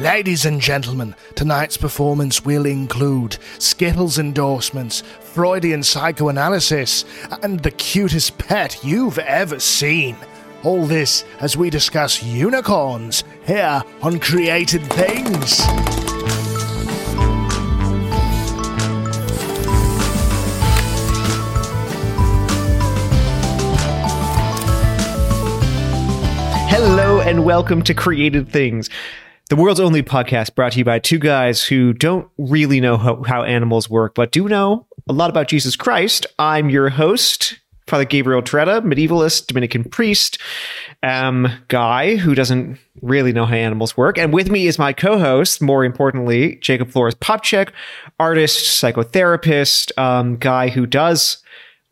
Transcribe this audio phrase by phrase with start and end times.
[0.00, 7.04] Ladies and gentlemen, tonight's performance will include Skittles endorsements, Freudian psychoanalysis,
[7.42, 10.16] and the cutest pet you've ever seen.
[10.62, 15.60] All this as we discuss unicorns here on Created Things.
[26.70, 28.88] Hello and welcome to Created Things,
[29.50, 33.20] the world's only podcast brought to you by two guys who don't really know how,
[33.24, 36.24] how animals work, but do know a lot about Jesus Christ.
[36.38, 40.38] I'm your host, Father Gabriel Torretta, medievalist, Dominican priest,
[41.02, 44.18] um, guy who doesn't really know how animals work.
[44.18, 47.70] And with me is my co-host, more importantly, Jacob Flores Popchek,
[48.20, 51.42] artist, psychotherapist, um, guy who does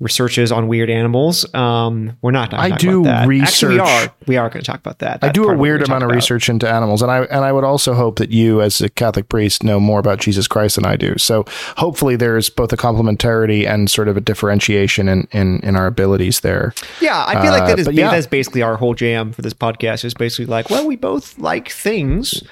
[0.01, 1.53] researches on weird animals.
[1.55, 2.55] Um, we're not.
[2.55, 3.49] I do research.
[3.49, 4.15] Actually, we are.
[4.27, 5.25] We are going to talk about that.
[5.25, 7.95] I do a weird amount of research into animals, and I and I would also
[7.95, 11.19] hope that you, as a Catholic priest, know more about Jesus Christ than I do.
[11.19, 11.45] So
[11.77, 16.41] hopefully, there's both a complementarity and sort of a differentiation in in, in our abilities
[16.41, 16.75] there.
[17.01, 18.11] Yeah, I feel uh, like that is yeah.
[18.11, 20.05] that's basically our whole jam for this podcast.
[20.05, 22.43] Is basically like, well, we both like things.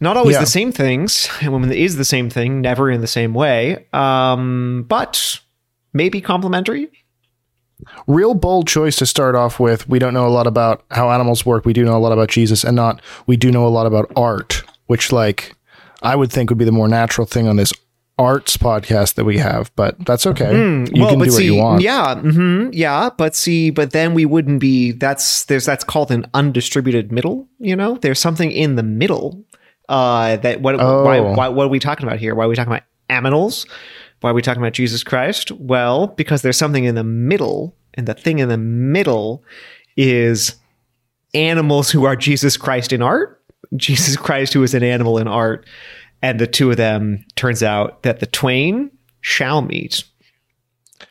[0.00, 0.40] Not always yeah.
[0.40, 3.86] the same things, and when it is the same thing, never in the same way.
[3.92, 5.40] Um, but
[5.94, 6.90] maybe complementary.
[8.06, 9.88] Real bold choice to start off with.
[9.88, 11.64] We don't know a lot about how animals work.
[11.64, 14.12] We do know a lot about Jesus, and not we do know a lot about
[14.16, 15.56] art, which like
[16.02, 17.72] I would think would be the more natural thing on this
[18.18, 20.46] arts podcast that we have, but that's okay.
[20.52, 21.82] Mm, you well, can do see, what you want.
[21.82, 24.92] Yeah, mm-hmm, yeah, but see, but then we wouldn't be.
[24.92, 27.48] That's there's that's called an undistributed middle.
[27.58, 29.44] You know, there's something in the middle.
[29.88, 31.04] Uh, that what oh.
[31.04, 32.34] why, why what are we talking about here?
[32.34, 33.66] Why are we talking about aminals?
[34.24, 35.50] Why are we talking about Jesus Christ?
[35.50, 39.44] Well, because there's something in the middle, and the thing in the middle
[39.98, 40.56] is
[41.34, 43.42] animals who are Jesus Christ in art,
[43.76, 45.66] Jesus Christ who is an animal in art,
[46.22, 48.90] and the two of them turns out that the twain
[49.20, 50.04] shall meet.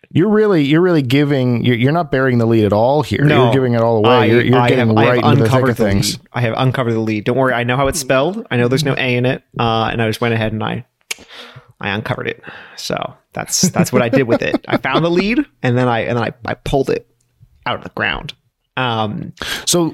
[0.10, 1.64] You're really, you're really giving.
[1.64, 3.24] You're, you're not bearing the lead at all here.
[3.24, 4.10] No, you're giving it all away.
[4.10, 6.18] I, you're, you're getting have, right into the thick of things.
[6.18, 6.28] Lead.
[6.34, 7.26] I have uncovered the lead.
[7.26, 7.54] Don't worry.
[7.54, 8.48] I know how it's spelled.
[8.50, 9.44] I know there's no A in it.
[9.60, 10.88] Uh, and I just went ahead and I
[11.84, 12.42] I uncovered it.
[12.78, 12.96] So
[13.34, 14.64] that's that's what I did with it.
[14.68, 17.08] I found the lead and then I and then I, I pulled it
[17.66, 18.34] out of the ground.
[18.78, 19.34] Um,
[19.66, 19.94] so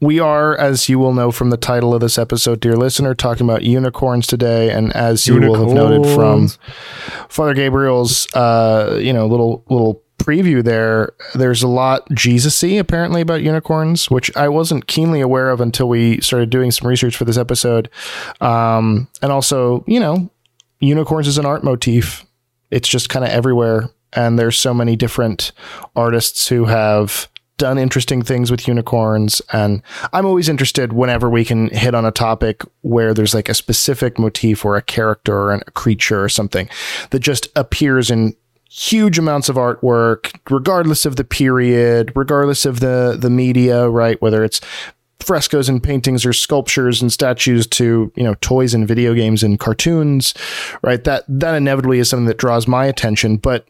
[0.00, 3.48] we are, as you will know from the title of this episode, dear listener, talking
[3.48, 4.70] about unicorns today.
[4.70, 5.58] And as you unicorns.
[5.58, 6.48] will have noted from
[7.28, 13.42] Father Gabriel's, uh, you know, little little preview there, there's a lot Jesus-y apparently about
[13.42, 17.36] unicorns, which I wasn't keenly aware of until we started doing some research for this
[17.36, 17.90] episode.
[18.40, 20.30] Um, and also, you know,
[20.86, 22.24] unicorns is an art motif.
[22.70, 23.90] It's just kind of everywhere.
[24.12, 25.52] And there's so many different
[25.96, 29.40] artists who have done interesting things with unicorns.
[29.52, 33.54] And I'm always interested whenever we can hit on a topic where there's like a
[33.54, 36.68] specific motif or a character or a creature or something
[37.10, 38.34] that just appears in
[38.68, 44.20] huge amounts of artwork, regardless of the period, regardless of the the media, right?
[44.20, 44.60] Whether it's
[45.20, 49.58] frescoes and paintings or sculptures and statues to you know toys and video games and
[49.60, 50.34] cartoons
[50.82, 51.04] right?
[51.04, 53.66] That that inevitably is something that draws my attention but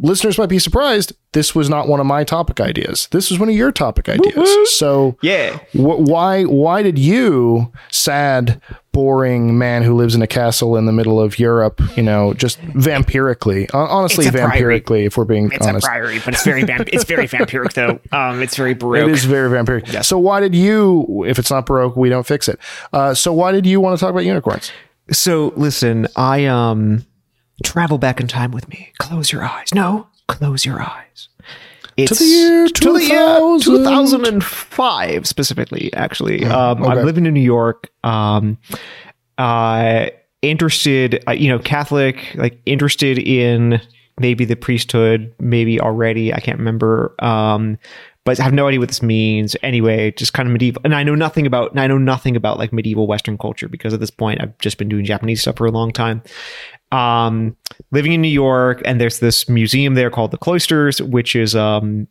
[0.00, 3.48] listeners might be surprised this was not one of my topic ideas this was one
[3.50, 4.66] of your topic ideas Woo-hoo.
[4.66, 8.60] so yeah wh- why why did you sad
[8.92, 12.60] boring man who lives in a castle in the middle of Europe, you know, just
[12.60, 13.66] vampirically.
[13.72, 15.86] Honestly, vampirically, if we're being it's honest.
[15.86, 17.98] a priory, but it's very vamp- it's very vampiric though.
[18.12, 19.08] Um, it's very baroque.
[19.08, 19.90] It is very vampiric.
[19.90, 20.06] Yes.
[20.08, 21.24] So why did you?
[21.26, 22.58] If it's not baroque, we don't fix it.
[22.92, 24.70] Uh, so why did you want to talk about unicorns?
[25.10, 27.06] So listen, I um
[27.62, 28.92] travel back in time with me.
[28.98, 29.74] Close your eyes.
[29.74, 31.28] No, close your eyes.
[31.96, 33.76] It's to the year 2000.
[33.76, 36.44] 2005 specifically, actually.
[36.44, 36.92] Um, okay.
[36.92, 37.90] I'm living in New York.
[38.02, 38.58] Um,
[39.38, 40.06] uh,
[40.40, 43.80] interested, uh, you know, Catholic, like interested in
[44.18, 46.32] maybe the priesthood, maybe already.
[46.32, 47.14] I can't remember.
[47.18, 47.78] Um,
[48.24, 49.56] but I have no idea what this means.
[49.62, 51.76] Anyway, just kind of medieval, and I know nothing about.
[51.76, 54.88] I know nothing about like medieval Western culture because at this point I've just been
[54.88, 56.22] doing Japanese stuff for a long time
[56.92, 57.56] um,
[57.90, 62.06] living in New York, and there's this museum there called the Cloisters, which is um,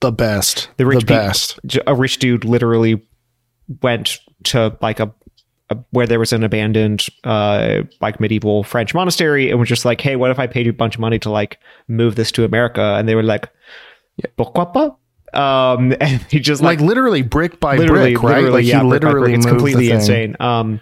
[0.00, 0.68] the best.
[0.76, 1.58] The, rich the best.
[1.86, 3.02] a rich dude literally
[3.82, 5.12] went to like a,
[5.70, 10.00] a, where there was an abandoned uh, like medieval French monastery, and was just like,
[10.00, 12.44] "Hey, what if I paid you a bunch of money to like move this to
[12.44, 13.50] America?" And they were like,
[14.16, 14.92] yeah, "Pourquoi pas?"
[15.34, 18.36] Um, and he just like, like literally brick by literally, brick, right?
[18.36, 20.36] Literally, like yeah, he literally It's completely insane.
[20.38, 20.80] Um,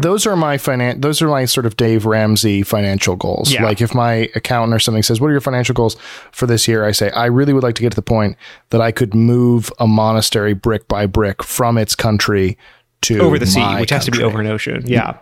[0.00, 3.52] those are my finan- those are my sort of Dave Ramsey financial goals.
[3.52, 3.64] Yeah.
[3.64, 5.96] Like if my accountant or something says, "What are your financial goals
[6.32, 8.36] for this year?" I say, "I really would like to get to the point
[8.70, 12.56] that I could move a monastery brick by brick from its country
[13.02, 13.94] to over the sea, which country.
[13.96, 14.82] has to be over an ocean.
[14.86, 15.16] Yeah.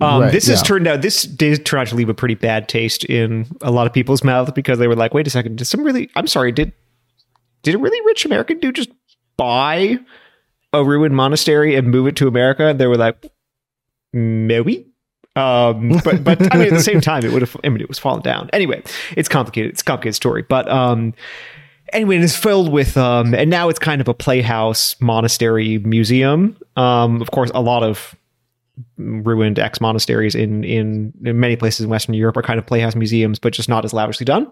[0.00, 0.64] Um, Right, this has yeah.
[0.64, 3.88] turned out, this did turn out to leave a pretty bad taste in a lot
[3.88, 6.52] of people's mouths because they were like, wait a second, did some really, I'm sorry,
[6.52, 6.72] did,
[7.64, 8.90] did a really rich American dude just
[9.36, 9.98] buy
[10.72, 12.66] a ruined monastery and move it to America?
[12.68, 13.16] And they were like,
[14.14, 14.86] maybe.
[15.36, 17.56] Um, but but I mean, at the same time, it would have.
[17.64, 18.48] I mean, it was falling down.
[18.52, 18.82] Anyway,
[19.16, 19.72] it's complicated.
[19.72, 20.42] It's a complicated story.
[20.42, 21.12] But um,
[21.92, 26.56] anyway, it is filled with um, and now it's kind of a playhouse monastery museum.
[26.76, 28.14] Um, of course, a lot of
[28.96, 32.94] ruined ex monasteries in, in in many places in Western Europe are kind of playhouse
[32.94, 34.50] museums, but just not as lavishly done.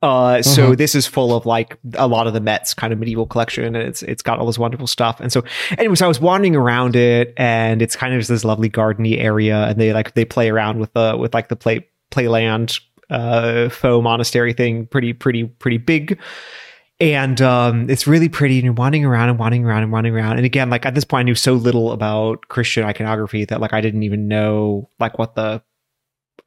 [0.00, 3.26] Uh, so this is full of like a lot of the Met's kind of medieval
[3.26, 5.18] collection, and it's it's got all this wonderful stuff.
[5.18, 5.42] And so,
[5.76, 9.64] anyways, I was wandering around it, and it's kind of just this lovely gardeny area,
[9.66, 12.80] and they like they play around with the with like the play playland
[13.10, 16.18] uh faux monastery thing, pretty pretty pretty big.
[17.00, 20.36] And um, it's really pretty, and you're wandering around and wandering around and wandering around.
[20.36, 23.72] And again, like at this point, I knew so little about Christian iconography that like
[23.72, 25.62] I didn't even know like what the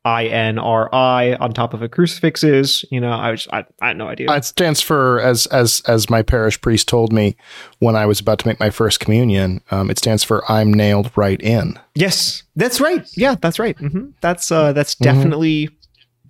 [0.03, 2.83] I N R I on top of a crucifix is.
[2.89, 4.31] You know, I was I, I had no idea.
[4.33, 7.35] It stands for as as as my parish priest told me
[7.79, 9.61] when I was about to make my first communion.
[9.69, 11.77] Um, it stands for I'm nailed right in.
[11.95, 13.07] yes, that's right.
[13.15, 13.77] Yeah, that's right.
[13.77, 14.09] Mm-hmm.
[14.21, 15.69] That's uh, that's definitely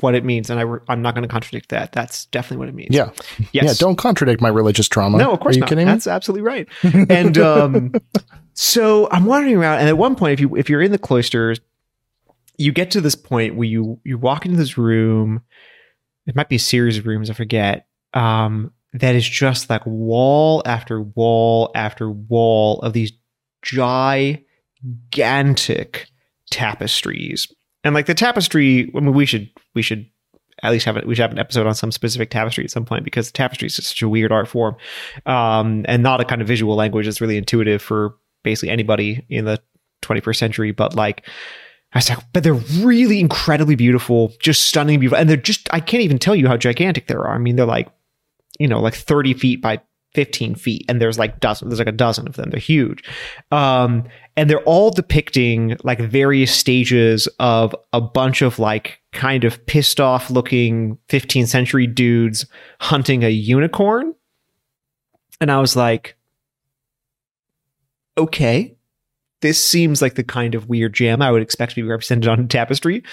[0.01, 1.91] what it means, and I re- I'm not going to contradict that.
[1.91, 2.89] That's definitely what it means.
[2.93, 3.11] Yeah,
[3.51, 3.63] Yes.
[3.63, 3.73] yeah.
[3.77, 5.17] Don't contradict my religious trauma.
[5.19, 5.69] No, of course Are you not.
[5.69, 5.91] kidding me?
[5.91, 6.67] That's absolutely right.
[7.09, 7.93] And um,
[8.53, 11.59] so I'm wandering around, and at one point, if you if you're in the cloisters,
[12.61, 15.41] you get to this point where you you walk into this room.
[16.27, 17.87] It might be a series of rooms, I forget.
[18.13, 23.11] Um, that is just like wall after wall after wall of these
[23.63, 24.45] gigantic
[26.51, 27.51] tapestries.
[27.83, 30.07] And like the tapestry, I mean, we should we should
[30.61, 31.03] at least have.
[31.05, 33.75] We should have an episode on some specific tapestry at some point because tapestry is
[33.75, 34.75] such a weird art form,
[35.25, 39.45] um, and not a kind of visual language that's really intuitive for basically anybody in
[39.45, 39.59] the
[40.03, 40.71] 21st century.
[40.71, 41.27] But like,
[41.93, 45.79] I was like, but they're really incredibly beautiful, just stunning, beautiful, and they're just I
[45.79, 47.33] can't even tell you how gigantic they are.
[47.33, 47.89] I mean, they're like,
[48.59, 49.81] you know, like 30 feet by
[50.13, 52.49] 15 feet, and there's like dozen, there's like a dozen of them.
[52.49, 53.03] They're huge.
[53.51, 54.05] Um,
[54.37, 59.99] and they're all depicting like various stages of a bunch of like kind of pissed
[59.99, 62.45] off looking 15th century dudes
[62.79, 64.15] hunting a unicorn.
[65.41, 66.15] And I was like,
[68.17, 68.75] okay,
[69.41, 72.47] this seems like the kind of weird jam I would expect to be represented on
[72.47, 73.03] tapestry.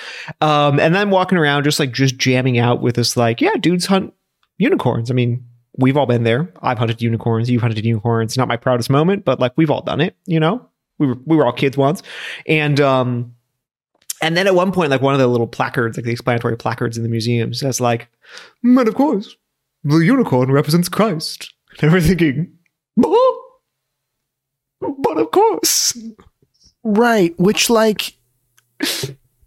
[0.40, 3.86] Um, and then walking around just like just jamming out with this, like, yeah, dudes
[3.86, 4.14] hunt
[4.58, 5.10] unicorns.
[5.10, 5.44] I mean,
[5.76, 6.52] we've all been there.
[6.60, 7.48] I've hunted unicorns.
[7.48, 8.36] You've hunted unicorns.
[8.36, 10.68] Not my proudest moment, but like we've all done it, you know?
[10.98, 12.02] We were we were all kids once.
[12.46, 13.34] And um
[14.20, 16.96] and then at one point, like one of the little placards, like the explanatory placards
[16.96, 18.08] in the museum says like,
[18.62, 19.36] but of course,
[19.84, 21.54] the unicorn represents Christ.
[21.80, 22.52] And thinking,
[23.04, 23.27] "Oh,
[24.80, 25.96] but of course.
[26.84, 27.38] Right.
[27.38, 28.14] Which, like,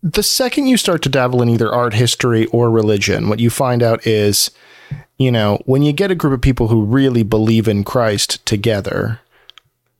[0.03, 3.81] the second you start to dabble in either art history or religion, what you find
[3.81, 4.51] out is,
[5.17, 9.19] you know, when you get a group of people who really believe in Christ together,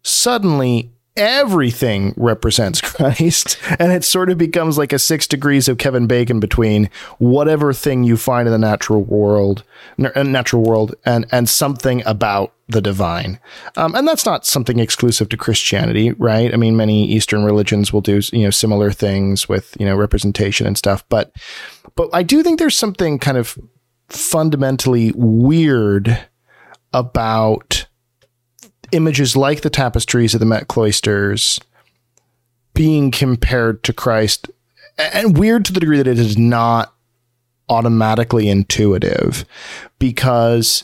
[0.03, 0.91] suddenly
[1.21, 3.57] everything represents Christ.
[3.79, 6.89] And it sort of becomes like a six degrees of Kevin Bacon between
[7.19, 9.63] whatever thing you find in the natural world,
[10.03, 13.39] uh, natural world, and, and something about the divine.
[13.77, 16.53] Um, and that's not something exclusive to Christianity, right?
[16.53, 20.65] I mean, many Eastern religions will do, you know, similar things with, you know, representation
[20.65, 21.07] and stuff.
[21.09, 21.31] But,
[21.95, 23.57] but I do think there's something kind of
[24.09, 26.27] fundamentally weird
[26.93, 27.87] about
[28.91, 31.59] images like the tapestries of the Met cloisters
[32.73, 34.49] being compared to Christ,
[34.97, 36.93] and weird to the degree that it is not
[37.69, 39.45] automatically intuitive
[39.99, 40.83] because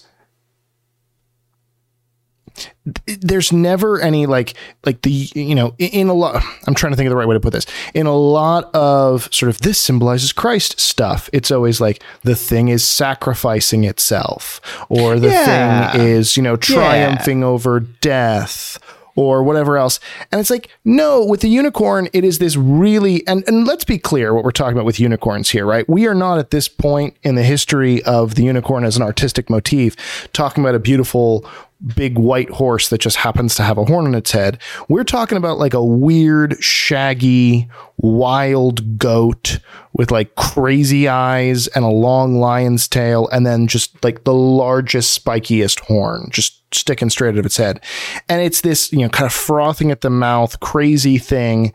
[3.06, 4.54] there's never any like
[4.86, 7.36] like the you know in a lot i'm trying to think of the right way
[7.36, 7.66] to put this.
[7.94, 11.30] In a lot of sort of this symbolizes christ stuff.
[11.34, 15.92] It's always like the thing is sacrificing itself or the Yeah.
[15.92, 18.80] thing is you know triumphing over death
[19.16, 20.00] or whatever else.
[20.32, 23.98] And it's like no with the unicorn it is this really and and let's be
[23.98, 25.90] clear what we're talking about with unicorns here right?
[25.90, 29.50] We are not at this point in the history of the unicorn as an artistic
[29.50, 29.96] motif
[30.34, 31.50] talking about a beautiful
[31.86, 34.60] big white horse that just happens to have a horn on its head.
[34.90, 39.60] We're talking about like a weird, shaggy, wild goat
[39.94, 45.24] with like crazy eyes and a long lion's tail, and then just like the largest,
[45.24, 47.82] spikiest horn just sticking straight out of its head.
[48.28, 51.74] And it's this, you know, kind of frothing at the mouth, crazy thing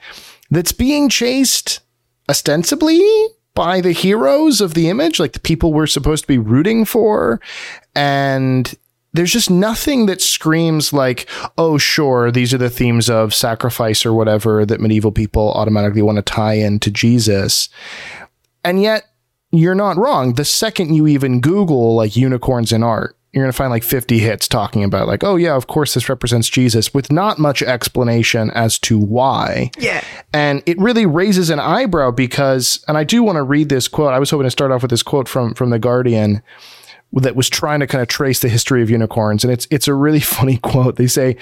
[0.51, 1.81] that's being chased
[2.29, 3.01] ostensibly
[3.55, 7.41] by the heroes of the image, like the people we're supposed to be rooting for.
[7.95, 8.75] And
[9.13, 11.29] there's just nothing that screams like,
[11.59, 16.17] oh, sure, these are the themes of sacrifice or whatever that medieval people automatically want
[16.17, 17.69] to tie into Jesus.
[18.65, 19.09] And yet,
[19.51, 20.35] you're not wrong.
[20.35, 24.19] The second you even Google like unicorns in art, you're going to find like 50
[24.19, 28.51] hits talking about like, oh yeah, of course this represents Jesus with not much explanation
[28.51, 29.71] as to why.
[29.79, 30.03] Yeah.
[30.33, 34.13] And it really raises an eyebrow because, and I do want to read this quote.
[34.13, 36.43] I was hoping to start off with this quote from, from the Guardian
[37.13, 39.45] that was trying to kind of trace the history of unicorns.
[39.45, 40.97] And it's, it's a really funny quote.
[40.97, 41.37] They say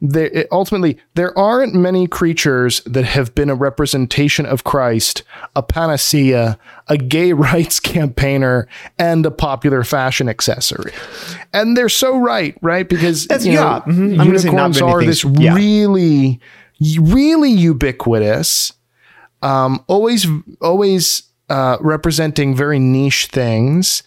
[0.00, 5.22] they, ultimately, there aren't many creatures that have been a representation of Christ,
[5.56, 10.92] a panacea, a gay rights campaigner, and a popular fashion accessory.
[11.52, 12.88] And they're so right, right?
[12.88, 13.82] Because That's, you yeah.
[13.86, 14.20] know, mhm.
[14.20, 15.54] I'm gonna say not unicorns are this yeah.
[15.54, 16.40] really,
[16.98, 18.72] really ubiquitous,
[19.42, 20.26] um, always,
[20.60, 24.02] always uh, representing very niche things.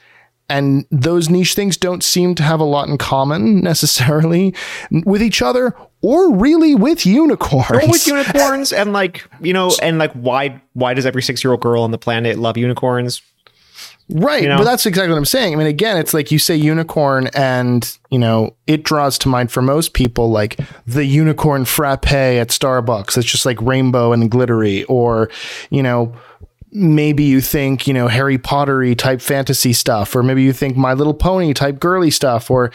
[0.50, 4.56] And those niche things don't seem to have a lot in common necessarily
[5.06, 7.72] with each other or really with unicorns.
[7.72, 11.52] Or with unicorns and like you know and like why why does every six year
[11.52, 13.22] old girl on the planet love unicorns
[14.10, 14.44] Right.
[14.44, 14.58] know?
[14.58, 15.54] But that's exactly what I'm saying.
[15.54, 19.52] I mean, again, it's like you say unicorn and, you know, it draws to mind
[19.52, 23.18] for most people like the unicorn frappe at Starbucks.
[23.18, 24.86] It's just like rainbow and glittery.
[24.86, 25.30] Or,
[25.70, 26.16] you know,
[26.72, 30.16] maybe you think, you know, Harry Pottery type fantasy stuff.
[30.16, 32.52] Or maybe you think My Little Pony type girly stuff.
[32.52, 32.72] Or,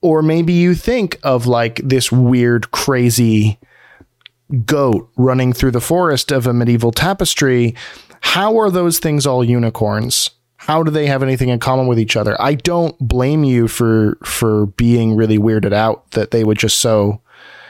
[0.00, 3.58] or maybe you think of like this weird, crazy
[4.64, 7.74] goat running through the forest of a medieval tapestry.
[8.20, 10.30] How are those things all unicorns?
[10.56, 12.40] How do they have anything in common with each other?
[12.40, 17.20] I don't blame you for for being really weirded out that they would just so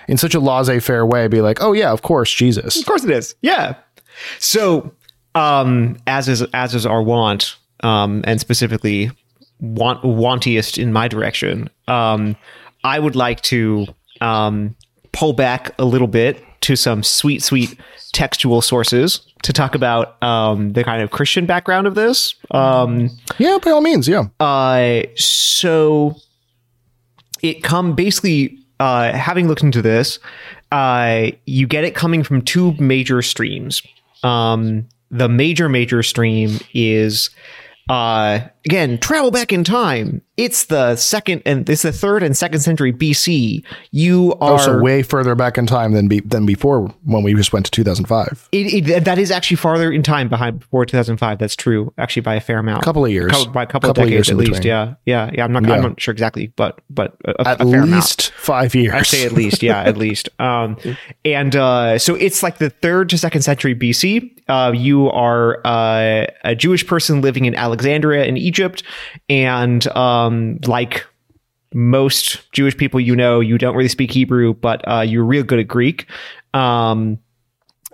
[0.07, 3.11] in such a laissez-faire way be like, "Oh yeah, of course, Jesus." Of course it
[3.11, 3.35] is.
[3.43, 3.75] Yeah.
[4.39, 4.93] So,
[5.35, 9.11] um, as is as is our want, um, and specifically
[9.61, 12.37] want wantiest in my direction, um,
[12.83, 13.87] I would like to
[14.21, 14.77] um,
[15.13, 17.79] pull back a little bit to some sweet, sweet
[18.13, 22.35] textual sources to talk about um, the kind of Christian background of this.
[22.51, 24.25] Um, Yeah, by all means, yeah.
[24.41, 26.17] uh, so
[27.43, 30.19] it come basically uh, having looked into this,
[30.73, 33.83] uh, you get it coming from two major streams.
[34.23, 37.31] Um, the major major stream is
[37.89, 40.21] uh, again travel back in time.
[40.37, 43.63] It's the second and it's the third and second century BC.
[43.93, 47.53] You are Also, way further back in time than be, than before when we just
[47.53, 48.49] went to 2005.
[48.51, 51.39] It, it, that is actually farther in time behind before 2005.
[51.39, 52.83] That's true, actually by a fair amount.
[52.83, 53.31] A couple of years.
[53.31, 54.51] Couple, by a couple, Couple of decades at least.
[54.55, 54.67] between.
[54.69, 55.45] Yeah, yeah, yeah.
[55.45, 55.65] I'm not.
[55.67, 55.75] Yeah.
[55.75, 57.91] I'm not sure exactly, but but a, a At amount.
[57.93, 58.93] least five years.
[58.93, 60.29] I say at least, yeah, at least.
[60.41, 60.77] Um,
[61.25, 64.31] and uh, so it's like the third to second century BC.
[64.47, 68.54] Uh, you are uh, a Jewish person living in Alexandria in Egypt,
[69.29, 71.07] and um, like
[71.75, 75.59] most Jewish people you know, you don't really speak Hebrew, but uh, you're real good
[75.59, 76.07] at Greek.
[76.55, 77.19] Um,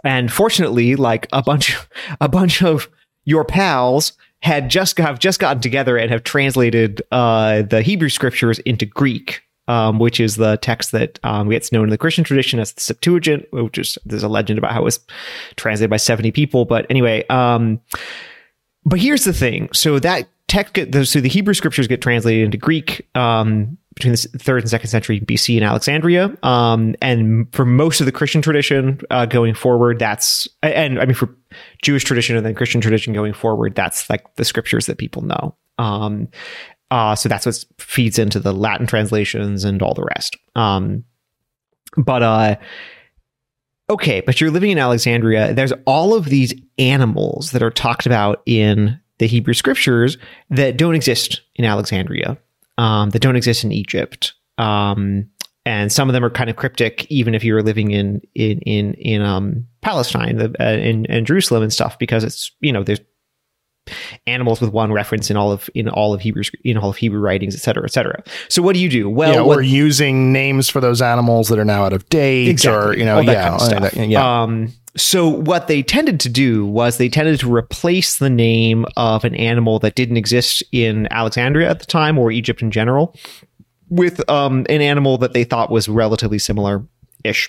[0.05, 1.76] and fortunately, like a bunch,
[2.21, 2.88] a bunch of
[3.25, 4.12] your pals
[4.43, 9.43] had just have just gotten together and have translated uh, the Hebrew scriptures into Greek,
[9.69, 12.81] um, which is the text that um, gets known in the Christian tradition as the
[12.81, 15.00] Septuagint, which is there's a legend about how it was
[15.57, 16.64] translated by 70 people.
[16.64, 17.81] But anyway, um,
[18.85, 23.09] but here's the thing: so that text, so the Hebrew scriptures get translated into Greek
[23.14, 28.07] um, between the third and second century BC in Alexandria, um, and for most of
[28.07, 31.35] the Christian tradition uh, going forward, that's and I mean for
[31.83, 35.57] Jewish tradition and then Christian tradition going forward, that's like the scriptures that people know.
[35.78, 36.28] Um,
[36.90, 40.37] uh, so that's what feeds into the Latin translations and all the rest.
[40.57, 41.04] Um,
[41.97, 42.57] but uh,
[43.88, 45.54] okay, but you're living in Alexandria.
[45.54, 50.19] There's all of these animals that are talked about in the Hebrew scriptures
[50.50, 52.37] that don't exist in Alexandria,
[52.79, 54.33] um, that don't exist in Egypt.
[54.59, 55.31] Um,
[55.65, 58.59] and some of them are kind of cryptic, even if you were living in in
[58.62, 62.83] in in um, Palestine, the, uh, in, in Jerusalem and stuff, because it's you know
[62.83, 63.00] there's
[64.27, 67.21] animals with one reference in all of in all of Hebrew in all of Hebrew
[67.21, 68.23] writings, et cetera, et cetera.
[68.49, 69.09] So what do you do?
[69.11, 72.47] Well, yeah, what- or using names for those animals that are now out of date,
[72.67, 74.43] or you know, yeah, kind of that- yeah.
[74.43, 79.25] Um, so what they tended to do was they tended to replace the name of
[79.25, 83.16] an animal that didn't exist in Alexandria at the time or Egypt in general
[83.88, 86.85] with um, an animal that they thought was relatively similar
[87.25, 87.49] ish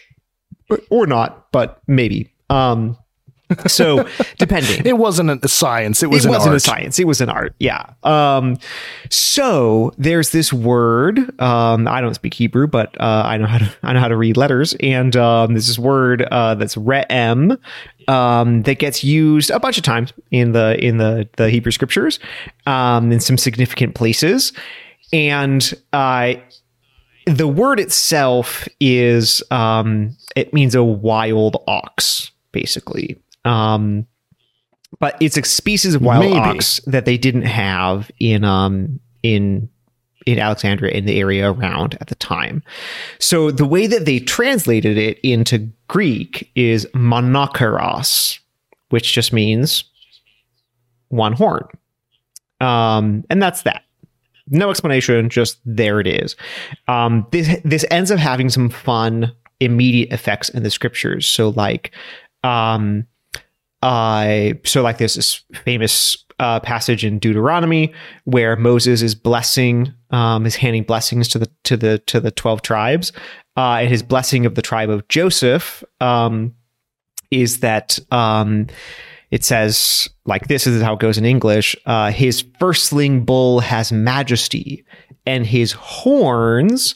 [0.89, 2.33] or not, but maybe.
[2.50, 2.98] Um,
[3.67, 4.86] so depending.
[4.86, 6.58] It wasn't a science; it was it wasn't art.
[6.58, 7.00] a science.
[7.00, 7.55] It was an art.
[7.60, 7.93] Yeah.
[8.03, 8.58] Um
[9.10, 13.74] so there's this word um i don't speak hebrew but uh i know how to
[13.84, 14.75] i know how to read letters.
[14.79, 17.58] And um there's this word uh that's re'em
[18.08, 22.20] um that gets used a bunch of times in the in the the hebrew scriptures
[22.65, 24.53] um in some significant places.
[25.13, 26.36] And uh
[27.25, 33.22] the word itself is um, it means a wild ox, basically.
[33.45, 34.07] Um,
[35.00, 36.38] but it's a species of wild Maybe.
[36.38, 39.69] ox that they didn't have in um in
[40.25, 42.62] in Alexandria in the area around at the time.
[43.19, 48.39] So the way that they translated it into Greek is monokeros,
[48.89, 49.83] which just means
[51.10, 51.65] one horn.
[52.60, 53.83] Um, and that's that.
[54.48, 56.36] No explanation, just there it is.
[56.88, 61.27] Um, this this ends up having some fun immediate effects in the scriptures.
[61.27, 61.91] So like
[62.43, 63.07] um
[63.82, 67.94] uh so like this famous uh, passage in Deuteronomy
[68.26, 72.64] where Moses is blessing, um, is handing blessings to the to the to the twelve
[72.64, 73.14] tribes,
[73.56, 76.56] uh, and his blessing of the tribe of Joseph um,
[77.30, 78.66] is that um,
[79.30, 81.76] it says like this is how it goes in English.
[81.86, 84.84] Uh, his firstling bull has majesty,
[85.28, 86.96] and his horns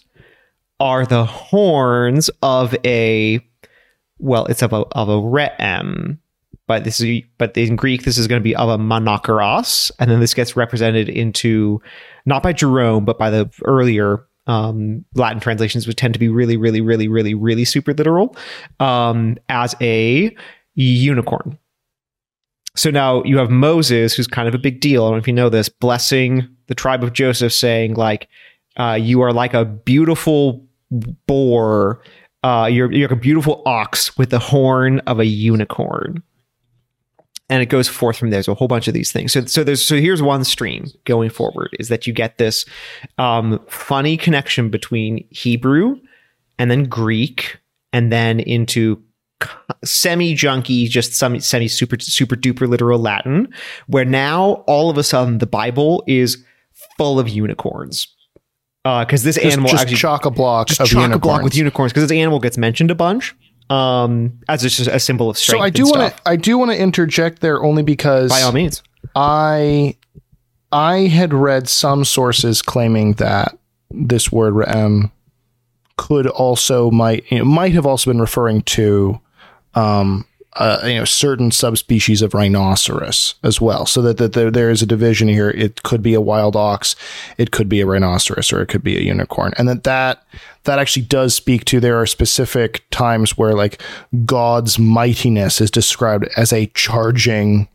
[0.79, 3.39] are the horns of a
[4.17, 6.17] well, it's of a of a re'em
[6.67, 10.09] but this is but in Greek this is going to be of a monokeros, and
[10.09, 11.81] then this gets represented into
[12.25, 16.57] not by Jerome but by the earlier um, Latin translations which tend to be really,
[16.57, 18.35] really, really, really, really super literal
[18.79, 20.35] um, as a
[20.75, 21.57] unicorn.
[22.75, 25.03] So now you have Moses, who's kind of a big deal.
[25.03, 28.27] I don't know if you know this, blessing the tribe of Joseph, saying like,
[28.77, 32.01] uh, "You are like a beautiful boar.
[32.43, 36.21] Uh, you're you're like a beautiful ox with the horn of a unicorn."
[37.49, 38.37] And it goes forth from there.
[38.37, 39.31] There's a whole bunch of these things.
[39.31, 42.65] So, so there's so here's one stream going forward is that you get this
[43.17, 45.97] um, funny connection between Hebrew
[46.57, 47.59] and then Greek
[47.93, 49.01] and then into
[49.83, 53.47] semi junky, just some semi super super duper literal Latin,
[53.87, 56.43] where now all of a sudden the Bible is
[56.97, 58.07] full of unicorns.
[58.83, 61.55] Because uh, this just, animal just actually chock a block just chock a block with
[61.55, 63.35] unicorns because this animal gets mentioned a bunch
[63.69, 65.59] um, as just a symbol of strength.
[65.59, 68.51] So I do want to I do want to interject there only because by all
[68.51, 68.83] means,
[69.15, 69.95] I
[70.71, 73.57] I had read some sources claiming that
[73.91, 75.11] this word re'em
[75.97, 79.19] could also might you know, might have also been referring to
[79.73, 80.25] um,
[80.55, 83.85] uh, you know certain subspecies of rhinoceros as well.
[83.85, 85.49] So that, that there, there is a division here.
[85.49, 86.95] It could be a wild ox.
[87.37, 89.53] It could be a rhinoceros or it could be a unicorn.
[89.57, 90.25] And that that
[90.63, 93.81] that actually does speak to there are specific times where like
[94.25, 97.67] god's mightiness is described as a charging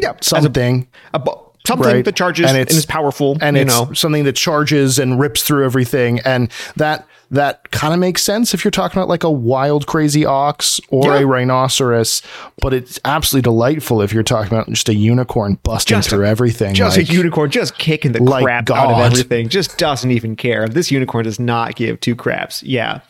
[0.00, 0.86] yeah, something.
[1.14, 2.04] a, a, something right?
[2.04, 3.92] that charges and, and, is powerful and you it's know.
[3.92, 6.20] something that charges and rips through everything.
[6.20, 10.24] And that that kind of makes sense if you're talking about like a wild crazy
[10.24, 11.20] ox or Yeah.
[11.22, 12.22] a rhinoceros
[12.60, 16.24] but it's absolutely delightful if you're talking about just a unicorn busting Just a- through
[16.26, 19.48] everything just like, a unicorn just kicking the like crap out of everything.
[19.48, 20.68] Just doesn't even care.
[20.68, 22.62] This unicorn does not give two craps.
[22.62, 23.00] Yeah.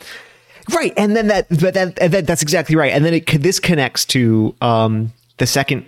[0.73, 0.93] Right.
[0.97, 2.91] And then that but that, that that's exactly right.
[2.91, 5.85] And then it this connects to um the second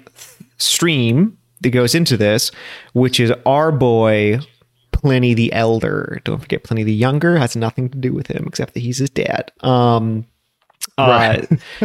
[0.60, 2.52] stream that goes into this
[2.94, 4.40] which is our boy
[4.92, 6.20] Pliny the Elder.
[6.26, 9.10] Don't forget Pliny the Younger has nothing to do with him except that he's his
[9.10, 9.52] dad.
[9.62, 10.26] Um,
[10.98, 11.42] uh,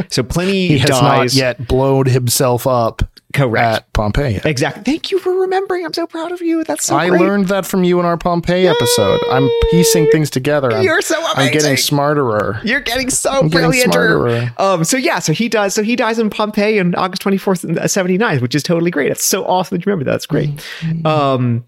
[0.09, 3.03] so Pliny he has not yet blown himself up
[3.33, 3.65] Correct.
[3.65, 4.41] at Pompeii.
[4.45, 4.83] Exactly.
[4.85, 5.85] Thank you for remembering.
[5.85, 6.65] I'm so proud of you.
[6.65, 7.21] That's so I great.
[7.21, 9.21] learned that from you in our Pompeii episode.
[9.31, 10.73] I'm piecing things together.
[10.73, 11.39] I'm, You're so amazing.
[11.39, 12.63] I'm getting smarterer.
[12.65, 13.93] You're getting so getting brilliant.
[13.93, 14.53] smarter.
[14.59, 15.75] Um, so yeah, so he dies.
[15.75, 19.11] So he dies in Pompeii on August 24th, 79, which is totally great.
[19.11, 20.13] It's so awesome that you remember that.
[20.13, 20.51] That's great.
[20.81, 21.07] Mm-hmm.
[21.07, 21.65] Um,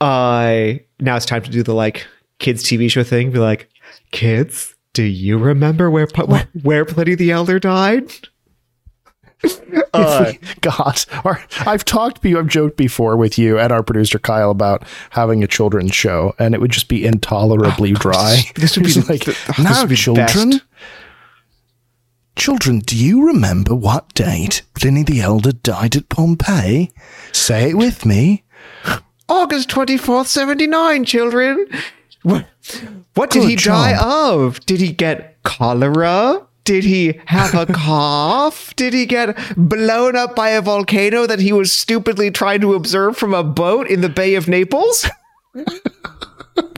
[0.00, 2.06] I now it's time to do the like
[2.38, 3.30] kids TV show thing.
[3.30, 3.68] Be like,
[4.12, 8.12] kids, do you remember where where, where Pliny the Elder died?
[9.94, 14.18] Uh, God, or, I've talked to you, I've joked before with you and our producer
[14.18, 18.42] Kyle about having a children's show, and it would just be intolerably dry.
[18.56, 20.26] this would be the- like the- oh, now, be children.
[20.50, 20.62] best."
[22.36, 26.90] Children, do you remember what date Pliny the Elder died at Pompeii?
[27.32, 28.42] Say it with me.
[29.28, 31.66] August 24th, 79, children.
[32.28, 32.46] What,
[33.14, 34.60] what did Good he die of?
[34.66, 36.46] Did he get cholera?
[36.64, 38.74] Did he have a cough?
[38.76, 43.16] Did he get blown up by a volcano that he was stupidly trying to observe
[43.16, 45.06] from a boat in the Bay of Naples?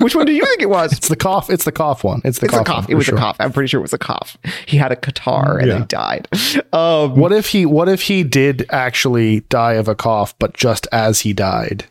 [0.01, 0.93] Which one do you think it was?
[0.93, 1.51] It's the cough.
[1.51, 2.21] It's the cough one.
[2.25, 2.67] It's the It's cough.
[2.67, 2.85] cough.
[2.85, 3.17] one, It was sure.
[3.17, 3.37] a cough.
[3.41, 4.37] I'm pretty sure it was a cough.
[4.67, 5.75] He had a catarrh and Yeah.
[5.79, 6.29] then died.
[6.73, 7.67] Um, What if he?
[7.67, 11.85] What if he did actually die of a cough, but just as he died,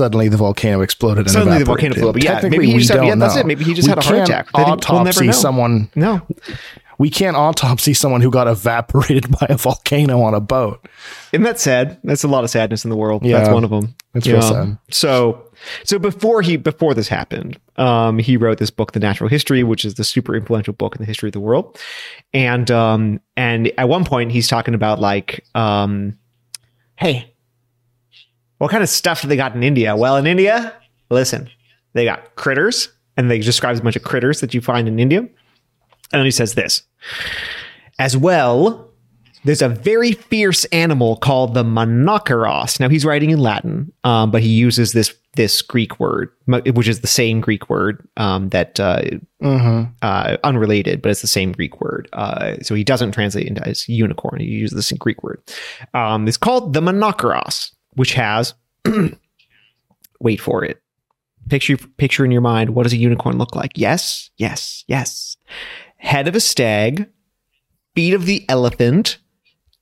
[0.00, 2.16] suddenly the volcano exploded and Suddenly the volcano up.
[2.16, 3.40] Yeah, Technically, maybe he we just had- don't yeah, that's know.
[3.40, 3.46] it.
[3.46, 4.46] Maybe he just We had a heart attack.
[4.52, 5.32] Didn't- we'll never Autopsy know.
[5.32, 5.90] someone.
[5.94, 6.22] no.
[6.98, 10.86] we can't autopsy someone who got evaporated by a volcano on a boat.
[11.32, 11.98] Isn't that sad?
[12.04, 13.24] That's a lot of sadness in the world.
[13.24, 13.94] Yeah, That's one of them.
[14.14, 14.76] It's real sad.
[14.90, 15.50] So,
[15.84, 19.84] so before he before this happened, um, he wrote this book, The Natural History, which
[19.84, 21.78] is the super influential book in the history of the world.
[22.34, 26.18] And um, and at one point, he's talking about like, um,
[26.96, 27.32] hey,
[28.60, 29.96] what kind of stuff do they got in India?
[29.96, 30.74] Well, in India,
[31.08, 31.48] listen,
[31.94, 35.20] they got critters, and they describes a bunch of critters that you find in India.
[35.20, 35.30] And
[36.12, 36.82] then he says this
[37.98, 38.86] as well.
[39.44, 42.78] There's a very fierce animal called the monoceros.
[42.78, 47.00] Now he's writing in Latin, um, but he uses this this Greek word, which is
[47.00, 49.00] the same Greek word um, that uh,
[49.42, 49.90] mm-hmm.
[50.02, 52.10] uh, unrelated, but it's the same Greek word.
[52.12, 54.40] Uh, so he doesn't translate into as unicorn.
[54.40, 55.40] He uses this Greek word.
[55.94, 58.54] Um, it's called the monoceros, which has
[60.20, 60.82] wait for it.
[61.48, 63.72] Picture picture in your mind what does a unicorn look like?
[63.76, 65.36] Yes, yes, yes
[66.00, 67.08] head of a stag,
[67.94, 69.18] feet of the elephant,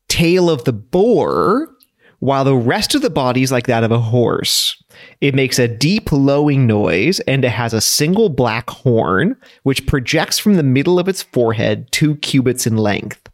[0.09, 1.75] tail of the boar,
[2.19, 4.83] while the rest of the body is like that of a horse.
[5.21, 10.39] It makes a deep lowing noise and it has a single black horn, which projects
[10.39, 13.31] from the middle of its forehead two cubits in length.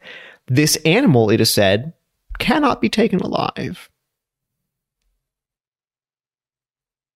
[0.46, 1.94] This animal, it is said,
[2.38, 3.88] cannot be taken alive.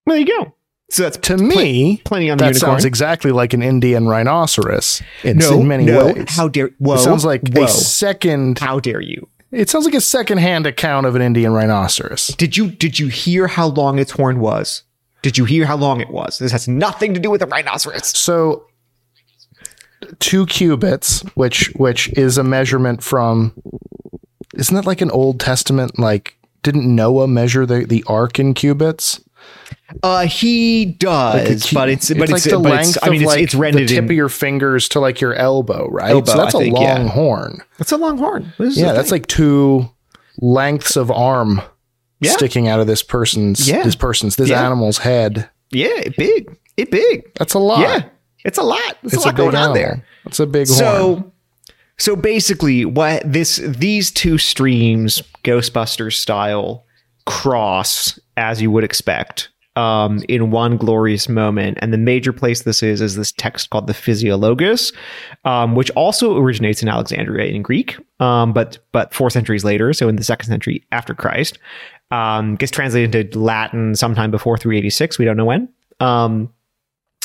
[0.08, 0.54] There you go.
[0.90, 2.72] So that's to me plenty on the that unicorn.
[2.72, 5.02] sounds exactly like an Indian rhinoceros.
[5.22, 6.06] It's no, in many no.
[6.06, 6.24] ways.
[6.30, 6.70] How dare?
[6.78, 7.64] Whoa, it sounds like whoa.
[7.64, 8.58] a second.
[8.58, 9.28] How dare you?
[9.50, 12.28] It sounds like a second-hand account of an Indian rhinoceros.
[12.28, 14.82] Did you did you hear how long its horn was?
[15.20, 16.38] Did you hear how long it was?
[16.38, 18.16] This has nothing to do with a rhinoceros.
[18.16, 18.66] So,
[20.20, 23.52] two cubits, which which is a measurement from.
[24.56, 25.98] Isn't that like an Old Testament?
[25.98, 29.20] Like, didn't Noah measure the the ark in cubits?
[30.02, 32.96] Uh, he does, like but it's, it's but like it's the length.
[32.96, 35.20] It's, I mean, it's, like it's rendered the tip in, of your fingers to like
[35.20, 36.10] your elbow, right?
[36.10, 37.08] Elbow, so that's I a think, long yeah.
[37.08, 37.62] horn.
[37.78, 38.52] That's a long horn.
[38.58, 39.90] Yeah, that's like two
[40.40, 41.62] lengths of arm
[42.20, 42.32] yeah.
[42.32, 43.82] sticking out of this person's yeah.
[43.82, 44.64] this person's this yeah.
[44.64, 45.48] animal's head.
[45.70, 46.56] Yeah, it big.
[46.76, 47.32] It big.
[47.34, 47.80] That's a lot.
[47.80, 48.08] Yeah,
[48.44, 48.98] it's a lot.
[49.02, 49.68] It's, it's a lot a going animal.
[49.68, 50.04] on there.
[50.26, 50.84] It's a big so,
[51.14, 51.32] horn.
[51.96, 56.84] So basically, what this these two streams, Ghostbusters style,
[57.28, 61.78] cross as you would expect um, in one glorious moment.
[61.82, 64.94] And the major place this is is this text called the Physiologus,
[65.44, 70.08] um, which also originates in Alexandria in Greek, um, but but four centuries later, so
[70.08, 71.58] in the second century after Christ,
[72.10, 75.18] um, gets translated into Latin sometime before 386.
[75.18, 75.68] We don't know when.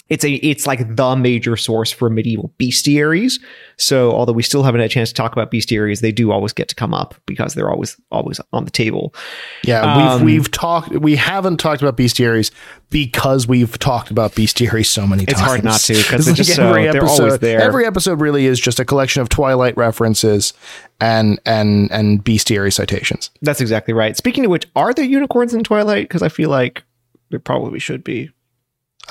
[0.10, 3.40] It's a it's like the major source for medieval bestiaries.
[3.78, 6.52] So although we still haven't had a chance to talk about bestiaries, they do always
[6.52, 9.16] get to come up because they're always always on the table.
[9.64, 12.52] Yeah, um, we've we've talked we haven't talked about bestiaries
[12.90, 15.46] because we've talked about bestiaries so many it's times.
[15.46, 17.62] hard not to because like just every so, episode, they're always there.
[17.62, 20.54] Every episode really is just a collection of Twilight references
[21.00, 23.32] and and and bestiary citations.
[23.42, 24.18] That's exactly right.
[24.18, 26.10] Speaking of which, are there unicorns in Twilight?
[26.10, 26.84] Because I feel like
[27.30, 28.30] there probably should be.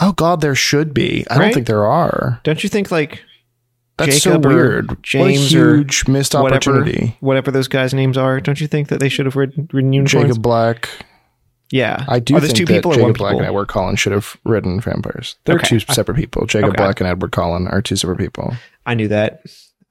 [0.01, 1.25] Oh God, there should be.
[1.31, 1.45] I right?
[1.45, 2.41] don't think there are.
[2.45, 3.23] Don't you think like
[3.99, 5.03] that's Jacob so weird?
[5.03, 6.93] James what a huge missed opportunity.
[6.93, 9.93] Whatever, whatever, those guys' names are, don't you think that they should have written, written
[9.93, 10.29] unicorns?
[10.29, 10.89] Jacob Black.
[11.71, 14.13] Yeah, I do oh, are think two that people Jacob Black and Edward Cullen should
[14.13, 15.37] have written vampires.
[15.45, 15.69] They're okay.
[15.69, 16.47] two separate people.
[16.47, 16.83] Jacob okay.
[16.83, 18.55] Black and Edward Cullen are two separate people.
[18.85, 19.43] I knew that.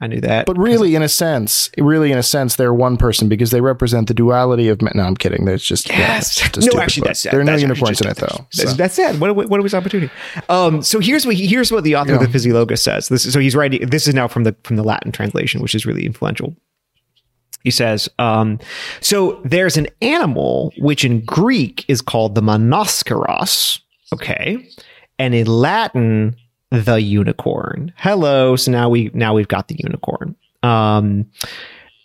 [0.01, 0.47] I knew that.
[0.47, 4.07] But really, in a sense, really in a sense, they're one person because they represent
[4.07, 4.81] the duality of.
[4.81, 5.45] No, I'm kidding.
[5.45, 6.41] There's just yes.
[6.41, 8.47] Yeah, no, actually, that's there are no unicorns in it though.
[8.55, 8.73] That's, so.
[8.73, 9.19] that's it.
[9.19, 10.11] What what was opportunity?
[10.49, 12.23] Um, so here's what here's what the author yeah.
[12.23, 13.09] of the Physiologus says.
[13.09, 13.87] This is, so he's writing.
[13.87, 16.55] This is now from the from the Latin translation, which is really influential.
[17.63, 18.57] He says, um,
[19.01, 23.79] so there's an animal which in Greek is called the monoceros.
[24.11, 24.67] Okay,
[25.19, 26.35] and in Latin
[26.71, 27.93] the unicorn.
[27.97, 28.55] Hello.
[28.55, 30.35] So now we now we've got the unicorn.
[30.63, 31.29] Um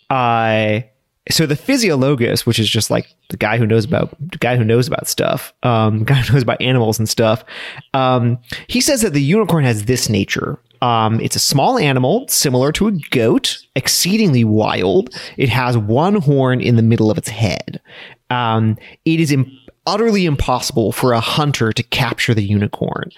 [0.09, 0.89] I
[1.29, 4.63] so the physiologus, which is just like the guy who knows about the guy who
[4.63, 7.43] knows about stuff, um, guy who knows about animals and stuff.
[7.93, 10.59] Um, he says that the unicorn has this nature.
[10.81, 15.09] Um, it's a small animal similar to a goat, exceedingly wild.
[15.35, 17.81] It has one horn in the middle of its head.
[18.29, 19.35] Um, it is
[19.85, 23.09] utterly impossible for a hunter to capture the unicorn,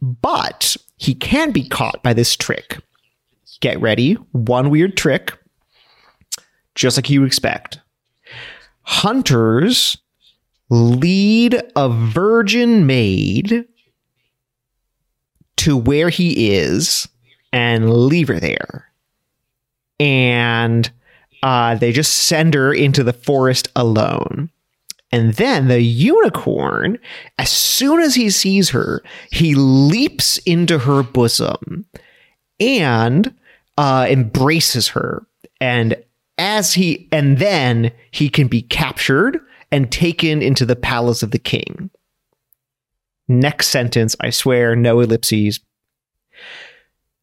[0.00, 2.78] but he can be caught by this trick.
[3.60, 4.14] Get ready.
[4.32, 5.36] One weird trick,
[6.74, 7.80] just like you expect.
[8.82, 9.96] Hunters
[10.70, 13.64] lead a virgin maid
[15.56, 17.08] to where he is
[17.52, 18.86] and leave her there.
[19.98, 20.90] And
[21.42, 24.50] uh, they just send her into the forest alone.
[25.10, 26.98] And then the unicorn,
[27.38, 31.86] as soon as he sees her, he leaps into her bosom
[32.60, 33.34] and
[33.78, 35.26] uh, embraces her,
[35.60, 35.96] and
[36.36, 39.40] as he and then he can be captured
[39.70, 41.90] and taken into the palace of the king.
[43.28, 45.60] Next sentence, I swear, no ellipses.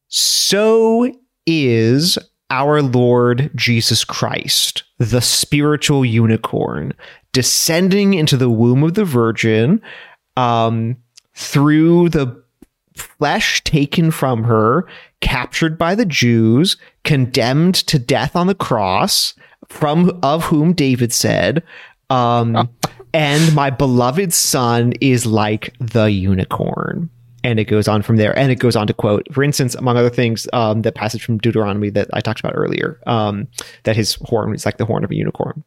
[0.07, 1.11] So
[1.45, 2.17] is
[2.49, 6.93] our Lord Jesus Christ, the spiritual unicorn,
[7.35, 9.81] descending into the womb of the Virgin
[10.37, 10.95] um,
[11.33, 12.41] through the
[12.95, 14.87] flesh taken from her,
[15.19, 19.33] captured by the Jews, condemned to death on the cross,
[19.67, 21.61] from of whom David said,
[22.09, 22.69] um,
[23.13, 27.09] and my beloved son is like the unicorn.
[27.43, 28.37] And it goes on from there.
[28.39, 31.37] And it goes on to quote, for instance, among other things, um, the passage from
[31.39, 33.49] Deuteronomy that I talked about earlier, um,
[33.83, 35.65] that his horn is like the horn of a unicorn.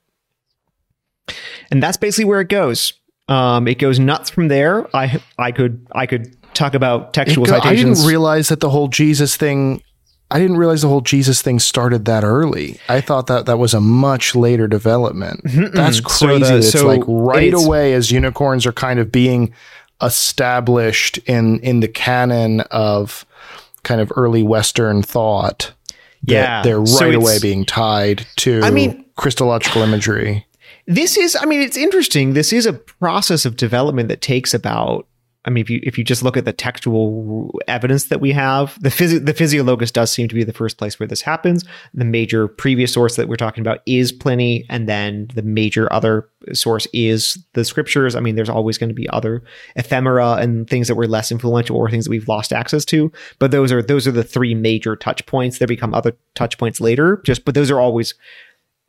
[1.71, 2.93] And that's basically where it goes.
[3.29, 4.89] Um, it goes nuts from there.
[4.97, 7.99] I I could I could talk about textual go, citations.
[7.99, 9.83] I didn't realize that the whole Jesus thing.
[10.31, 12.79] I didn't realize the whole Jesus thing started that early.
[12.91, 15.43] I thought that that was a much later development.
[15.45, 15.73] Mm-mm.
[15.73, 16.45] That's crazy.
[16.45, 19.55] So the, it's so like right it's, away as unicorns are kind of being
[20.03, 23.25] established in in the canon of
[23.85, 25.73] kind of early Western thought.
[26.23, 28.61] Yeah, they're right so away being tied to.
[28.63, 30.47] I mean, Christological imagery.
[30.89, 32.33] This is, I mean, it's interesting.
[32.33, 35.07] This is a process of development that takes about
[35.45, 38.77] I mean, if you if you just look at the textual evidence that we have,
[38.83, 41.65] the phys- the Physiologus does seem to be the first place where this happens.
[41.95, 46.29] The major previous source that we're talking about is Pliny, and then the major other
[46.53, 48.15] source is the scriptures.
[48.15, 49.43] I mean, there's always going to be other
[49.77, 53.11] ephemera and things that were less influential or things that we've lost access to.
[53.39, 55.59] But those are those are the three major touch points.
[55.59, 57.23] There become other touch points later.
[57.25, 58.15] Just but those are always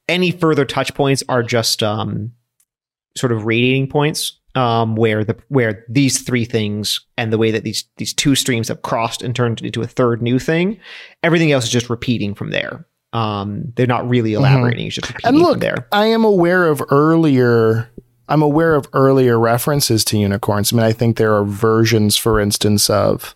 [0.09, 2.33] any further touch points are just um,
[3.15, 7.63] sort of radiating points um, where the where these three things and the way that
[7.63, 10.79] these these two streams have crossed and turned into a third new thing,
[11.23, 12.85] everything else is just repeating from there.
[13.13, 14.39] Um, they're not really mm-hmm.
[14.39, 14.87] elaborating; mm-hmm.
[14.87, 15.87] it's just repeating and look, there.
[15.91, 17.89] I am aware of earlier.
[18.27, 20.71] I'm aware of earlier references to unicorns.
[20.71, 23.35] I mean, I think there are versions, for instance, of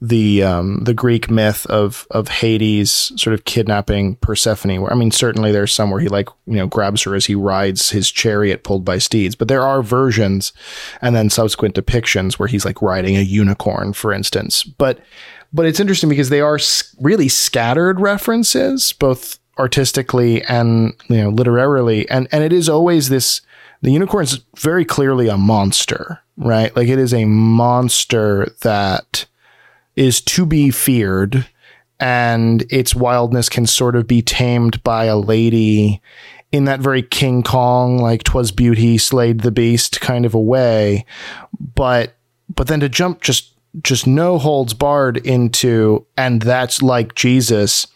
[0.00, 4.80] the um, the Greek myth of of Hades sort of kidnapping Persephone.
[4.80, 7.34] Where I mean, certainly there's some where he like you know grabs her as he
[7.34, 10.52] rides his chariot pulled by steeds, but there are versions
[11.00, 14.64] and then subsequent depictions where he's like riding a unicorn, for instance.
[14.64, 15.00] But
[15.52, 16.58] but it's interesting because they are
[17.00, 23.40] really scattered references, both artistically and you know literarily, and and it is always this.
[23.80, 26.74] The unicorn is very clearly a monster, right?
[26.74, 29.26] Like it is a monster that
[29.96, 31.46] is to be feared
[32.00, 36.02] and its wildness can sort of be tamed by a lady
[36.52, 41.04] in that very King Kong, like twas beauty slayed the beast kind of a way.
[41.74, 42.14] But
[42.54, 47.86] but then to jump just just no holds barred into and that's like Jesus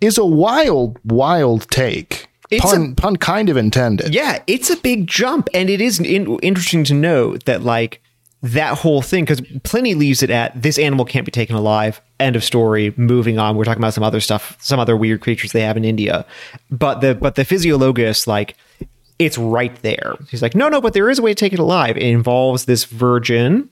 [0.00, 2.28] is a wild, wild take.
[2.50, 4.12] It's pun, a, pun kind of intended.
[4.12, 7.99] Yeah, it's a big jump, and it is in, interesting to note that like
[8.42, 12.00] that whole thing because Pliny leaves it at this animal can't be taken alive.
[12.18, 12.94] End of story.
[12.96, 13.56] Moving on.
[13.56, 16.24] We're talking about some other stuff, some other weird creatures they have in India.
[16.70, 18.56] But the but the physiologus like
[19.18, 20.16] it's right there.
[20.30, 21.98] He's like, no, no, but there is a way to take it alive.
[21.98, 23.68] It involves this virgin,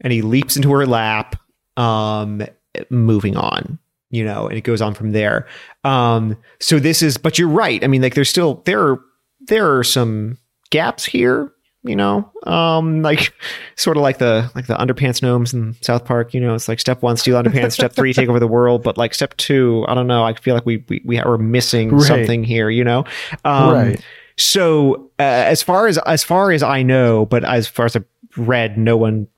[0.00, 1.36] and he leaps into her lap.
[1.76, 2.46] Um,
[2.88, 3.78] moving on,
[4.10, 5.46] you know, and it goes on from there.
[5.82, 7.82] Um, so this is, but you're right.
[7.84, 9.00] I mean, like, there's still there are
[9.40, 10.38] there are some
[10.70, 11.52] gaps here
[11.84, 13.32] you know um like
[13.76, 16.80] sort of like the like the underpants gnomes in south park you know it's like
[16.80, 19.94] step one steal underpants step three take over the world but like step two i
[19.94, 22.02] don't know i feel like we we, we are missing right.
[22.02, 23.04] something here you know
[23.44, 24.04] um, right
[24.36, 28.04] so uh, as far as as far as i know but as far as i've
[28.36, 29.28] read no one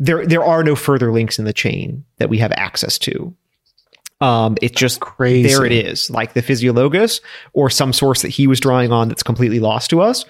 [0.00, 3.34] there there are no further links in the chain that we have access to
[4.20, 5.48] um, it's just crazy.
[5.48, 7.20] There it is, like the Physiologus
[7.52, 10.24] or some source that he was drawing on that's completely lost to us.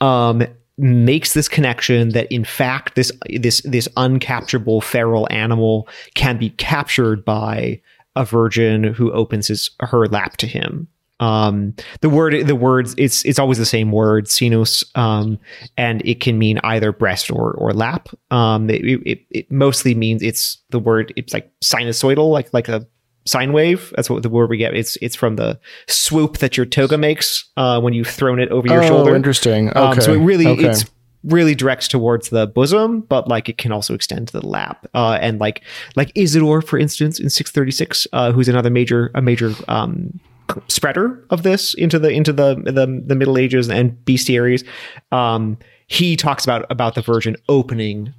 [0.00, 6.50] Um, makes this connection that in fact this this this uncapturable feral animal can be
[6.50, 7.80] captured by
[8.16, 10.88] a virgin who opens his her lap to him.
[11.20, 15.38] Um the word the words it's it's always the same word sinus um
[15.76, 18.08] and it can mean either breast or or lap.
[18.32, 22.84] Um it, it, it mostly means it's the word it's like sinusoidal like like a
[23.26, 23.92] sine wave.
[23.96, 24.74] That's what the word we get.
[24.74, 28.68] It's it's from the swoop that your toga makes uh, when you've thrown it over
[28.68, 29.14] your oh, shoulder.
[29.14, 29.70] Interesting.
[29.70, 29.78] Okay.
[29.78, 30.66] Um, so it really okay.
[30.66, 30.84] it's
[31.24, 34.86] really directs towards the bosom, but like it can also extend to the lap.
[34.94, 35.62] Uh, and like
[35.96, 40.20] like Isidore, for instance, in 636, uh, who's another major a major um,
[40.68, 44.66] spreader of this into the into the the, the Middle Ages and bestiaries.
[45.12, 48.12] Um, he talks about about the Virgin opening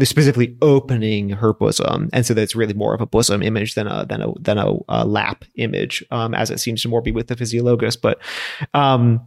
[0.00, 4.06] specifically opening her bosom, and so that's really more of a bosom image than a
[4.06, 7.26] than a than a, a lap image, um, as it seems to more be with
[7.26, 8.00] the physiologus.
[8.00, 8.18] But
[8.72, 9.20] um,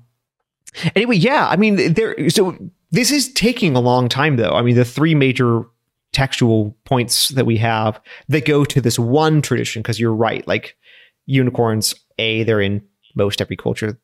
[0.96, 2.30] anyway, yeah, I mean, there.
[2.30, 2.58] So
[2.92, 4.54] this is taking a long time, though.
[4.54, 5.64] I mean, the three major
[6.14, 8.00] textual points that we have
[8.30, 10.78] that go to this one tradition, because you're right, like
[11.26, 12.82] unicorns, a they're in
[13.16, 14.00] most every culture.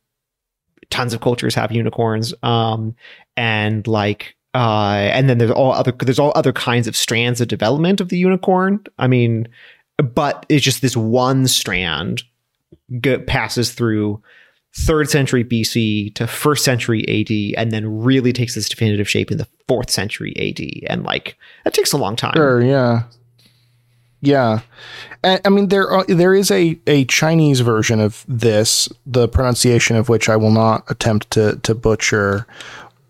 [0.90, 2.96] Tons of cultures have unicorns, um,
[3.38, 7.48] and like uh, and then there's all other there's all other kinds of strands of
[7.48, 8.84] development of the unicorn.
[9.00, 9.48] I mean,
[9.98, 12.24] but it's just this one strand
[13.00, 14.22] go, passes through
[14.76, 19.38] third century BC to first century AD, and then really takes this definitive shape in
[19.38, 20.90] the fourth century AD.
[20.92, 22.34] And like that takes a long time.
[22.36, 23.04] Sure, yeah,
[24.22, 24.62] yeah.
[25.24, 29.96] And, I mean, there are, there is a a Chinese version of this, the pronunciation
[29.96, 32.48] of which I will not attempt to to butcher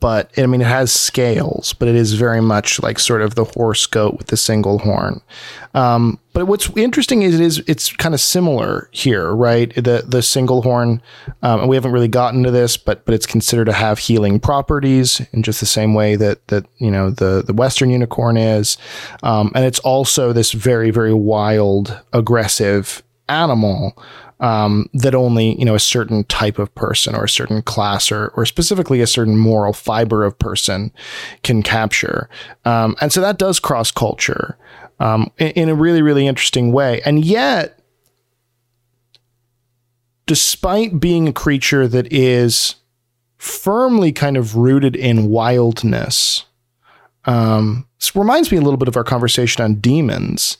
[0.01, 3.45] but I mean, it has scales, but it is very much like sort of the
[3.45, 5.21] horse goat with the single horn.
[5.75, 9.73] Um, but what's interesting is it is it's kind of similar here, right?
[9.75, 11.03] The the single horn,
[11.43, 14.39] um, and we haven't really gotten to this, but but it's considered to have healing
[14.39, 18.77] properties in just the same way that that you know the the Western unicorn is,
[19.21, 23.95] um, and it's also this very very wild, aggressive animal
[24.41, 28.29] um, that only you know a certain type of person or a certain class or
[28.29, 30.91] or specifically a certain moral fiber of person
[31.43, 32.29] can capture,
[32.65, 34.57] um, and so that does cross culture
[34.99, 37.77] um, in, in a really really interesting way, and yet.
[40.27, 42.75] Despite being a creature that is
[43.37, 46.45] firmly kind of rooted in wildness,
[47.25, 50.57] um, this reminds me a little bit of our conversation on demons.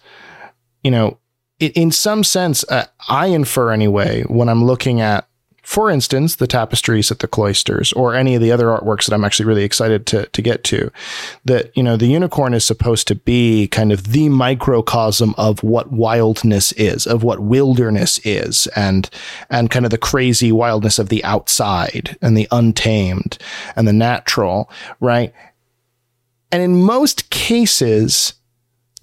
[0.83, 1.19] You know,
[1.61, 5.27] in some sense, uh, I infer anyway when I'm looking at,
[5.61, 9.23] for instance, the tapestries at the cloisters or any of the other artworks that I'm
[9.23, 10.91] actually really excited to to get to,
[11.45, 15.91] that you know the unicorn is supposed to be kind of the microcosm of what
[15.91, 19.09] wildness is, of what wilderness is, and
[19.49, 23.37] and kind of the crazy wildness of the outside and the untamed
[23.75, 24.69] and the natural,
[24.99, 25.31] right?
[26.51, 28.33] And in most cases,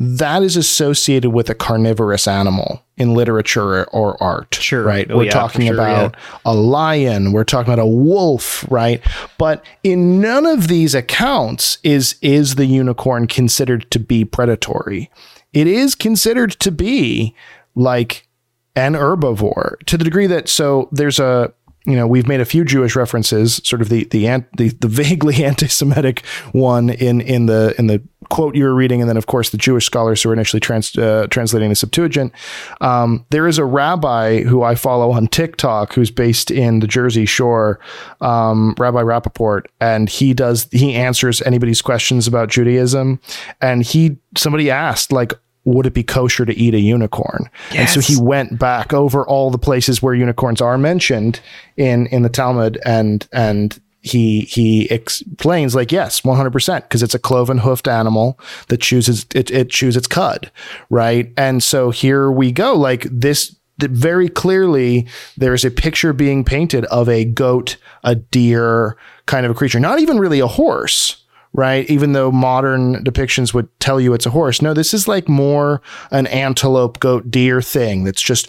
[0.00, 4.54] that is associated with a carnivorous animal in literature or art.
[4.54, 4.84] Sure.
[4.84, 5.10] Right.
[5.10, 6.38] Oh, we're yeah, talking sure, about yeah.
[6.44, 7.32] a lion.
[7.32, 8.64] We're talking about a wolf.
[8.70, 9.02] Right.
[9.38, 15.10] But in none of these accounts is, is the unicorn considered to be predatory.
[15.52, 17.34] It is considered to be
[17.74, 18.28] like
[18.76, 21.52] an herbivore to the degree that, so there's a,
[21.86, 24.26] you know, we've made a few Jewish references, sort of the the
[24.58, 29.08] the, the vaguely anti-Semitic one in in the in the quote you were reading, and
[29.08, 32.32] then of course the Jewish scholars who were initially trans, uh, translating the Septuagint.
[32.80, 37.26] Um, there is a rabbi who I follow on TikTok who's based in the Jersey
[37.26, 37.80] Shore,
[38.20, 43.20] um, Rabbi Rappaport, and he does he answers anybody's questions about Judaism,
[43.60, 45.32] and he somebody asked like
[45.64, 47.50] would it be kosher to eat a unicorn?
[47.72, 47.94] Yes.
[47.94, 51.40] And so he went back over all the places where unicorns are mentioned
[51.76, 57.18] in in the Talmud and and he he explains like yes 100% because it's a
[57.18, 60.50] cloven hoofed animal that chooses it, it chews its cud
[60.88, 65.06] right and so here we go like this very clearly
[65.36, 69.98] there's a picture being painted of a goat a deer kind of a creature not
[70.00, 71.88] even really a horse right?
[71.88, 74.60] Even though modern depictions would tell you it's a horse.
[74.60, 75.80] No, this is like more
[76.10, 78.48] an antelope, goat, deer thing that's just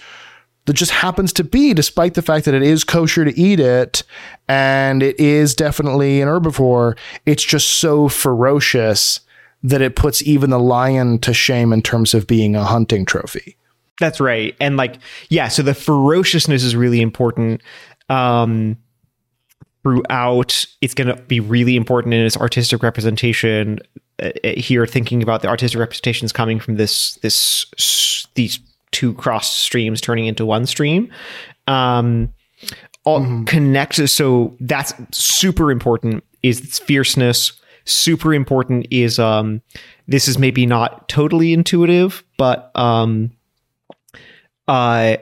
[0.69, 4.03] that just happens to be, despite the fact that it is kosher to eat it
[4.47, 9.21] and it is definitely an herbivore, it's just so ferocious
[9.63, 13.57] that it puts even the lion to shame in terms of being a hunting trophy.
[13.99, 14.55] That's right.
[14.61, 17.63] And like, yeah, so the ferociousness is really important.
[18.07, 18.77] Um,
[19.81, 20.67] throughout.
[20.81, 23.79] It's going to be really important in its artistic representation.
[24.21, 28.59] Uh, here, thinking about the artistic representations coming from this this these
[28.91, 31.11] two cross streams turning into one stream.
[31.67, 32.33] Um,
[33.05, 33.45] all mm-hmm.
[33.45, 34.09] connect.
[34.09, 36.23] So that's super important.
[36.43, 37.53] Is its fierceness
[37.85, 38.87] super important?
[38.91, 39.61] Is um,
[40.07, 43.31] this is maybe not totally intuitive, but um,
[44.67, 45.17] uh,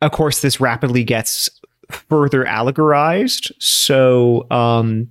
[0.00, 1.48] of course, this rapidly gets
[1.90, 3.52] further allegorized.
[3.58, 5.08] So, um,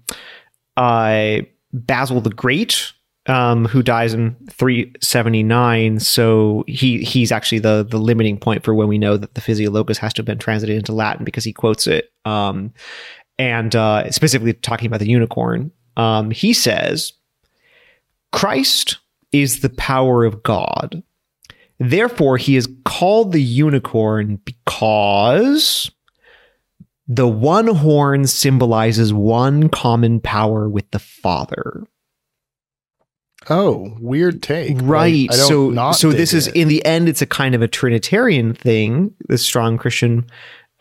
[0.78, 1.40] uh,
[1.74, 2.92] Basil the Great,
[3.28, 6.00] um, who dies in 379.
[6.00, 9.98] So he he's actually the the limiting point for when we know that the Physiologus
[9.98, 12.12] has to have been translated into Latin because he quotes it.
[12.26, 12.74] Um,
[13.38, 17.14] and uh, specifically talking about the unicorn, um, he says,
[18.32, 18.98] "Christ
[19.32, 21.04] is the power of God."
[21.80, 25.90] Therefore, he is called the unicorn because
[27.08, 31.84] the one horn symbolizes one common power with the Father.
[33.50, 34.78] Oh, weird take.
[34.82, 35.32] Right.
[35.34, 39.38] so so this is in the end it's a kind of a trinitarian thing, the
[39.38, 40.28] strong Christian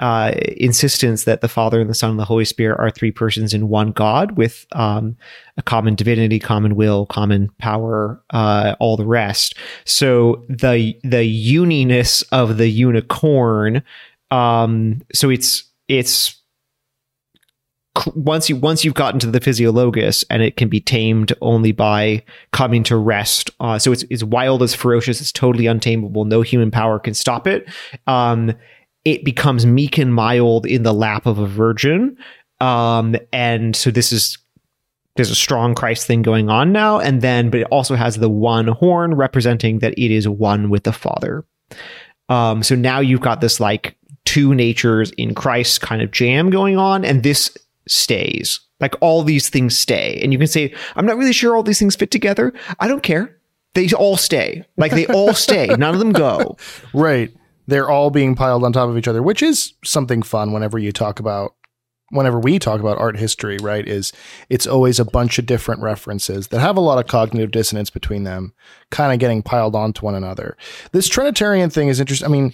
[0.01, 3.53] uh, insistence that the Father and the Son and the Holy Spirit are three persons
[3.53, 5.17] in one God with um,
[5.59, 9.55] a common divinity, common will, common power, uh, all the rest.
[9.85, 13.83] So the the uniness of the unicorn.
[14.31, 16.40] Um, so it's it's
[18.15, 22.23] once you once you've gotten to the physiologus and it can be tamed only by
[22.53, 26.71] coming to rest uh, so it's, it's wild as ferocious it's totally untamable no human
[26.71, 27.69] power can stop it
[28.07, 28.55] um,
[29.05, 32.17] it becomes meek and mild in the lap of a virgin.
[32.61, 34.39] Um, and so this is
[35.17, 38.29] there's a strong Christ thing going on now, and then but it also has the
[38.29, 41.45] one horn representing that it is one with the Father.
[42.29, 46.77] Um, so now you've got this like two natures in Christ kind of jam going
[46.77, 47.57] on, and this
[47.87, 48.61] stays.
[48.81, 50.19] Like all these things stay.
[50.23, 52.53] And you can say, I'm not really sure all these things fit together.
[52.79, 53.37] I don't care.
[53.75, 54.65] They all stay.
[54.77, 55.67] Like they all stay.
[55.79, 56.57] None of them go.
[56.93, 57.31] Right
[57.71, 60.93] they're all being piled on top of each other, which is something fun whenever you
[60.93, 61.55] talk about
[62.13, 64.13] whenever we talk about art history, right, is
[64.49, 68.25] it's always a bunch of different references that have a lot of cognitive dissonance between
[68.25, 68.53] them,
[68.91, 70.57] kind of getting piled onto one another.
[70.91, 72.27] This Trinitarian thing is interesting.
[72.27, 72.53] I mean,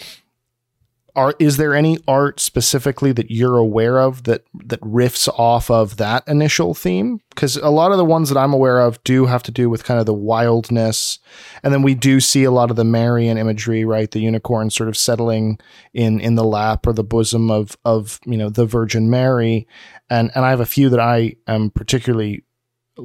[1.17, 5.97] are is there any art specifically that you're aware of that that riffs off of
[5.97, 7.21] that initial theme?
[7.31, 9.83] Because a lot of the ones that i'm aware of do have to do with
[9.83, 11.19] kind of the wildness.
[11.63, 14.11] And then we do see a lot of the marian imagery right?
[14.11, 15.59] The unicorn sort of settling
[15.95, 19.67] in in the lap or the bosom of of you know the virgin mary.
[20.11, 22.45] And and i have a few that i am particularly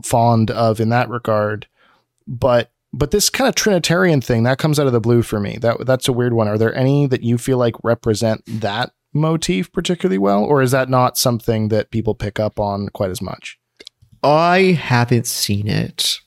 [0.03, 1.67] fond of in that regard.
[2.27, 5.57] But but this kind of Trinitarian thing that comes out of the blue for me.
[5.61, 6.47] That that's a weird one.
[6.47, 10.89] Are there any that you feel like represent that motif particularly well, or is that
[10.89, 13.57] not something that people pick up on quite as much?
[14.23, 16.19] I haven't seen it.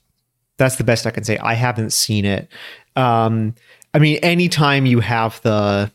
[0.56, 1.38] That's the best I can say.
[1.38, 2.48] I haven't seen it.
[2.96, 3.54] Um,
[3.92, 5.90] I mean, anytime you have the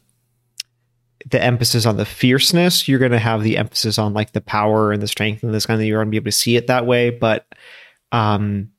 [1.30, 4.92] the emphasis on the fierceness, you're going to have the emphasis on like the power
[4.92, 5.82] and the strength and this kind of.
[5.82, 5.88] Thing.
[5.88, 7.46] You're going to be able to see it that way, but
[8.12, 8.72] um,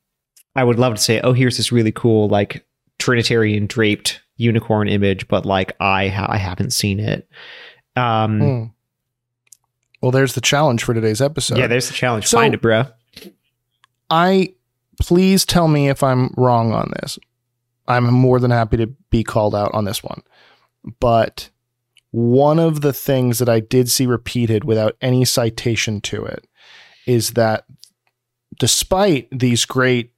[0.55, 2.65] I would love to say, oh, here's this really cool like
[2.99, 7.27] Trinitarian draped unicorn image, but like I ha- I haven't seen it.
[7.95, 8.63] Um, hmm.
[10.01, 11.57] Well, there's the challenge for today's episode.
[11.57, 12.27] Yeah, there's the challenge.
[12.27, 12.85] So, Find it, bro.
[14.09, 14.53] I
[14.99, 17.17] please tell me if I'm wrong on this.
[17.87, 20.21] I'm more than happy to be called out on this one.
[20.99, 21.49] But
[22.11, 26.47] one of the things that I did see repeated without any citation to it
[27.07, 27.65] is that
[28.59, 30.10] despite these great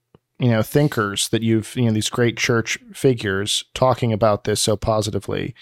[0.44, 4.76] you know thinkers that you've you know these great church figures talking about this so
[4.76, 5.56] positively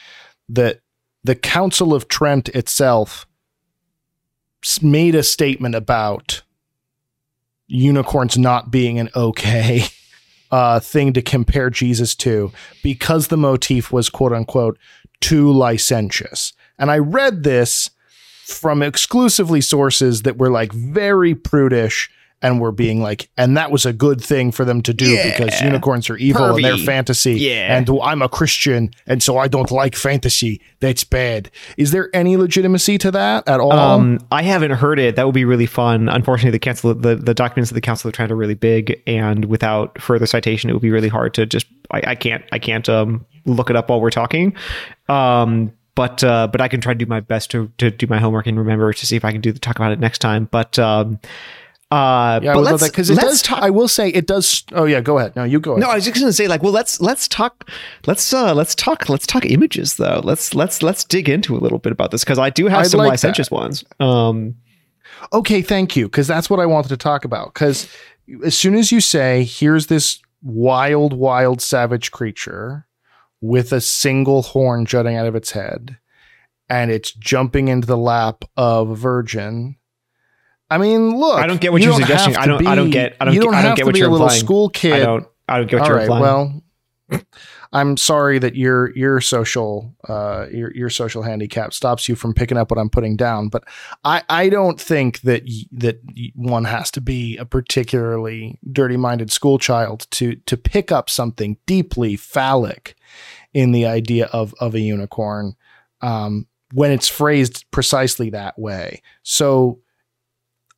[0.50, 0.80] that
[1.24, 3.28] the Council of Trent itself
[4.82, 6.42] made a statement about
[7.68, 9.84] unicorns not being an okay
[10.52, 12.52] uh, thing to compare Jesus to
[12.82, 14.80] because the motif was quote unquote
[15.20, 16.54] too licentious.
[16.80, 17.92] And I read this
[18.46, 22.10] from exclusively sources that were like very prudish
[22.42, 25.30] and we're being like, and that was a good thing for them to do yeah.
[25.30, 26.56] because unicorns are evil Pervy.
[26.56, 27.34] and they're fantasy.
[27.36, 27.78] Yeah.
[27.78, 30.62] And I'm a Christian, and so I don't like fantasy.
[30.80, 31.52] That's bad.
[31.78, 33.74] Is there any legitimacy to that at all?
[33.74, 35.16] Um, I haven't heard it.
[35.16, 36.10] That would be really fun.
[36.10, 39.46] Unfortunately, the council, the, the documents of the Council of Trent are really big, and
[39.46, 41.68] without further citation, it would be really hard to just.
[41.92, 42.44] I, I can't.
[42.52, 44.56] I can't um, look it up while we're talking.
[45.10, 48.18] Um, but uh, but I can try to do my best to to do my
[48.18, 50.48] homework and remember to see if I can do the talk about it next time.
[50.50, 51.20] But um,
[51.92, 53.42] uh, yeah, but let's because it does.
[53.42, 54.64] Talk, I will say it does.
[54.72, 55.36] Oh yeah, go ahead.
[55.36, 55.72] No, you go.
[55.72, 55.82] Ahead.
[55.82, 57.70] No, I was just going to say like, well, let's let's talk.
[58.08, 59.10] Let's uh, let's talk.
[59.10, 60.22] Let's talk images though.
[60.24, 62.88] Let's let's let's dig into a little bit about this because I do have I'd
[62.88, 63.56] some like licentious that.
[63.56, 63.84] ones.
[64.00, 64.56] Um,
[65.34, 67.54] okay, thank you because that's what I wanted to talk about.
[67.54, 67.94] Because
[68.46, 72.88] as soon as you say, "Here's this wild, wild, savage creature
[73.42, 75.98] with a single horn jutting out of its head,"
[76.70, 79.76] and it's jumping into the lap of a virgin
[80.72, 81.38] I mean, look.
[81.38, 82.38] I don't get what you are suggesting.
[82.38, 82.60] I don't.
[82.60, 83.18] Be, I don't get.
[83.20, 83.34] I don't.
[83.34, 84.40] You don't, I don't get what you're a little implying.
[84.40, 84.94] school kid.
[84.94, 85.28] I don't.
[85.50, 86.64] I don't get what All you're right, implying.
[87.12, 87.22] Well,
[87.74, 92.58] I'm sorry that your your social uh, your your social handicap stops you from picking
[92.58, 93.50] up what I'm putting down.
[93.50, 93.66] But
[94.06, 96.02] I I don't think that y- that
[96.36, 101.58] one has to be a particularly dirty minded school child to to pick up something
[101.66, 102.96] deeply phallic
[103.54, 105.56] in the idea of of a unicorn
[106.02, 109.02] um, when it's phrased precisely that way.
[109.24, 109.80] So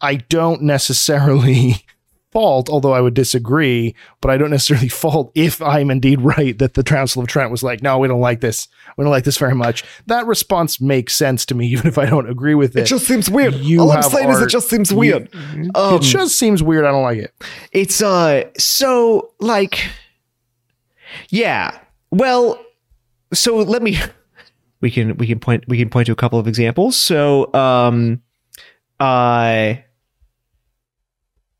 [0.04, 1.78] I don't necessarily
[2.34, 6.74] fault, although I would disagree, but I don't necessarily fault if I'm indeed right that
[6.74, 8.68] the Council of Trent was like, no, we don't like this.
[8.98, 9.84] We don't like this very much.
[10.08, 12.82] That response makes sense to me, even if I don't agree with it.
[12.82, 13.54] It just seems weird.
[13.56, 15.30] You All I'm saying art, is it just seems weird.
[15.56, 16.86] You, um, it just seems weird.
[16.86, 17.34] I don't like it.
[17.72, 19.84] It's uh so like
[21.30, 21.80] yeah.
[22.12, 22.64] Well,
[23.34, 23.98] so let me
[24.82, 26.98] we can we can point we can point to a couple of examples.
[26.98, 28.22] So um
[29.00, 29.76] uh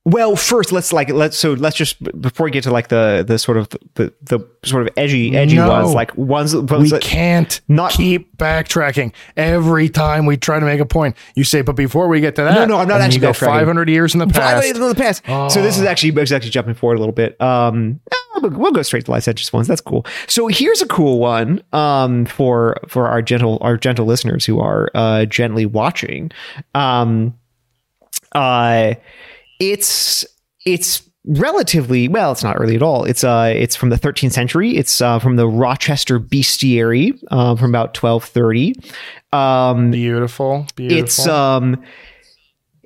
[0.06, 3.40] well, first let's like let's so let's just before we get to like the the
[3.40, 7.02] sort of the the sort of edgy edgy no, ones like ones, ones we that
[7.02, 11.16] can't not keep backtracking every time we try to make a point.
[11.36, 13.88] You say, but before we get to that, no, no, I'm not actually go 500
[13.88, 14.38] years in the past.
[14.38, 15.24] 500 years in the past.
[15.30, 15.48] Oh.
[15.48, 17.40] So this is actually actually jumping forward a little bit.
[17.42, 18.02] Um,
[18.42, 19.70] we'll go straight to licentious ones.
[19.70, 20.06] That's cool.
[20.28, 24.90] So here's a cool one um, for for our gentle our gentle listeners who are
[24.94, 26.32] uh, gently watching.
[26.76, 27.38] Um,
[28.34, 28.96] uh,
[29.60, 30.26] it's
[30.66, 33.06] it's relatively well it's not early at all.
[33.06, 34.76] It's uh it's from the 13th century.
[34.78, 38.76] It's uh from the rochester bestiary uh, from about 1230
[39.32, 41.04] um beautiful beautiful.
[41.04, 41.82] it's um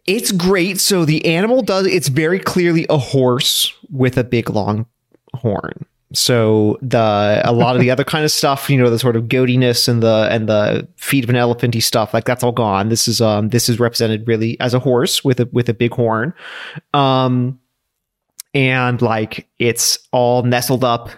[0.05, 0.79] it's great.
[0.79, 4.85] So the animal does it's very clearly a horse with a big long
[5.33, 9.17] horn so the a lot of the other kind of stuff, you know, the sort
[9.17, 12.89] of goatiness and the and the feet of an elephanty stuff, like that's all gone.
[12.89, 15.93] This is um this is represented really as a horse with a with a big
[15.93, 16.33] horn.
[16.93, 17.59] Um
[18.53, 21.09] and like it's all nestled up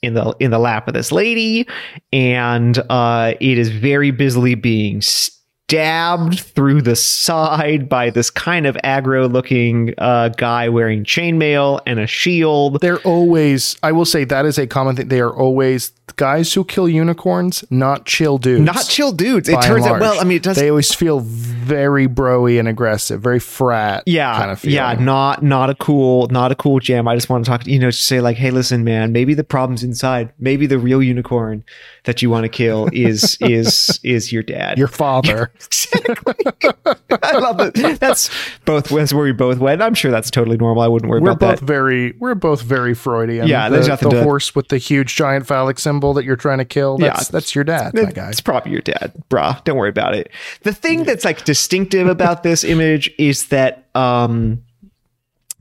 [0.00, 1.68] in the in the lap of this lady
[2.10, 5.36] and uh it is very busily being st-
[5.70, 12.00] stabbed through the side by this kind of aggro looking uh, guy wearing chainmail and
[12.00, 12.80] a shield.
[12.80, 15.06] They're always, I will say, that is a common thing.
[15.06, 18.64] They are always guys who kill unicorns, not chill dudes.
[18.64, 19.48] Not chill dudes.
[19.48, 20.56] It turns out, well, I mean, it does.
[20.56, 24.02] They always feel very broy and aggressive, very frat.
[24.06, 27.06] Yeah, kind of yeah, not not a cool, not a cool jam.
[27.06, 29.34] I just want to talk, to you know, just say like, hey, listen, man, maybe
[29.34, 30.32] the problem's inside.
[30.38, 31.64] Maybe the real unicorn
[32.04, 35.52] that you want to kill is is is your dad, your father.
[37.22, 38.00] I love it.
[38.00, 38.30] That's
[38.64, 38.88] both.
[38.88, 39.82] That's where we both went.
[39.82, 40.82] I'm sure that's totally normal.
[40.82, 43.46] I wouldn't worry we're about both Very, we're both very Freudian.
[43.46, 46.36] Yeah, the, there's nothing the to, horse with the huge giant phallic symbol that you're
[46.36, 46.98] trying to kill.
[46.98, 48.30] That's, yeah, that's your dad, my guy.
[48.30, 49.62] It's probably your dad, brah.
[49.64, 50.30] Don't worry about it.
[50.62, 54.62] The thing that's like distinctive about this image is that um,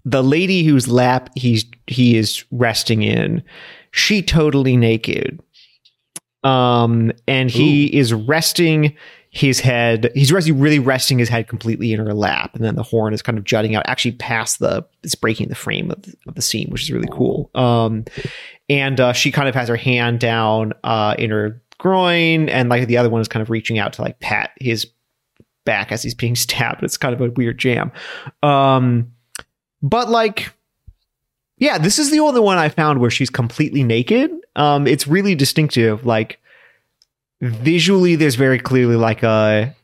[0.06, 3.44] the lady whose lap he's he is resting in,
[3.92, 5.42] she totally naked.
[6.44, 8.00] Um, and he Ooh.
[8.00, 8.96] is resting
[9.32, 13.14] his head he's really resting his head completely in her lap and then the horn
[13.14, 16.34] is kind of jutting out actually past the it's breaking the frame of the, of
[16.34, 17.52] the scene which is really cool.
[17.54, 18.06] Um
[18.70, 22.88] and uh, she kind of has her hand down uh in her groin and like
[22.88, 24.88] the other one is kind of reaching out to like pat his
[25.64, 26.82] back as he's being stabbed.
[26.84, 27.92] It's kind of a weird jam.
[28.42, 29.12] Um
[29.84, 30.52] but like
[31.58, 34.32] yeah this is the only one i found where she's completely naked.
[34.56, 36.39] Um it's really distinctive like
[37.42, 39.76] visually there's very clearly like a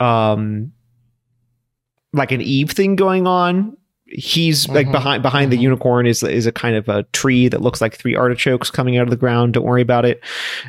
[0.00, 0.72] um
[2.12, 3.76] like an Eve thing going on.
[4.06, 4.74] He's mm-hmm.
[4.74, 5.58] like behind behind mm-hmm.
[5.58, 8.96] the unicorn is is a kind of a tree that looks like three artichokes coming
[8.96, 9.54] out of the ground.
[9.54, 10.22] Don't worry about it.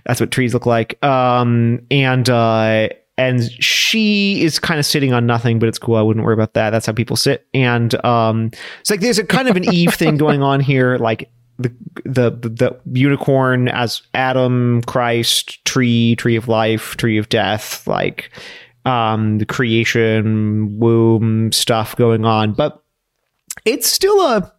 [0.06, 1.02] That's what trees look like.
[1.04, 5.98] Um and uh and she is kind of sitting on nothing, but it's cool.
[5.98, 6.70] I wouldn't worry about that.
[6.70, 7.46] That's how people sit.
[7.54, 10.98] And um, it's like there's a kind of an Eve thing going on here.
[10.98, 11.30] Like
[11.60, 18.32] the the the unicorn as Adam, Christ, tree, tree of life, tree of death, like
[18.86, 22.84] um the creation womb stuff going on, but
[23.66, 24.54] it's still a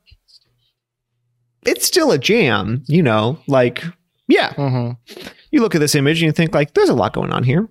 [1.67, 3.83] it's still a jam, you know, like
[4.29, 4.51] yeah.
[4.51, 5.23] Mm-hmm.
[5.51, 7.69] You look at this image and you think like there's a lot going on here.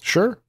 [0.00, 0.40] Sure.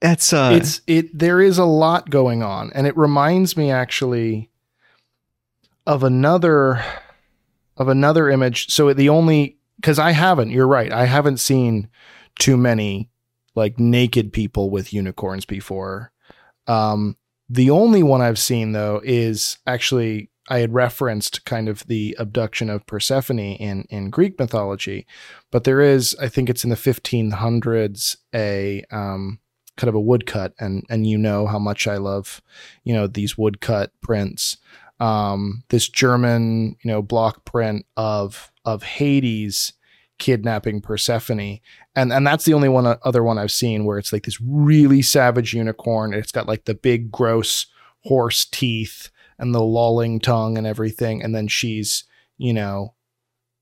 [0.00, 4.48] That's uh it's it there is a lot going on and it reminds me actually
[5.88, 6.84] of another
[7.78, 8.70] of another image.
[8.70, 11.88] So the only because I haven't, you're right, I haven't seen
[12.38, 13.10] too many
[13.54, 16.12] like naked people with unicorns before.
[16.66, 17.16] Um,
[17.48, 22.68] the only one I've seen though is actually I had referenced kind of the abduction
[22.68, 25.06] of Persephone in in Greek mythology,
[25.50, 29.40] but there is I think it's in the 1500s a um,
[29.78, 32.42] kind of a woodcut, and and you know how much I love
[32.84, 34.58] you know these woodcut prints
[35.00, 39.72] um, this German, you know, block print of of Hades
[40.18, 41.60] kidnapping Persephone,
[41.94, 45.02] and and that's the only one other one I've seen where it's like this really
[45.02, 46.14] savage unicorn.
[46.14, 47.66] It's got like the big gross
[48.04, 52.04] horse teeth and the lolling tongue and everything, and then she's
[52.36, 52.94] you know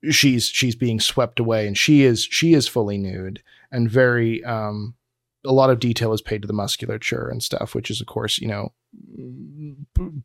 [0.09, 4.95] she's she's being swept away, and she is she is fully nude and very um
[5.45, 8.37] a lot of detail is paid to the musculature and stuff, which is of course
[8.39, 8.73] you know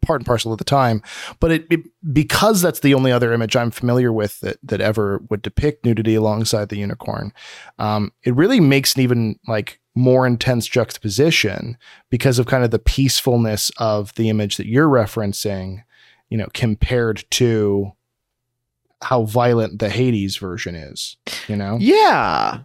[0.01, 1.03] part and parcel of the time.
[1.41, 1.81] But it, it,
[2.12, 6.14] because that's the only other image I'm familiar with that that ever would depict nudity
[6.14, 7.33] alongside the unicorn,
[7.79, 11.77] um, it really makes an even like more intense juxtaposition
[12.11, 15.83] because of kind of the peacefulness of the image that you're referencing,
[16.31, 17.93] you know, compared to
[19.03, 21.16] how violent the Hades version is,
[21.49, 21.77] you know?
[21.81, 22.61] Yeah.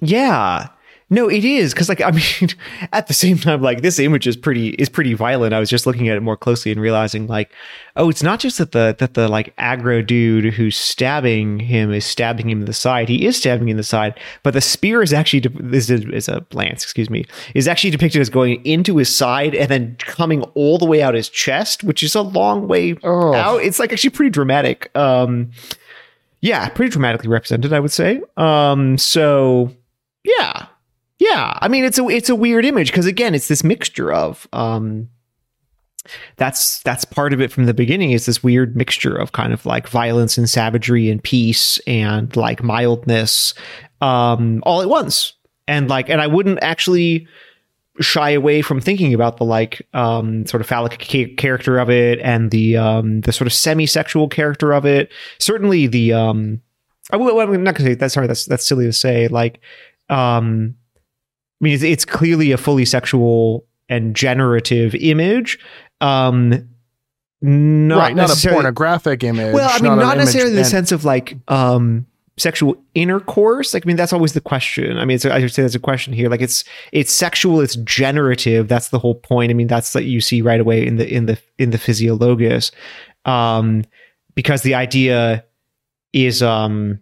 [0.00, 0.68] Yeah.
[1.10, 2.50] No, it is because, like, I mean,
[2.92, 5.54] at the same time, like this image is pretty is pretty violent.
[5.54, 7.50] I was just looking at it more closely and realizing, like,
[7.96, 12.04] oh, it's not just that the that the like aggro dude who's stabbing him is
[12.04, 13.08] stabbing him in the side.
[13.08, 16.28] He is stabbing him in the side, but the spear is actually de- is, is
[16.28, 20.42] a lance, excuse me, is actually depicted as going into his side and then coming
[20.54, 23.32] all the way out his chest, which is a long way oh.
[23.34, 23.62] out.
[23.62, 24.94] It's like actually pretty dramatic.
[24.94, 25.52] Um,
[26.42, 28.20] yeah, pretty dramatically represented, I would say.
[28.36, 29.74] Um, so
[30.24, 30.66] yeah
[31.18, 34.46] yeah, I mean it's a it's a weird image because again it's this mixture of
[34.52, 35.08] um
[36.36, 39.66] that's that's part of it from the beginning is this weird mixture of kind of
[39.66, 43.54] like violence and savagery and peace and like mildness
[44.00, 45.34] um all at once.
[45.66, 47.26] And like and I wouldn't actually
[48.00, 52.20] shy away from thinking about the like um sort of phallic ca- character of it
[52.20, 55.10] and the um the sort of semi-sexual character of it.
[55.38, 56.62] Certainly the um
[57.10, 59.60] I, am not gonna say that's sorry that's that's silly to say like
[60.08, 60.76] um
[61.60, 65.58] I mean, it's, it's clearly a fully sexual and generative image.
[66.00, 66.68] Um,
[67.40, 69.54] not right, not a pornographic image.
[69.54, 72.06] Well, I mean, not, not necessarily in the sense of like um,
[72.36, 73.74] sexual intercourse.
[73.74, 74.98] Like, I mean, that's always the question.
[74.98, 76.28] I mean, I should say there's a question here.
[76.28, 78.68] Like, it's it's sexual, it's generative.
[78.68, 79.50] That's the whole point.
[79.50, 82.72] I mean, that's that you see right away in the in the in the physiologus,
[83.24, 83.84] um,
[84.34, 85.44] because the idea
[86.12, 87.00] is um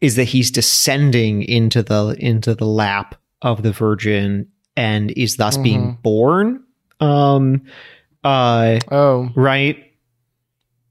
[0.00, 5.54] is that he's descending into the into the lap of the Virgin and is thus
[5.54, 5.62] mm-hmm.
[5.62, 6.64] being born.
[7.00, 7.62] Um,
[8.24, 9.84] uh, oh, right.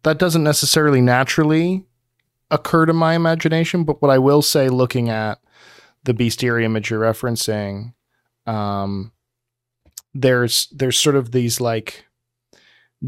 [0.03, 1.85] That doesn't necessarily naturally
[2.51, 5.39] occur to my imagination, but what I will say, looking at
[6.03, 7.93] the bestiary image you're referencing,
[8.45, 9.11] um,
[10.13, 12.06] there's there's sort of these like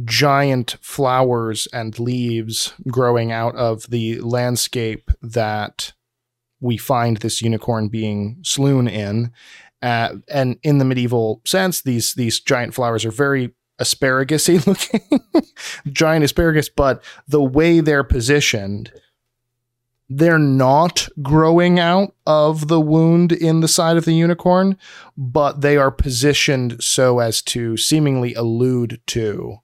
[0.06, 5.94] giant flowers and leaves growing out of the landscape that
[6.62, 9.32] we find this unicorn being slewn in.
[9.82, 15.22] Uh, and in the medieval sense, these these giant flowers are very asparagus-y looking,
[15.88, 16.68] giant asparagus.
[16.70, 18.92] But the way they're positioned,
[20.10, 24.78] they're not growing out of the wound in the side of the unicorn,
[25.16, 29.60] but they are positioned so as to seemingly allude to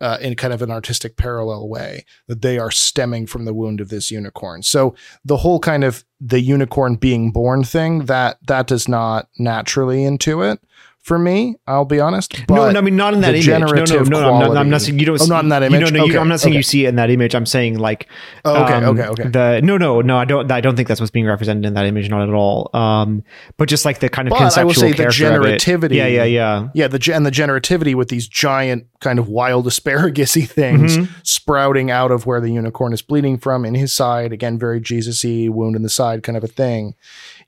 [0.00, 3.80] uh, in kind of an artistic parallel way that they are stemming from the wound
[3.80, 4.62] of this unicorn.
[4.62, 4.94] So
[5.24, 10.58] the whole kind of the unicorn being born thing that that does not naturally intuit
[11.02, 11.56] for me.
[11.66, 12.48] I'll be honest.
[12.48, 13.48] no, no, I mean not in that image.
[13.48, 14.32] No, no, no, no.
[14.32, 15.20] I'm not, I'm not saying you don't.
[15.20, 15.80] Oh, not in that image.
[15.80, 16.58] You, no, no, okay, you, I'm not saying okay.
[16.58, 17.34] you see it in that image.
[17.34, 18.08] I'm saying like.
[18.44, 19.28] Oh, okay, um, okay, okay.
[19.28, 20.18] The no, no, no.
[20.18, 20.50] I don't.
[20.50, 22.08] I don't think that's what's being represented in that image.
[22.10, 22.70] Not at all.
[22.74, 23.24] Um,
[23.56, 25.94] but just like the kind of but conceptual I will say the generativity.
[25.94, 26.68] Yeah, yeah, yeah.
[26.74, 31.12] Yeah, the and the generativity with these giant kind of wild asparagus-y things mm-hmm.
[31.22, 34.32] sprouting out of where the unicorn is bleeding from in his side.
[34.32, 36.94] Again, very Jesus-y wound in the side kind of a thing.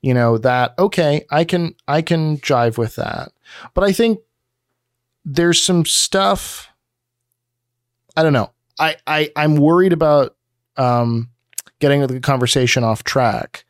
[0.03, 3.31] You know that okay, I can I can jive with that.
[3.73, 4.19] But I think
[5.23, 6.67] there's some stuff.
[8.15, 8.51] I don't know.
[8.77, 10.35] I, I I'm worried about
[10.75, 11.29] um,
[11.79, 13.63] getting the conversation off track.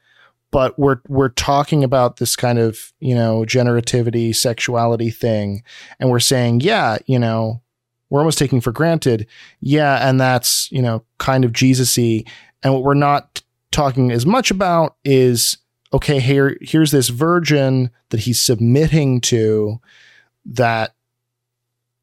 [0.49, 5.63] But we're we're talking about this kind of you know generativity, sexuality thing,
[5.99, 7.61] and we're saying, yeah, you know,
[8.09, 9.27] we're almost taking for granted,
[9.59, 12.27] yeah, and that's you know kind of Jesusy.
[12.63, 15.57] And what we're not talking as much about is
[15.93, 19.79] okay, here here's this virgin that he's submitting to
[20.45, 20.95] that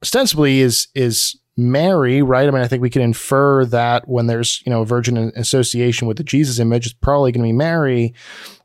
[0.03, 2.49] ostensibly is is Mary, right?
[2.49, 5.33] I mean, I think we can infer that when there's, you know, a virgin in
[5.37, 8.15] association with the Jesus image, it's probably going to be Mary,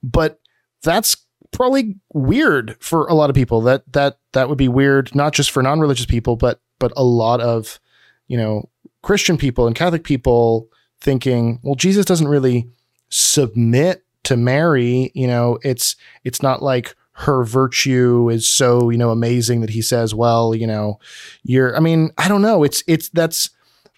[0.01, 0.39] but
[0.81, 1.17] that's
[1.51, 3.61] probably weird for a lot of people.
[3.61, 7.41] That that that would be weird not just for non-religious people, but but a lot
[7.41, 7.79] of,
[8.27, 8.69] you know,
[9.01, 10.69] Christian people and Catholic people
[11.01, 12.69] thinking, well, Jesus doesn't really
[13.09, 19.09] submit to Mary, you know, it's it's not like her virtue is so, you know,
[19.09, 20.99] amazing that he says, well, you know,
[21.43, 22.63] you're I mean, I don't know.
[22.63, 23.49] It's it's that's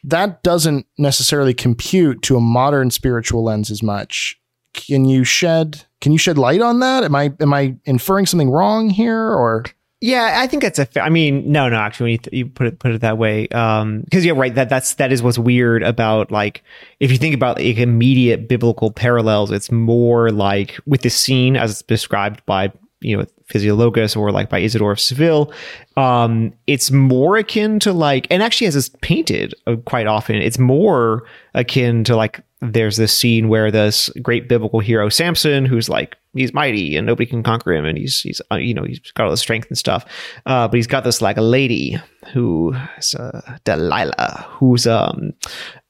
[0.04, 4.40] that doesn't necessarily compute to a modern spiritual lens as much.
[4.74, 7.04] Can you shed can you shed light on that?
[7.04, 9.66] Am I am I inferring something wrong here or
[10.00, 10.86] yeah, I think that's a.
[10.86, 11.78] Fair, I mean, no, no.
[11.78, 14.54] Actually, when you put it put it that way, because um, yeah, right.
[14.54, 16.64] That that's that is what's weird about like
[17.00, 21.72] if you think about like, immediate biblical parallels, it's more like with the scene as
[21.72, 22.72] it's described by
[23.02, 25.52] you know Physiologus or like by Isidore of Seville.
[25.96, 30.60] Um, it's more akin to like, and actually as it's painted uh, quite often, it's
[30.60, 31.24] more
[31.54, 36.54] akin to like there's this scene where this great biblical hero Samson, who's like he's
[36.54, 39.32] mighty and nobody can conquer him, and he's he's uh, you know he's got all
[39.32, 40.06] the strength and stuff,
[40.46, 41.98] uh, but he's got this like a lady
[42.34, 45.34] who is uh, Delilah, who's um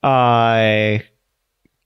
[0.04, 1.00] uh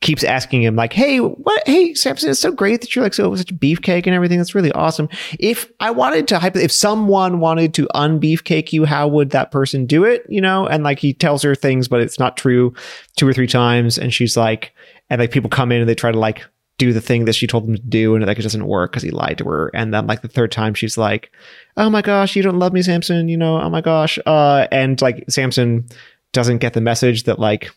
[0.02, 1.64] keeps asking him like, "Hey, what?
[1.66, 4.40] Hey, Samson, it's so great that you're like so such a beefcake and everything.
[4.40, 5.08] That's really awesome.
[5.40, 9.86] If I wanted to, hype, if someone wanted to unbeefcake you, how would that person
[9.86, 10.26] do it?
[10.28, 12.74] You know?" And like he tells her things, but it's not true
[13.16, 14.74] two or three times, and she's like,
[15.10, 16.46] and like people come in and they try to like
[16.78, 19.04] do the thing that she told them to do, and like it doesn't work because
[19.04, 19.70] he lied to her.
[19.76, 21.32] And then like the third time, she's like,
[21.78, 23.30] "Oh my gosh, you don't love me, Samson.
[23.30, 23.62] You know?
[23.62, 25.88] Oh my gosh." Uh, and like Samson
[26.34, 27.70] doesn't get the message that like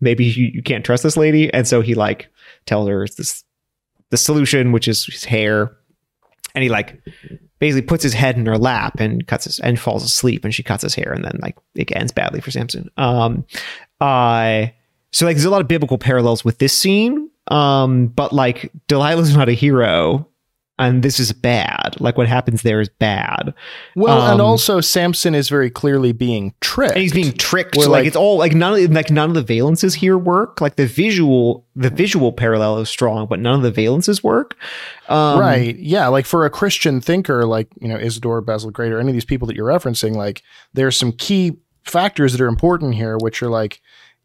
[0.00, 1.52] maybe you, you can't trust this lady.
[1.52, 2.28] And so he like
[2.66, 3.44] tells her this
[4.10, 5.76] the solution, which is his hair.
[6.54, 7.00] And he like
[7.58, 10.62] basically puts his head in her lap and cuts his and falls asleep and she
[10.62, 12.90] cuts his hair and then like it ends badly for Samson.
[12.96, 13.44] Um
[14.00, 14.66] uh
[15.12, 17.30] so like there's a lot of biblical parallels with this scene.
[17.48, 20.28] Um, but like Delilah's not a hero
[20.78, 21.96] and this is bad.
[22.00, 23.52] Like what happens there is bad.
[23.96, 26.94] Well, um, and also Samson is very clearly being tricked.
[26.94, 27.76] And he's being tricked.
[27.76, 30.60] Like, like, it's all like none of like none of the valences here work.
[30.60, 34.56] Like the visual the visual parallel is strong, but none of the valences work.
[35.08, 35.76] Um, right.
[35.76, 36.08] Yeah.
[36.08, 39.24] Like for a Christian thinker, like you know Isidore, Basil Great, or any of these
[39.24, 40.42] people that you're referencing, like
[40.74, 43.80] there's some key factors that are important here, which are like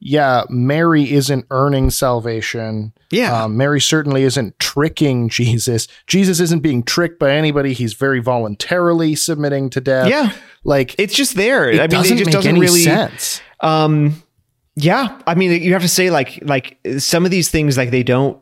[0.06, 2.92] yeah, Mary isn't earning salvation.
[3.10, 3.44] Yeah.
[3.44, 5.88] Um, Mary certainly isn't tricking Jesus.
[6.08, 7.72] Jesus isn't being tricked by anybody.
[7.72, 10.10] He's very voluntarily submitting to death.
[10.10, 10.34] Yeah.
[10.66, 11.70] Like it's just there.
[11.70, 13.42] It I mean, doesn't it just doesn't really sense.
[13.62, 14.22] Um,
[14.76, 15.22] yeah.
[15.26, 18.38] I mean, you have to say like, like some of these things, like they don't,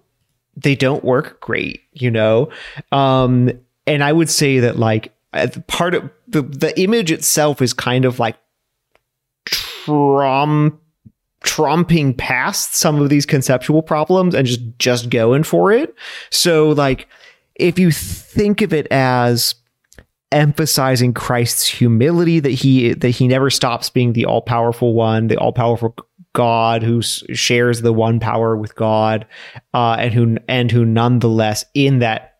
[0.55, 2.49] they don't work great, you know?
[2.91, 3.51] Um,
[3.85, 5.13] and I would say that like
[5.67, 8.37] part of the, the image itself is kind of like
[9.45, 10.80] Trump
[11.43, 15.95] trumping past some of these conceptual problems and just just going for it.
[16.29, 17.07] So like
[17.55, 19.55] if you think of it as
[20.31, 25.95] emphasizing Christ's humility that he that he never stops being the all-powerful one, the all-powerful
[26.33, 29.25] God who shares the one power with God
[29.73, 32.39] uh, and who and who nonetheless in that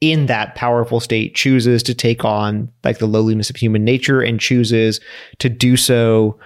[0.00, 4.40] in that powerful state chooses to take on like the lowliness of human nature and
[4.40, 5.00] chooses
[5.38, 6.38] to do so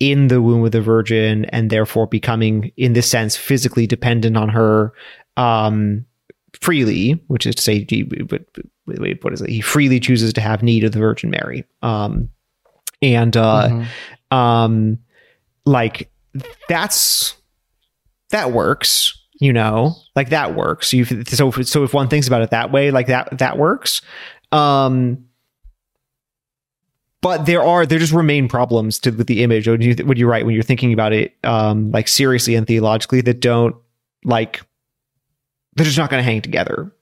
[0.00, 4.48] in the womb of the virgin and therefore becoming in this sense physically dependent on
[4.48, 4.92] her
[5.36, 6.04] um,
[6.60, 7.86] freely which is to say
[9.22, 9.48] what is it?
[9.48, 11.64] He freely chooses to have need of the virgin mary.
[11.82, 12.28] Um,
[13.00, 14.36] and uh, mm-hmm.
[14.36, 14.98] um,
[15.64, 16.10] like
[16.68, 17.36] that's
[18.30, 19.94] that works you know?
[20.14, 20.92] Like that works.
[20.92, 24.00] You so so if one thinks about it that way like that that works.
[24.52, 25.26] Um
[27.24, 29.66] but there are there just remain problems to with the image.
[29.66, 33.20] When you when you write when you're thinking about it um like seriously and theologically
[33.22, 33.74] that don't
[34.24, 34.60] like
[35.74, 36.92] they're just not going to hang together.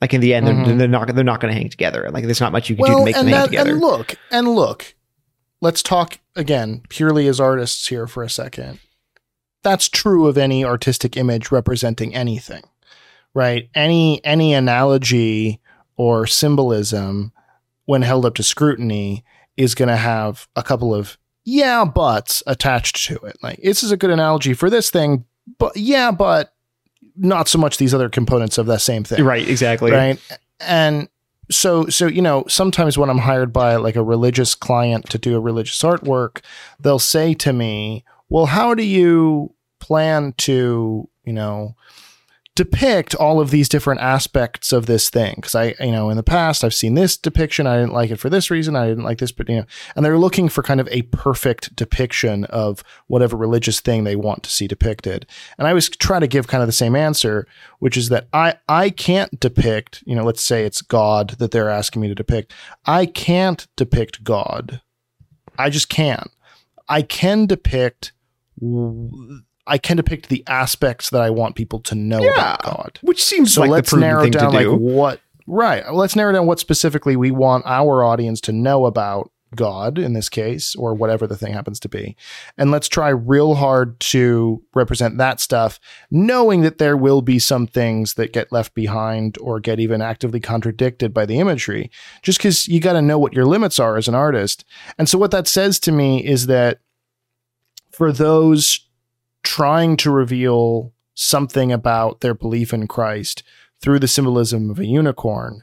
[0.00, 0.64] Like in the end mm-hmm.
[0.64, 2.10] they're, they're, not they're not going to hang together.
[2.10, 3.80] Like there's not much you can well, do to make them that, hang together and
[3.80, 4.94] look and look
[5.60, 8.80] let's talk again purely as artists here for a second.
[9.62, 12.64] That's true of any artistic image representing anything
[13.34, 13.68] right?
[13.74, 15.60] Any any analogy
[15.96, 17.32] or symbolism
[17.84, 19.24] when held up to scrutiny
[19.56, 23.36] is going to have a couple of yeah buts attached to it.
[23.42, 25.24] Like this is a good analogy for this thing,
[25.58, 26.54] but yeah, but
[27.16, 29.24] not so much these other components of that same thing.
[29.24, 29.92] Right, exactly.
[29.92, 30.18] Right.
[30.60, 31.08] And
[31.50, 35.36] so so you know, sometimes when I'm hired by like a religious client to do
[35.36, 36.40] a religious artwork,
[36.80, 41.76] they'll say to me, "Well, how do you plan to, you know,
[42.56, 45.34] depict all of these different aspects of this thing.
[45.36, 47.66] Because i you know in the past i've seen this depiction.
[47.66, 48.76] I didn't like it for this reason.
[48.76, 51.74] I didn't like this but you know and they're looking for kind of a perfect
[51.74, 55.26] depiction of whatever religious thing they want to see depicted.
[55.58, 57.46] And i was trying to give kind of the same answer
[57.78, 61.70] which is that i i can't depict you know let's say it's god that they're
[61.70, 62.52] asking me to depict.
[62.86, 64.80] I can't depict god.
[65.58, 66.30] I just can't.
[66.88, 68.12] I can depict
[69.66, 72.98] I can depict the aspects that I want people to know yeah, about God.
[73.02, 75.92] Which seems so like let's narrow down like what right.
[75.92, 80.28] Let's narrow down what specifically we want our audience to know about God in this
[80.28, 82.16] case, or whatever the thing happens to be.
[82.58, 85.78] And let's try real hard to represent that stuff,
[86.10, 90.40] knowing that there will be some things that get left behind or get even actively
[90.40, 91.90] contradicted by the imagery,
[92.22, 94.64] just because you got to know what your limits are as an artist.
[94.98, 96.80] And so, what that says to me is that
[97.92, 98.83] for those
[99.44, 103.44] trying to reveal something about their belief in Christ
[103.80, 105.62] through the symbolism of a unicorn,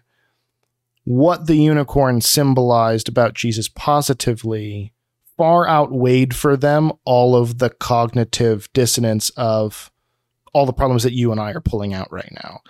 [1.03, 4.93] what the unicorn symbolized about Jesus positively
[5.37, 9.91] far outweighed for them all of the cognitive dissonance of
[10.53, 12.61] all the problems that you and I are pulling out right now.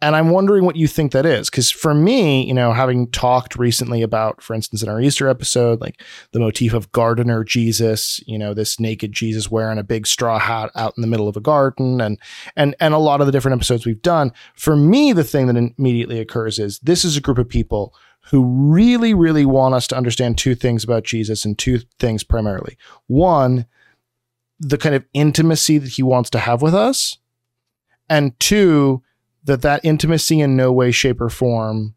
[0.00, 1.50] And I'm wondering what you think that is.
[1.50, 5.80] Because for me, you know, having talked recently about, for instance, in our Easter episode,
[5.80, 10.38] like the motif of gardener Jesus, you know, this naked Jesus wearing a big straw
[10.38, 12.18] hat out in the middle of a garden, and
[12.54, 14.32] and and a lot of the different episodes we've done.
[14.54, 17.92] For me, the thing that immediately occurs is this is a group of people
[18.30, 22.76] who really, really want us to understand two things about Jesus and two things primarily.
[23.06, 23.66] One,
[24.60, 27.18] the kind of intimacy that he wants to have with us,
[28.08, 29.02] and two,
[29.48, 31.94] that that intimacy in no way, shape, or form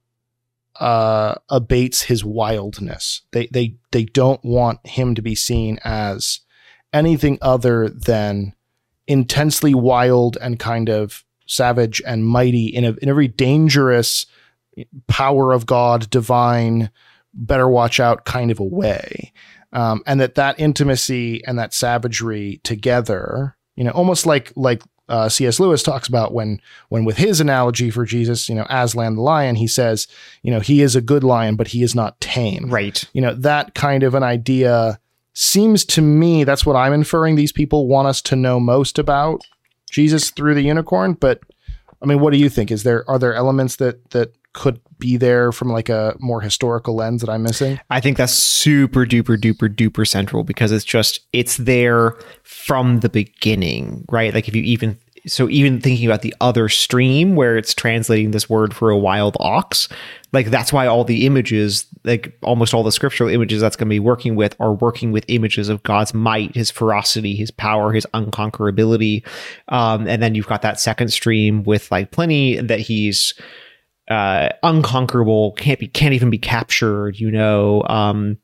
[0.80, 3.22] uh, abates his wildness.
[3.32, 6.40] They they they don't want him to be seen as
[6.92, 8.54] anything other than
[9.08, 14.26] intensely wild and kind of savage and mighty in a in a very dangerous
[15.08, 16.90] power of God, divine,
[17.34, 19.34] better watch out kind of a way.
[19.74, 24.82] Um, and that that intimacy and that savagery together, you know, almost like like
[25.12, 25.60] uh, C.S.
[25.60, 29.56] Lewis talks about when when with his analogy for Jesus, you know, Aslan the lion,
[29.56, 30.08] he says,
[30.42, 32.70] you know, he is a good lion, but he is not tame.
[32.70, 33.04] Right.
[33.14, 35.00] You know, that kind of an idea
[35.34, 37.36] seems to me that's what I'm inferring.
[37.36, 39.42] These people want us to know most about
[39.90, 41.42] Jesus through the unicorn, but
[42.02, 42.72] I mean, what do you think?
[42.72, 46.96] Is there are there elements that that could be there from like a more historical
[46.96, 47.80] lens that I'm missing?
[47.90, 53.10] I think that's super duper duper duper central because it's just it's there from the
[53.10, 54.34] beginning, right?
[54.34, 54.98] Like if you even
[55.28, 59.38] so even thinking about the other stream where it's translating this word for a wild
[59.40, 59.88] ox,
[60.34, 63.94] like that's why all the images, like almost all the scriptural images that's going to
[63.94, 68.08] be working with are working with images of God's might, his ferocity, his power, his
[68.14, 69.24] unconquerability.
[69.68, 73.36] Um, and then you've got that second stream with like Pliny that he's
[74.12, 78.38] uh, unconquerable, can't be, can't even be captured, you know, um,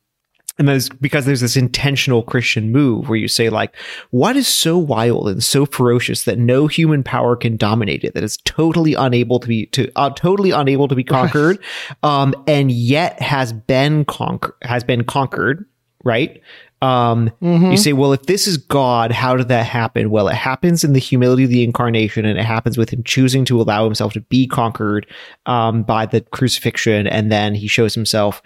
[0.60, 3.76] and that's because there's this intentional Christian move where you say, like,
[4.10, 8.24] what is so wild and so ferocious that no human power can dominate it, that
[8.24, 11.60] it's totally unable to be to uh, totally unable to be conquered,
[12.02, 15.66] um, and yet has been conquered has been conquered,
[16.04, 16.42] right?
[16.82, 17.72] Um, mm-hmm.
[17.72, 20.12] You say, well, if this is God, how did that happen?
[20.12, 23.46] Well, it happens in the humility of the incarnation, and it happens with him choosing
[23.46, 25.08] to allow himself to be conquered
[25.48, 28.42] um, by the crucifixion, and then he shows himself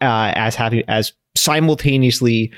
[0.00, 2.52] uh, as having as simultaneously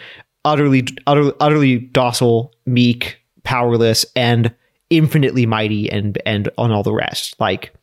[0.44, 4.54] utterly, utterly, utterly docile, meek, powerless, and
[4.88, 7.34] infinitely mighty, and and on all the rest.
[7.40, 7.74] Like,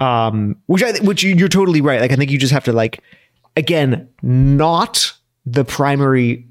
[0.00, 2.00] um, which I which you're totally right.
[2.00, 3.04] Like, I think you just have to like,
[3.56, 5.12] again, not
[5.46, 6.46] the primary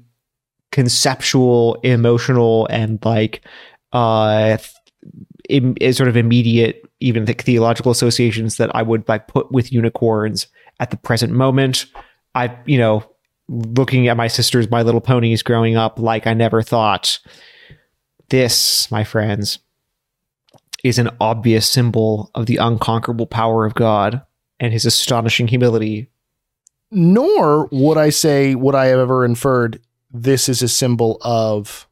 [0.72, 3.42] conceptual, emotional, and like,
[3.92, 4.58] uh,
[5.48, 10.46] Im, sort of immediate, even the theological associations that I would like put with unicorns
[10.78, 11.86] at the present moment.
[12.34, 13.04] I, you know,
[13.48, 17.18] looking at my sister's My Little Ponies growing up like I never thought.
[18.28, 19.58] This, my friends,
[20.84, 24.22] is an obvious symbol of the unconquerable power of God
[24.60, 26.09] and his astonishing humility.
[26.90, 29.80] Nor would I say, would I have ever inferred
[30.12, 31.86] this is a symbol of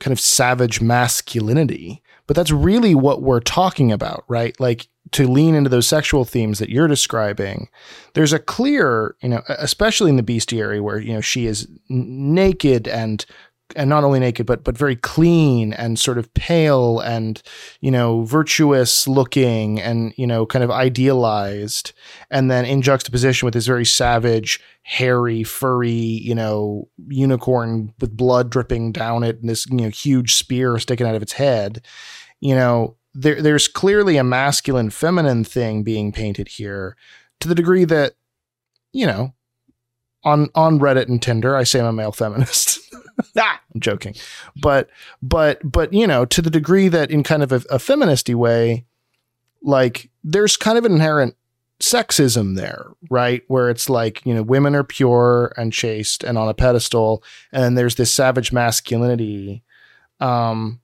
[0.00, 2.02] kind of savage masculinity.
[2.26, 4.58] But that's really what we're talking about, right?
[4.60, 7.68] Like to lean into those sexual themes that you're describing,
[8.14, 12.88] there's a clear, you know, especially in the bestiary where, you know, she is naked
[12.88, 13.26] and
[13.76, 17.42] and not only naked but but very clean and sort of pale and
[17.80, 21.92] you know virtuous looking and you know kind of idealized.
[22.30, 28.50] And then in juxtaposition with this very savage hairy furry you know unicorn with blood
[28.50, 31.84] dripping down it and this you know huge spear sticking out of its head
[32.40, 36.96] you know there, there's clearly a masculine feminine thing being painted here
[37.40, 38.14] to the degree that
[38.92, 39.34] you know
[40.24, 42.80] on on reddit and tinder i say i'm a male feminist.
[43.36, 44.14] Ah, i'm joking.
[44.62, 44.88] But
[45.20, 48.86] but but you know to the degree that in kind of a, a feministy way
[49.60, 51.36] like there's kind of an inherent
[51.82, 53.42] sexism there right?
[53.48, 57.76] Where it's like you know women are pure and chaste and on a pedestal and
[57.76, 59.62] there's this savage masculinity
[60.20, 60.80] um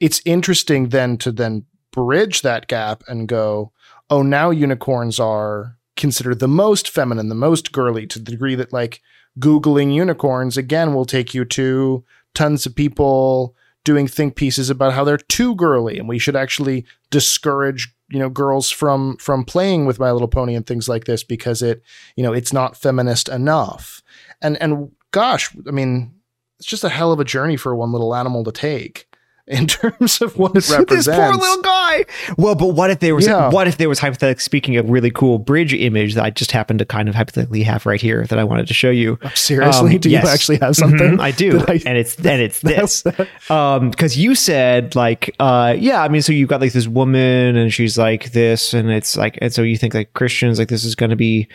[0.00, 3.72] it's interesting then to then bridge that gap and go,
[4.10, 8.72] oh, now unicorns are considered the most feminine, the most girly, to the degree that
[8.72, 9.00] like
[9.38, 15.04] Googling unicorns again will take you to tons of people doing think pieces about how
[15.04, 19.98] they're too girly and we should actually discourage you know girls from from playing with
[19.98, 21.82] my little pony and things like this because it
[22.16, 24.02] you know it's not feminist enough.
[24.40, 26.12] And and gosh i mean
[26.58, 29.08] it's just a hell of a journey for one little animal to take
[29.48, 31.06] in terms of what it represents.
[31.06, 32.04] this poor little guy.
[32.38, 33.50] Well, but what if there was Yeah.
[33.50, 36.78] what if there was hypothetically speaking a really cool bridge image that I just happened
[36.78, 39.18] to kind of hypothetically have right here that I wanted to show you.
[39.34, 40.24] Seriously, Um, do yes.
[40.24, 41.18] you actually have something?
[41.18, 43.04] Mhm, I do, I- and it's and it's this.
[43.50, 47.56] Um, because you said like, uh, yeah, I mean, so you've got like this woman,
[47.56, 50.84] and she's like this, and it's like, and so you think like Christians like this
[50.84, 51.48] is going to be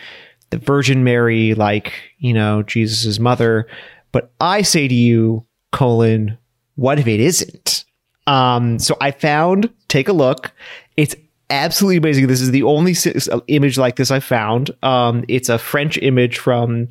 [0.50, 3.66] the Virgin Mary, like you know Jesus's mother,
[4.12, 6.38] but I say to you, colon,
[6.76, 7.84] what if it isn't?
[8.26, 10.52] Um, so I found, take a look.
[10.96, 11.14] It's
[11.50, 12.26] absolutely amazing.
[12.28, 14.70] This is the only uh, image like this I found.
[14.82, 16.88] Um, it's a French image from,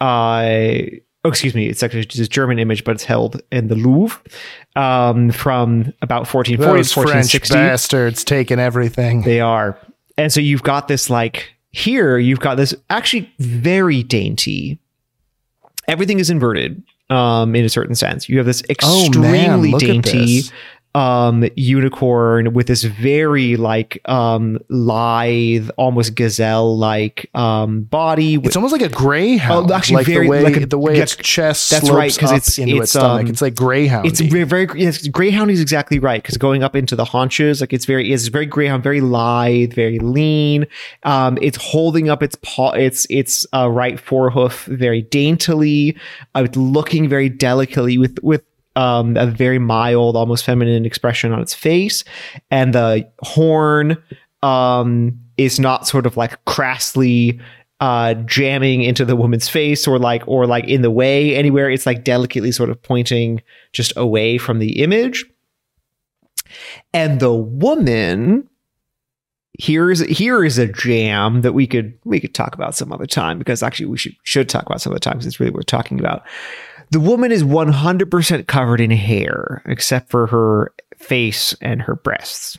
[0.00, 0.44] uh,
[1.24, 4.20] oh, excuse me, it's actually just a German image, but it's held in the Louvre
[4.76, 9.22] um, from about 1440 to Those French bastards taking everything.
[9.22, 9.78] They are.
[10.18, 14.78] And so you've got this like here, you've got this actually very dainty.
[15.88, 18.28] Everything is inverted um in a certain sense.
[18.28, 20.42] You have this Oh, man, extremely dainty.
[20.94, 28.56] Um unicorn with this very like um lithe almost gazelle like um body with It's
[28.56, 29.70] almost like a greyhound.
[29.70, 32.16] Oh, actually like very- the way like a- the way its chest that's slopes right,
[32.18, 33.24] 'cause up it's- into its, it's, stomach.
[33.24, 34.06] um, it's like greyhound.
[34.06, 37.72] it's very, very yes, greyhound is exactly right because going up into the haunches, like
[37.72, 40.66] it's very, it's very greyhound, very lithe, very lean.
[41.02, 45.96] Um, it's holding up its paw, its its uh, right forehoof very daintily.
[46.36, 48.42] Uh, looking very delicately with with
[48.76, 52.04] um, a very mild, almost feminine expression on its face,
[52.50, 53.96] and the horn
[54.42, 57.40] um, is not sort of like crassly
[57.80, 61.68] uh jamming into the woman's face or like or like in the way anywhere.
[61.68, 65.24] It's like delicately sort of pointing just away from the image.
[66.92, 68.48] And the woman
[69.58, 73.06] here is here is a jam that we could we could talk about some other
[73.06, 75.66] time because actually we should should talk about some other time because it's really worth
[75.66, 76.24] talking about
[76.90, 82.58] the woman is 100% covered in hair except for her face and her breasts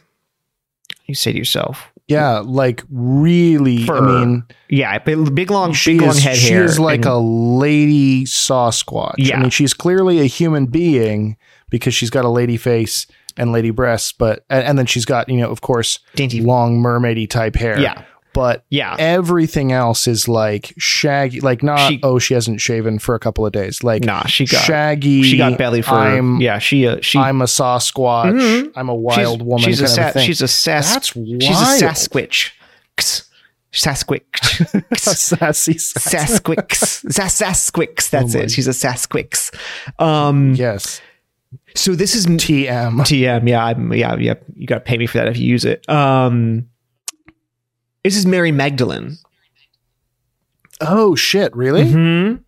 [1.06, 3.84] you say to yourself yeah, like really.
[3.86, 3.98] Fur.
[3.98, 7.18] I mean, yeah big, long she big long head she hair is like and- a
[7.18, 9.16] lady Sasquatch.
[9.18, 9.38] Yeah.
[9.38, 11.38] I mean, she's clearly a human being
[11.70, 13.08] because she's got a lady face
[13.38, 16.82] and lady breasts, but and, and then she's got you know, of course, dainty long
[16.82, 17.80] mermaidy type hair.
[17.80, 18.04] yeah
[18.36, 21.42] but yeah everything else is like shaggy.
[21.42, 23.84] Like not She- oh, she hasn't shaven for a couple of days.
[23.84, 25.24] Like nah she got shaggy.
[25.24, 28.34] she got belly fur I'm yeah she uh, she I'm a Sasquatch.
[28.40, 28.72] Mhm.
[28.76, 29.64] I'm a she's- wild woman.
[29.64, 31.42] she's a sa- she's a sas- That's wild.
[31.42, 32.52] she's a sasquatch
[33.72, 35.74] sasquatch sassy.
[35.74, 36.76] Sasquix.
[37.12, 38.10] Sas- Sasquix.
[38.10, 38.52] That's Oh it.
[38.52, 39.54] She's a Sasquix.
[40.00, 41.02] Um, Yes.
[41.76, 43.02] so this is TM.
[43.02, 43.48] TM.
[43.50, 44.36] Yeah, I'm, yeah, yeah.
[44.56, 45.88] You got to pay me for that if you use it.
[45.90, 46.70] Um,
[48.06, 49.18] this is Mary Magdalene.
[50.82, 51.56] Oh shit!
[51.56, 51.84] Really?
[51.86, 52.40] Mhm.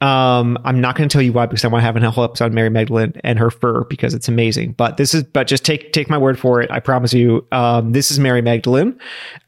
[0.00, 2.22] Um, I'm not going to tell you why because I want to have a whole
[2.22, 4.72] episode on Mary Magdalene and her fur because it's amazing.
[4.72, 6.70] But this is, but just take take my word for it.
[6.70, 7.46] I promise you.
[7.50, 8.98] Um, this is Mary Magdalene.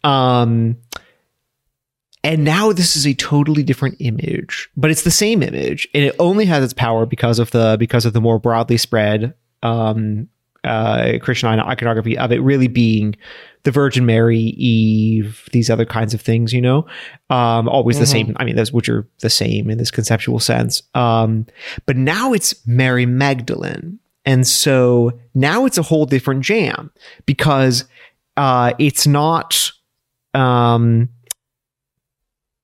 [0.02, 0.76] Um,
[2.24, 6.16] and now this is a totally different image, but it's the same image, and it
[6.18, 10.28] only has its power because of the because of the more broadly spread um,
[10.64, 13.14] uh, Christian iconography of it really being
[13.64, 16.86] the Virgin Mary, Eve, these other kinds of things, you know,
[17.28, 18.08] um, always the Mhm.
[18.08, 18.36] same.
[18.38, 20.82] I mean, those which are the same in this conceptual sense.
[20.94, 21.46] Um,
[21.86, 23.98] but now it's Mary Magdalene.
[24.24, 26.90] And so now it's a whole different jam
[27.26, 27.84] because
[28.36, 29.70] uh, it's not,
[30.34, 31.08] um,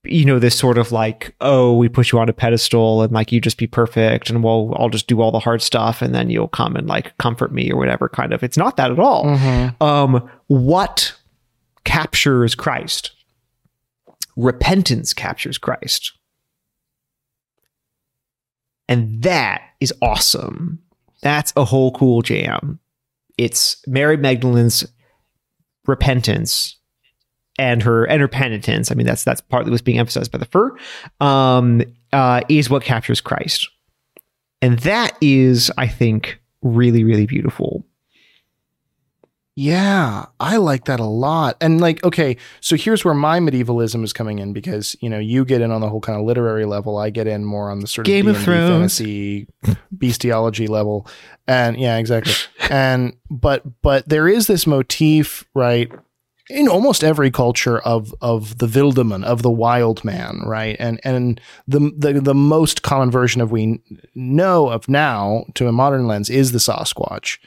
[0.09, 3.33] you know, this sort of like, oh, we put you on a pedestal and like
[3.33, 6.31] you just be perfect and well, I'll just do all the hard stuff and then
[6.31, 8.43] you'll come and like comfort me or whatever kind of.
[8.43, 9.81] It's not that at all Mhm.
[9.83, 11.15] um, what
[11.85, 13.13] captures Christ?
[14.37, 16.13] Repentance captures Christ.
[18.89, 20.81] And that is awesome.
[21.23, 22.79] That's a whole cool jam.
[23.37, 24.87] It's Mary Magdalene's
[25.87, 26.76] repentance
[27.59, 28.91] and her and her penitence.
[28.91, 30.77] I mean, that's that's partly what's being emphasized by the fur.
[31.21, 31.83] Um,
[32.13, 33.69] uh, is what captures Christ,
[34.63, 37.85] and that is, I think, really really beautiful.
[39.59, 41.57] Yeah, I like that a lot.
[41.63, 45.47] And like, okay, so here's where my medievalism is coming in because you know you
[45.47, 46.99] get in on the whole kind of literary level.
[46.99, 48.71] I get in more on the sort of Game of D&D Thrones.
[48.71, 49.49] fantasy
[49.97, 51.09] bestiology level.
[51.49, 52.35] And yeah, exactly.
[52.69, 55.91] and but but there is this motif, right?
[56.49, 60.76] In almost every culture of of the Wildemann, of the wild man, right?
[60.78, 63.80] And and the the the most common version of we
[64.14, 67.38] know of now to a modern lens is the Sasquatch,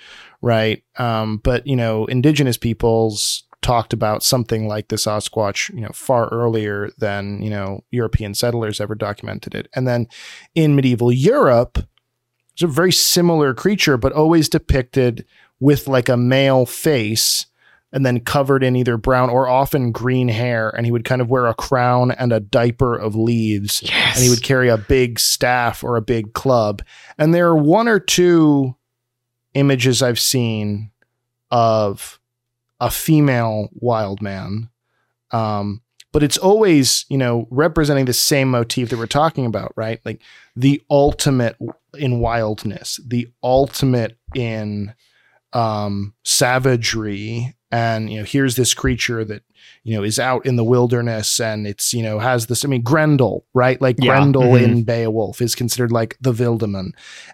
[0.42, 0.84] right?
[0.98, 6.28] Um, but you know, indigenous peoples talked about something like the Sasquatch, you know, far
[6.30, 9.70] earlier than you know European settlers ever documented it.
[9.74, 10.08] And then
[10.56, 11.80] in medieval Europe,
[12.54, 15.26] It's a very similar creature, but always depicted
[15.62, 17.46] with like a male face
[17.92, 20.70] and then covered in either brown or often green hair.
[20.70, 23.82] And he would kind of wear a crown and a diaper of leaves.
[23.84, 24.16] Yes.
[24.16, 26.84] And he would carry a big staff or a big club.
[27.18, 28.76] And there are one or two
[29.54, 30.92] images I've seen
[31.52, 32.20] of
[32.80, 34.70] a female wild man.
[35.32, 35.82] Um,
[36.12, 40.00] but it's always, you know, representing the same motif that we're talking about, right?
[40.06, 40.22] Like
[40.56, 41.56] the ultimate
[41.98, 44.94] in wildness, the ultimate in
[45.54, 47.56] um, savagery.
[47.72, 49.44] And, you know, here's this creature that,
[49.84, 52.82] you know, is out in the wilderness and it's, you know, has this, I mean,
[52.82, 53.80] Grendel, right?
[53.82, 54.08] Like Yeah.
[54.08, 54.64] Grendel Mhm.
[54.64, 56.92] in Beowulf is considered like the Wildeman.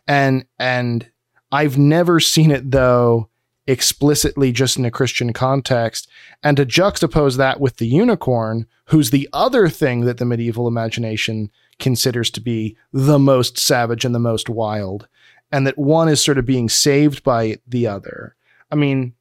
[0.07, 1.09] And, and
[1.51, 3.29] I've never seen it though
[3.67, 6.07] explicitly just in a Christian context.
[6.43, 11.49] And to juxtapose that with the unicorn, who's the other thing that the medieval imagination
[11.79, 15.07] considers to be the most savage and the most wild,
[15.51, 18.35] and that one is sort of being saved by the other.
[18.71, 19.13] I mean,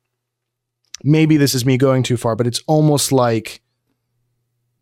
[1.05, 3.63] maybe this is me going too far, but it's almost like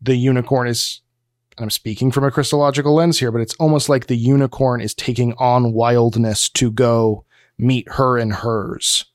[0.01, 1.01] the unicorn is.
[1.59, 5.33] I'm speaking from a Christological lens here, but it's almost like the unicorn is taking
[5.33, 7.25] on wildness to go
[7.59, 9.05] meet her and hers.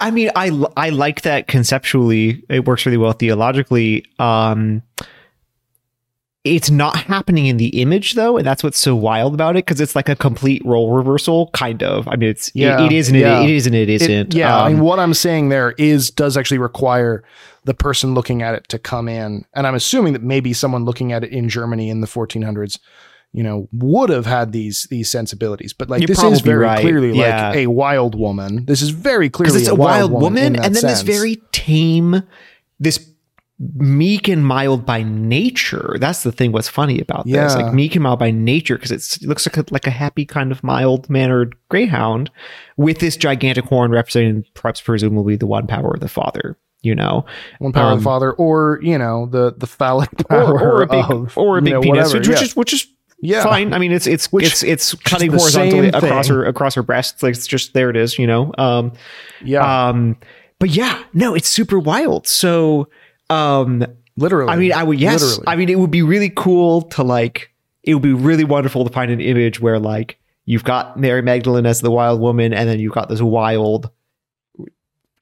[0.00, 2.44] I mean, I I like that conceptually.
[2.48, 4.06] It works really well theologically.
[4.18, 4.82] Um,
[6.44, 9.80] it's not happening in the image though, and that's what's so wild about it because
[9.80, 12.06] it's like a complete role reversal, kind of.
[12.08, 13.40] I mean, it's Yeah, it, it is and yeah.
[13.40, 14.34] it, it is and it It- isn't.
[14.34, 17.22] yeah, I mean, Um, what I'm saying there is does actually require
[17.64, 21.12] the person looking at it to come in, and I'm assuming that maybe someone looking
[21.12, 22.78] at it in Germany in the 1400s,
[23.32, 25.74] you know, would have had these these sensibilities.
[25.74, 26.80] But like this is very right.
[26.80, 27.48] clearly Yeah.
[27.48, 28.64] like a wild woman.
[28.64, 31.02] This is very clearly it's a wild woman, in that and then sense.
[31.02, 32.22] this very tame,
[32.80, 33.06] this
[33.74, 35.96] meek and mild by nature.
[35.98, 36.52] That's the thing.
[36.52, 37.54] What's funny about this, Yeah.
[37.54, 40.52] like meek and mild by nature, because it looks like a, like a happy kind
[40.52, 42.30] of mild mannered greyhound
[42.76, 46.56] with this gigantic horn representing perhaps presumably the one power of the father.
[46.82, 47.26] You know,
[47.58, 50.82] one power of um, the father, or you know the the phallic or, power or
[50.82, 52.18] a big of, or a you big know, penis, whatever.
[52.30, 52.44] which, yeah.
[52.44, 52.86] is which is
[53.20, 53.42] Yeah.
[53.42, 53.74] fine.
[53.74, 57.20] I mean, it's it's Which- it's it's cutting horizontally across her across her breasts.
[57.20, 57.90] Like it's just there.
[57.90, 58.16] It is.
[58.20, 58.52] You know.
[58.58, 58.92] Um,
[59.44, 60.16] yeah, um,
[60.60, 62.28] but yeah, no, it's super wild.
[62.28, 62.88] So,
[63.30, 63.84] um,
[64.16, 64.52] literally.
[64.52, 65.22] I mean, I would yes.
[65.22, 65.44] Literally.
[65.46, 67.52] I mean, it would be really cool to like.
[67.82, 71.66] It would be really wonderful to find an image where like you've got Mary Magdalene
[71.66, 73.90] as the wild woman, and then you've got this wild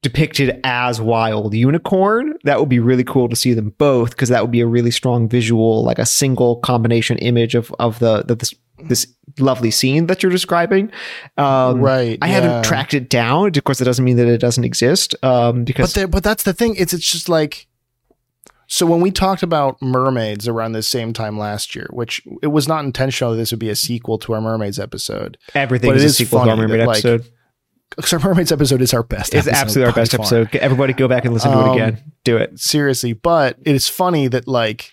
[0.03, 2.35] depicted as wild unicorn.
[2.45, 4.93] That would be really cool to see them both because that would be a really
[4.93, 8.55] strong visual, like a single combination image of of the, the this
[8.85, 9.07] this
[9.39, 10.91] lovely scene that you're describing.
[11.37, 12.19] Um, right.
[12.23, 12.33] I yeah.
[12.35, 13.49] haven't tracked it down.
[13.57, 15.15] Of course, it doesn't mean that it doesn't exist.
[15.25, 16.77] Um, because but there, but that's the thing.
[16.77, 17.67] It's it's just like
[18.67, 22.67] so when we talked about mermaids around the same time last year, which it was
[22.69, 25.39] not intentional that this would be a sequel to our mermaids episode.
[25.55, 27.25] everything but is a sequel to our Mermaid that, like, episode.
[27.97, 29.33] Because our mermaids episode is our best.
[29.35, 30.21] It's episode absolutely our best far.
[30.21, 30.57] episode.
[30.57, 32.13] Everybody go back and listen to it Um, again.
[32.25, 32.59] Do it.
[32.59, 34.93] Seriously, but it is funny that like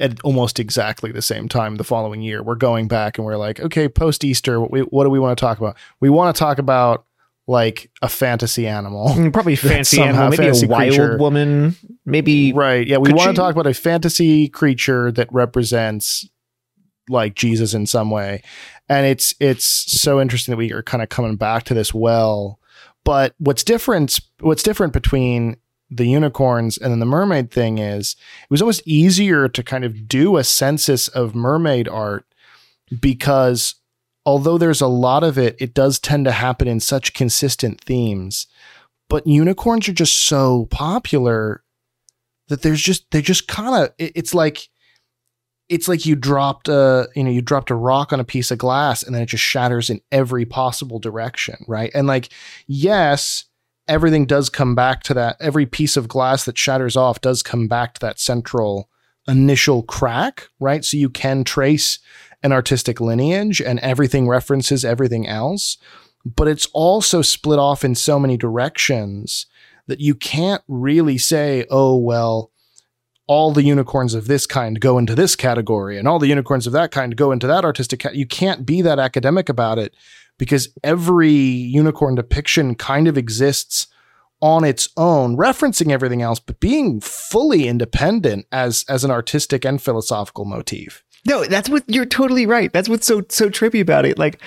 [0.00, 3.58] at almost exactly the same time the following year, we're going back and we're like,
[3.58, 5.76] okay, post Easter, what, we, what do we want to talk about?
[5.98, 7.04] We want to talk about
[7.48, 9.08] like a fantasy animal.
[9.08, 11.16] Mm, Probably fancy animal, maybe fantasy a wild creature.
[11.16, 11.74] woman,
[12.04, 12.86] maybe Right.
[12.86, 12.98] Yeah.
[12.98, 16.28] We Could want to talk about a fantasy creature that represents
[17.08, 18.42] like Jesus in some way.
[18.88, 22.60] And it's it's so interesting that we are kind of coming back to this well.
[23.02, 25.56] But what's different what's different between
[25.90, 30.06] the unicorns and then the mermaid thing is it was almost easier to kind of
[30.06, 32.26] do a census of mermaid art
[33.00, 33.76] because
[34.28, 38.46] although there's a lot of it, it does tend to happen in such consistent themes.
[39.08, 41.64] But unicorns are just so popular
[42.48, 44.68] that there's just they just kind of it, it's like
[45.70, 48.58] it's like you dropped a you know you dropped a rock on a piece of
[48.58, 52.28] glass and then it just shatters in every possible direction right and like
[52.66, 53.46] yes
[53.86, 57.66] everything does come back to that every piece of glass that shatters off does come
[57.66, 58.90] back to that central
[59.26, 61.98] initial crack right so you can trace
[62.42, 65.78] an artistic lineage and everything references everything else
[66.24, 69.46] but it's also split off in so many directions
[69.86, 72.50] that you can't really say, oh, well,
[73.26, 76.72] all the unicorns of this kind go into this category and all the unicorns of
[76.72, 78.14] that kind go into that artistic cat.
[78.14, 79.94] You can't be that academic about it
[80.38, 83.86] because every unicorn depiction kind of exists
[84.40, 89.82] on its own, referencing everything else, but being fully independent as as an artistic and
[89.82, 91.02] philosophical motif.
[91.26, 92.72] No, that's what you're totally right.
[92.72, 94.18] That's what's so so trippy about it.
[94.18, 94.40] Like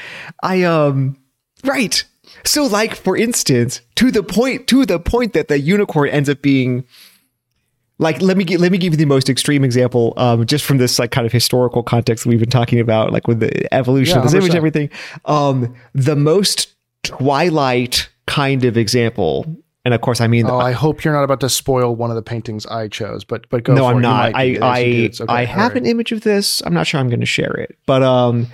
[0.43, 1.17] I um
[1.63, 2.03] right.
[2.45, 6.41] So like for instance, to the point to the point that the unicorn ends up
[6.41, 6.85] being
[8.01, 10.99] like let me let me give you the most extreme example um, just from this
[10.99, 14.25] like kind of historical context that we've been talking about like with the evolution yeah,
[14.25, 14.37] of this 100%.
[14.37, 14.89] image everything
[15.25, 16.73] um, the most
[17.03, 19.45] twilight kind of example
[19.85, 22.15] and of course i mean oh i hope you're not about to spoil one of
[22.15, 24.01] the paintings i chose but but go no i'm it.
[24.01, 25.81] not i I, okay, I have right.
[25.81, 28.47] an image of this i'm not sure i'm going to share it but um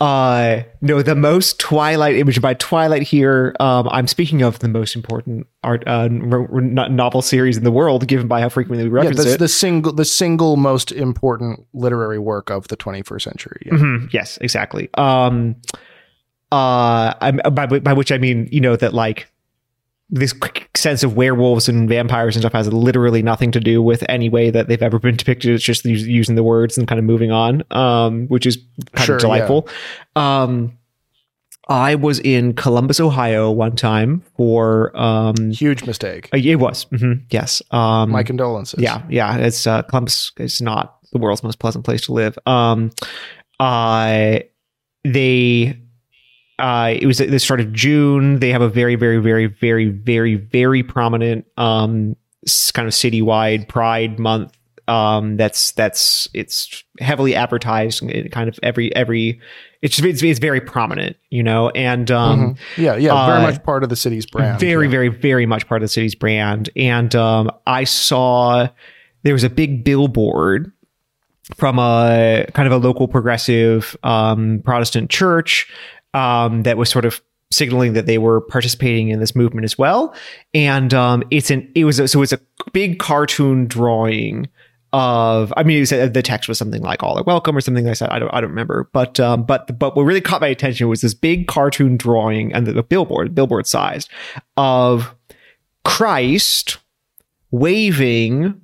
[0.00, 3.54] uh, no, the most Twilight image by Twilight here.
[3.60, 8.26] Um, I'm speaking of the most important art uh, novel series in the world, given
[8.26, 9.38] by how frequently we reference yeah, that's it.
[9.38, 13.62] The single, the single most important literary work of the 21st century.
[13.66, 13.72] Yeah.
[13.74, 14.06] Mm-hmm.
[14.10, 14.90] Yes, exactly.
[14.94, 15.56] Um,
[16.50, 19.32] uh, by, by which I mean, you know, that like
[20.14, 20.32] this
[20.76, 24.48] sense of werewolves and vampires and stuff has literally nothing to do with any way
[24.48, 25.50] that they've ever been depicted.
[25.50, 28.58] It's just using the words and kind of moving on, um, which is
[28.94, 29.68] kind sure, of delightful.
[30.16, 30.42] Yeah.
[30.42, 30.78] Um,
[31.66, 36.28] I was in Columbus, Ohio one time for um, huge mistake.
[36.32, 37.60] Uh, it was mm-hmm, yes.
[37.72, 38.80] Um, My condolences.
[38.80, 39.36] Yeah, yeah.
[39.38, 42.38] It's uh, Columbus is not the world's most pleasant place to live.
[42.46, 42.92] Um,
[43.58, 44.40] uh,
[45.04, 45.80] they
[46.58, 48.38] uh, it was at the start of June.
[48.38, 52.16] They have a very, very, very, very, very, very prominent um,
[52.72, 54.56] kind of citywide Pride Month.
[54.86, 58.02] Um, that's that's it's heavily advertised.
[58.30, 59.40] Kind of every every
[59.80, 61.70] it's it's, it's very prominent, you know.
[61.70, 62.82] And um, mm-hmm.
[62.82, 64.60] yeah, yeah, very uh, much part of the city's brand.
[64.60, 64.90] Very, yeah.
[64.90, 66.70] very, very much part of the city's brand.
[66.76, 68.68] And um, I saw
[69.22, 70.70] there was a big billboard
[71.56, 75.68] from a kind of a local progressive um, Protestant church
[76.14, 77.20] um, that was sort of
[77.50, 80.14] signaling that they were participating in this movement as well.
[80.52, 82.40] And um, it's an it was a, so it's a
[82.72, 84.48] big cartoon drawing
[84.92, 88.12] of I mean the text was something like all are welcome or something like that.
[88.12, 88.88] I don't I don't remember.
[88.92, 92.66] But um, but but what really caught my attention was this big cartoon drawing and
[92.66, 94.08] the, the billboard billboard sized
[94.56, 95.14] of
[95.84, 96.78] Christ
[97.50, 98.60] waving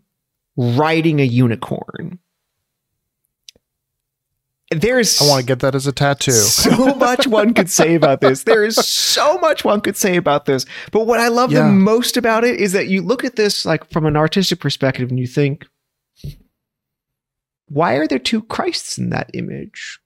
[0.56, 2.18] riding a unicorn
[4.70, 6.32] there's I want to get that as a tattoo.
[6.60, 8.44] So much one could say about this.
[8.44, 10.64] There is so much one could say about this.
[10.92, 11.66] But what I love yeah.
[11.66, 15.10] the most about it is that you look at this like from an artistic perspective
[15.10, 15.66] and you think,
[17.66, 20.00] why are there two Christs in that image?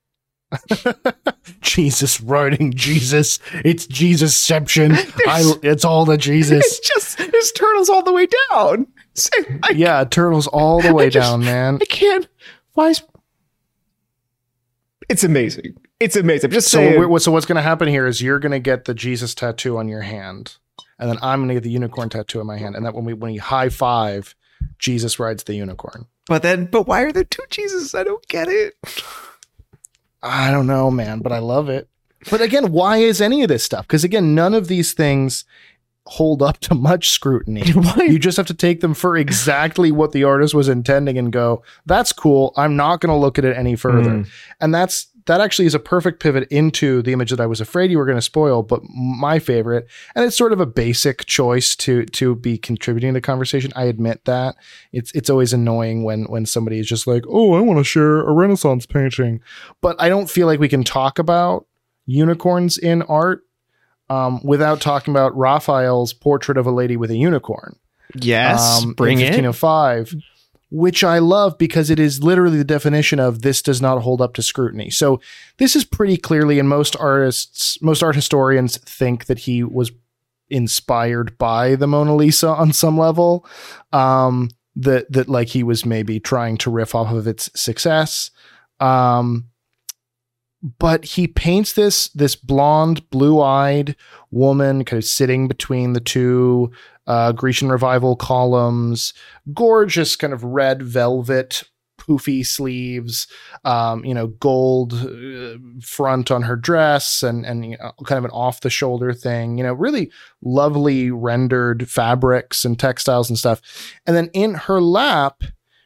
[1.60, 3.40] Jesus writing Jesus.
[3.64, 4.92] It's Jesusception.
[5.26, 6.64] I, it's all the Jesus.
[6.64, 8.86] It's just his turtles all the way down.
[9.62, 11.78] I, yeah, turtles all the way just, down, man.
[11.80, 12.28] I can't.
[12.74, 13.02] Why is
[15.14, 15.76] it's amazing.
[16.00, 16.48] It's amazing.
[16.48, 17.08] I'm just so saying.
[17.08, 19.78] What, so what's going to happen here is you're going to get the Jesus tattoo
[19.78, 20.56] on your hand,
[20.98, 23.04] and then I'm going to get the unicorn tattoo on my hand, and that when
[23.04, 24.34] we when we high five,
[24.80, 26.06] Jesus rides the unicorn.
[26.26, 27.94] But then, but why are there two Jesus?
[27.94, 28.74] I don't get it.
[30.20, 31.88] I don't know, man, but I love it.
[32.28, 33.86] But again, why is any of this stuff?
[33.86, 35.44] Because again, none of these things
[36.06, 37.62] hold up to much scrutiny.
[37.97, 41.62] you just have to take them for exactly what the artist was intending and go,
[41.86, 42.52] that's cool.
[42.56, 44.10] I'm not going to look at it any further.
[44.10, 44.28] Mm.
[44.60, 47.90] And that's that actually is a perfect pivot into the image that I was afraid
[47.90, 49.86] you were going to spoil, but my favorite.
[50.14, 53.72] And it's sort of a basic choice to to be contributing to the conversation.
[53.74, 54.56] I admit that.
[54.93, 58.20] It's it's always annoying when when somebody is just like, "Oh, I want to share
[58.20, 59.40] a Renaissance painting."
[59.81, 61.66] But I don't feel like we can talk about
[62.06, 63.44] unicorns in art
[64.10, 67.76] um, without talking about Raphael's portrait of a lady with a unicorn.
[68.14, 70.22] Yes, um, bring in 1505, it.
[70.70, 74.35] which I love because it is literally the definition of this does not hold up
[74.35, 74.90] to scrutiny.
[74.90, 75.20] So
[75.59, 79.90] this is pretty clearly, and most artists, most art historians think that he was
[80.48, 83.47] inspired by the Mona Lisa on some level.
[83.93, 88.31] Um, that that like he was maybe trying to riff off of its success.
[88.81, 89.47] Um,
[90.64, 93.94] but he paints this this blonde, blue-eyed
[94.30, 96.72] woman kind of sitting between the two
[97.06, 99.12] uh, Grecian revival columns,
[99.52, 101.64] gorgeous kind of red velvet
[101.98, 103.26] poofy sleeves,
[103.64, 108.24] um, you know, gold uh, front on her dress, and and you know, kind of
[108.24, 109.58] an off the shoulder thing.
[109.58, 110.10] You know, really
[110.42, 113.60] lovely rendered fabrics and textiles and stuff.
[114.06, 115.42] And then in her lap,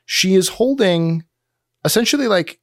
[0.06, 1.24] she is holding
[1.84, 2.60] essentially like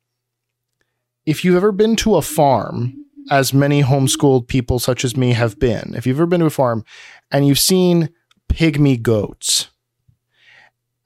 [1.26, 2.94] if you've ever been to a farm,
[3.32, 6.52] as many homeschooled people such as me have been, if you've ever been to a
[6.52, 6.86] farm
[7.32, 8.10] and you've seen
[8.50, 9.70] pygmy goats,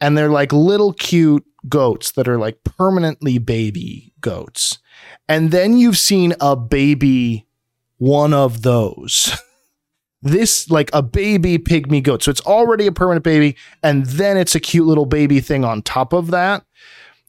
[0.02, 4.80] and they're like little cute goats that are like permanently baby goats,
[5.28, 7.48] and then you've seen a baby
[7.98, 9.38] one of those.
[10.22, 12.24] this like a baby pygmy goat.
[12.24, 15.82] So it's already a permanent baby, and then it's a cute little baby thing on
[15.82, 16.66] top of that.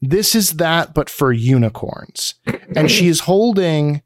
[0.01, 2.35] This is that, but for unicorns.
[2.75, 4.01] And she is holding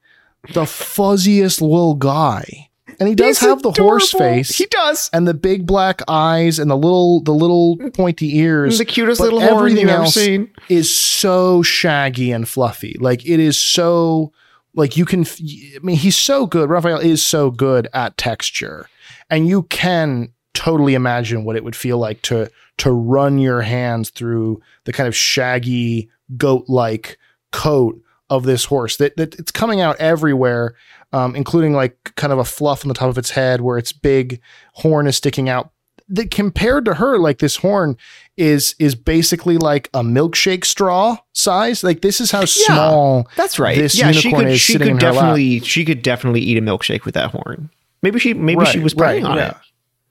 [0.54, 2.70] the fuzziest little guy
[3.00, 4.58] and he does He's have the horse face.
[4.58, 5.10] He does.
[5.14, 8.78] and the big black eyes and the little the little pointy ears.
[8.78, 10.52] The cutest little horn everything you've ever else seen.
[10.70, 12.96] is so shaggy and fluffy.
[13.00, 14.32] Like it is so
[14.74, 15.26] like you can.
[15.26, 16.70] i mean, he's so good.
[16.70, 18.88] Raphael is so good at texture,
[19.30, 24.10] and you can totally imagine what it would feel like to to run your hands
[24.10, 27.18] through the kind of shaggy goat like
[27.52, 30.74] coat of this horse that, that it's coming out everywhere
[31.14, 33.92] um, including like kind of a fluff on the top of its head where its
[33.94, 34.42] big
[34.74, 35.70] horn is sticking out
[36.10, 37.96] that compared to her like this horn
[38.38, 43.78] is is basically like a milkshake straw size like this is how small That's right.
[43.78, 44.54] this yeah, she unicorn could.
[44.54, 45.16] is She sitting could in her lap.
[45.16, 45.60] definitely.
[45.62, 47.70] She could definitely eat a milkshake with that horn.
[48.04, 48.34] Maybe she.
[48.36, 49.50] Maybe Right, she was planning right, on yeah.
[49.50, 49.56] it.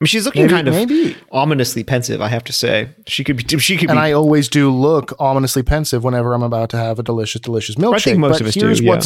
[0.00, 2.20] I mean, she's looking maybe, kind of maybe ominously pensive.
[2.20, 3.58] I have to say, she could be.
[3.58, 4.02] She could and be.
[4.02, 7.94] I always do look ominously pensive whenever I'm about to have a delicious, delicious milkshake.
[7.94, 9.00] I think most but of us here's do, yeah.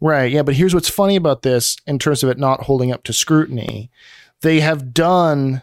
[0.00, 0.42] right, yeah.
[0.42, 3.90] But here's what's funny about this in terms of it not holding up to scrutiny.
[4.40, 5.62] They have done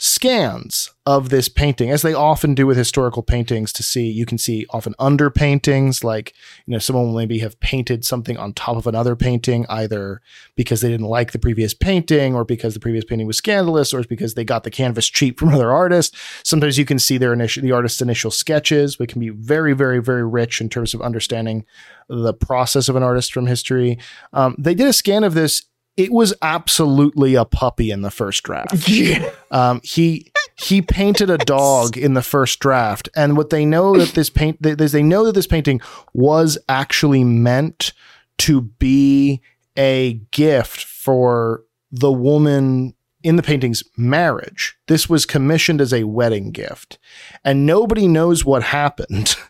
[0.00, 3.72] scans of this painting, as they often do with historical paintings.
[3.72, 6.34] To see, you can see often under paintings, like
[6.66, 10.20] you know, someone will maybe have painted something on top of another painting, either
[10.54, 14.02] because they didn't like the previous painting, or because the previous painting was scandalous, or
[14.04, 16.16] because they got the canvas cheap from another artist.
[16.44, 20.00] Sometimes you can see their initial, the artist's initial sketches, which can be very, very,
[20.00, 21.64] very rich in terms of understanding
[22.08, 23.98] the process of an artist from history.
[24.32, 25.64] Um, they did a scan of this.
[25.98, 28.88] It was absolutely a puppy in the first draft.
[28.88, 29.30] yeah.
[29.50, 34.14] Um, he he painted a dog in the first draft, and what they know that
[34.14, 35.80] this paint they, they know that this painting
[36.14, 37.92] was actually meant
[38.38, 39.42] to be
[39.76, 42.94] a gift for the woman
[43.24, 44.76] in the painting's marriage.
[44.86, 46.98] This was commissioned as a wedding gift,
[47.44, 49.36] and nobody knows what happened.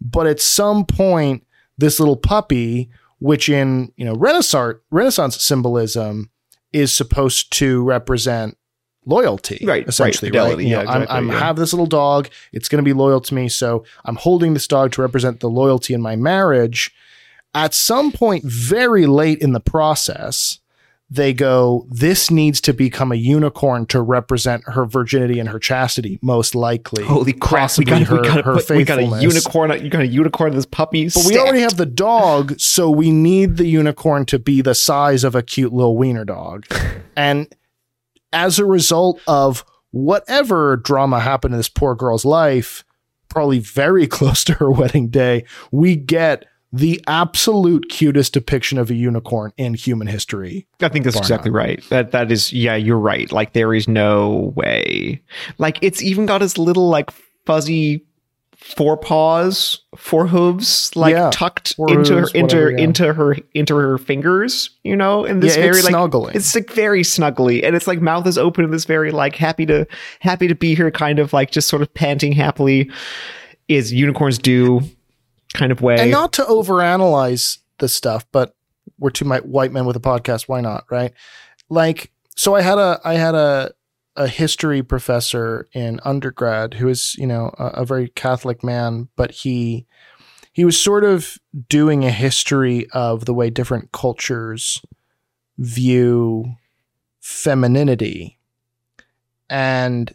[0.00, 1.44] But at some point,
[1.76, 2.88] this little puppy,
[3.18, 6.30] which in you know Renaissance Renaissance symbolism
[6.72, 8.56] is supposed to represent
[9.06, 10.64] loyalty, Right, right, Essentially, fidelity, right?
[10.64, 11.38] You yeah, know, I'm, exactly, I'm yeah.
[11.38, 12.28] have this little dog.
[12.52, 15.48] It's going to be loyal to me, so I'm holding this dog to represent the
[15.48, 16.94] loyalty in my marriage.
[17.54, 20.58] At some point, very late in the process,
[21.10, 26.18] they go, "This needs to become a unicorn to represent her virginity and her chastity,
[26.22, 27.76] most likely." Holy crap!
[27.78, 29.70] We got, we, her- got her put, we got a unicorn.
[29.82, 30.54] You got a unicorn.
[30.54, 31.08] This puppy.
[31.08, 35.24] But we already have the dog, so we need the unicorn to be the size
[35.24, 36.66] of a cute little wiener dog.
[37.16, 37.52] and
[38.32, 42.84] as a result of whatever drama happened in this poor girl's life,
[43.28, 48.94] probably very close to her wedding day, we get the absolute cutest depiction of a
[48.94, 50.66] unicorn in human history.
[50.80, 51.82] I think that's Bar exactly right.
[51.88, 53.30] That that is yeah, you're right.
[53.32, 55.22] Like there is no way.
[55.58, 57.10] Like it's even got its little like
[57.46, 58.04] fuzzy
[58.58, 62.78] forepaws, forehooves, like Yeah, tucked into her into whatever, yeah.
[62.84, 66.36] into her into her fingers, you know, and this yeah, very it's like snuggling.
[66.36, 69.64] it's like very snuggly and it's like mouth is open and this very like happy
[69.66, 69.86] to
[70.20, 72.90] happy to be here kind of like just sort of panting happily
[73.68, 74.80] is unicorns do
[75.54, 75.98] kind of way.
[75.98, 78.54] and not to overanalyze the stuff, but
[78.98, 80.48] we're two white men with a podcast.
[80.48, 80.84] Why not?
[80.90, 81.12] Right?
[81.68, 83.72] Like, so I had a I had a
[84.16, 89.30] a history professor in undergrad who is you know a, a very Catholic man, but
[89.30, 89.86] he
[90.52, 91.38] he was sort of
[91.68, 94.82] doing a history of the way different cultures
[95.58, 96.56] view
[97.20, 98.38] femininity
[99.50, 100.14] and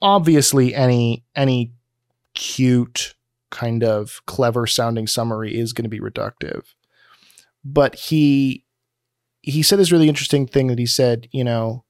[0.00, 1.72] obviously any any
[2.34, 3.14] cute
[3.52, 6.74] kind of clever sounding summary is going to be reductive.
[7.64, 8.64] But he
[9.42, 11.84] he said this really interesting thing that he said you know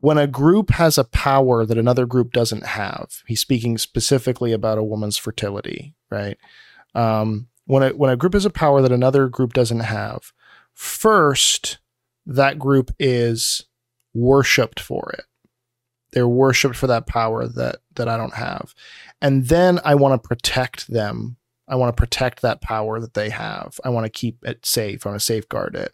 [0.00, 4.78] when a group has a power that another group doesn't have he's speaking specifically about
[4.78, 6.38] a woman's fertility right?
[6.94, 10.32] Um, when a when a group has a power that another group doesn't have
[10.72, 11.78] first
[12.26, 13.66] that group is
[14.12, 15.24] worshipped for it
[16.14, 18.74] they're worshipped for that power that that I don't have.
[19.20, 21.36] And then I want to protect them.
[21.68, 23.80] I want to protect that power that they have.
[23.84, 25.04] I want to keep it safe.
[25.04, 25.92] I want to safeguard it.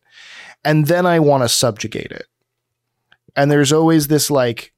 [0.64, 2.26] And then I want to subjugate it.
[3.34, 4.72] And there's always this like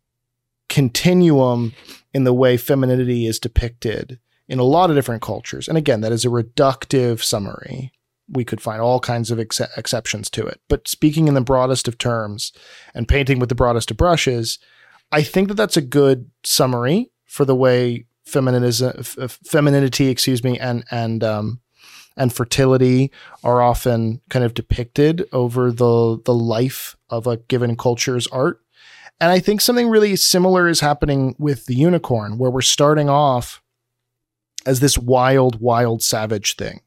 [0.69, 1.74] continuum
[2.14, 5.66] in the way femininity is depicted in a lot of different cultures.
[5.66, 7.90] And again, that is a reductive summary.
[8.28, 10.60] We could find all kinds of ex- exceptions to it.
[10.69, 12.52] But speaking in the broadest of terms
[12.94, 14.59] and painting with the broadest of brushes,
[15.13, 20.59] I think that that's a good summary for the way feminism, f- femininity, excuse me,
[20.59, 21.61] and and um,
[22.17, 23.13] and fertility
[23.45, 28.61] are often kind of depicted over the the life of a given culture's art.
[29.21, 33.63] And I think something really similar is happening with the unicorn, where we're starting off
[34.67, 36.81] as this wild, wild, savage thing.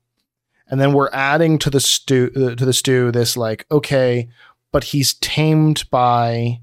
[0.68, 4.28] and then we're adding to the stew to the stew this like okay
[4.72, 6.60] but he's tamed by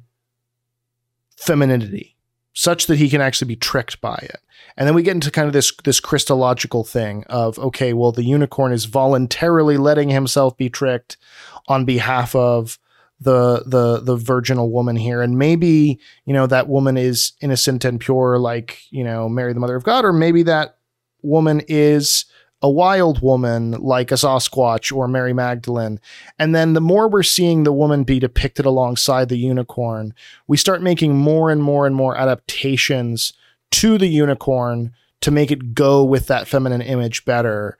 [1.42, 2.16] femininity
[2.54, 4.40] such that he can actually be tricked by it.
[4.76, 8.24] And then we get into kind of this this christological thing of okay well the
[8.24, 11.16] unicorn is voluntarily letting himself be tricked
[11.68, 12.78] on behalf of
[13.20, 15.22] the the the virginal woman here.
[15.22, 19.60] And maybe you know that woman is innocent and pure like you know mary the
[19.60, 20.78] mother of god or maybe that
[21.22, 22.24] woman is
[22.62, 26.00] a wild woman like a Sasquatch or Mary Magdalene.
[26.38, 30.14] And then the more we're seeing the woman be depicted alongside the unicorn,
[30.46, 33.32] we start making more and more and more adaptations
[33.72, 37.78] to the unicorn to make it go with that feminine image better.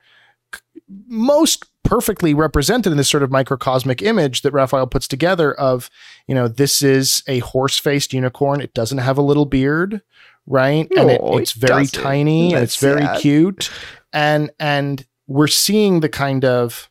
[1.07, 5.89] Most perfectly represented in this sort of microcosmic image that Raphael puts together of,
[6.27, 8.61] you know, this is a horse-faced unicorn.
[8.61, 10.01] It doesn't have a little beard,
[10.47, 10.87] right?
[10.91, 13.19] No, and it, it's very tiny and it's very sad.
[13.21, 13.69] cute.
[14.13, 16.89] And and we're seeing the kind of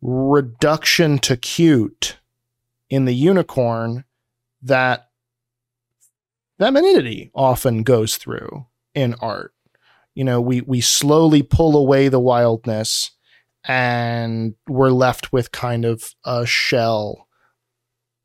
[0.00, 2.18] reduction to cute
[2.88, 4.04] in the unicorn
[4.62, 5.08] that
[6.58, 9.52] femininity often goes through in art.
[10.14, 13.12] You know, we we slowly pull away the wildness
[13.64, 17.28] and we're left with kind of a shell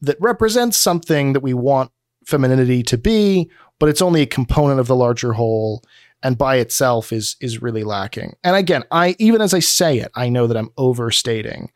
[0.01, 1.91] that represents something that we want
[2.25, 3.49] femininity to be,
[3.79, 5.83] but it's only a component of the larger whole
[6.23, 8.35] and by itself is is really lacking.
[8.43, 11.71] And again, I even as I say it, I know that I'm overstating.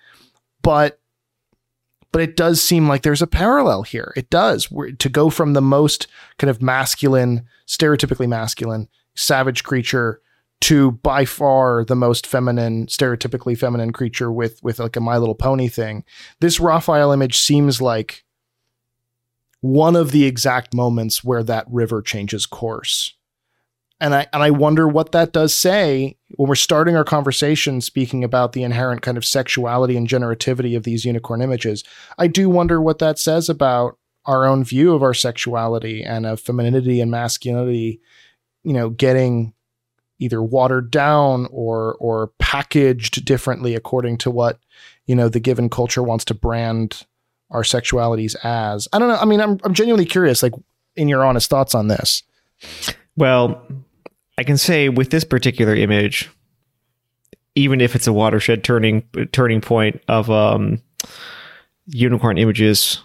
[0.63, 0.99] But
[2.11, 4.13] but it does seem like there's a parallel here.
[4.15, 4.71] It does.
[4.71, 6.07] We're, to go from the most
[6.39, 10.21] kind of masculine, stereotypically masculine, savage creature
[10.61, 15.35] to by far the most feminine, stereotypically feminine creature with with like a My Little
[15.35, 16.03] Pony thing.
[16.39, 18.23] This Raphael image seems like
[19.61, 23.16] one of the exact moments where that river changes course.
[23.99, 28.23] And I and I wonder what that does say when we're starting our conversation speaking
[28.23, 31.83] about the inherent kind of sexuality and generativity of these unicorn images.
[32.17, 36.39] I do wonder what that says about our own view of our sexuality and of
[36.39, 38.01] femininity and masculinity,
[38.63, 39.53] you know, getting
[40.19, 44.59] either watered down or or packaged differently according to what,
[45.05, 47.05] you know, the given culture wants to brand
[47.49, 48.87] our sexualities as.
[48.93, 49.17] I don't know.
[49.17, 50.53] I mean, I'm I'm genuinely curious, like
[50.95, 52.23] in your honest thoughts on this.
[53.15, 53.61] Well,
[54.37, 56.29] I can say with this particular image,
[57.55, 60.81] even if it's a watershed turning turning point of um,
[61.87, 63.01] unicorn images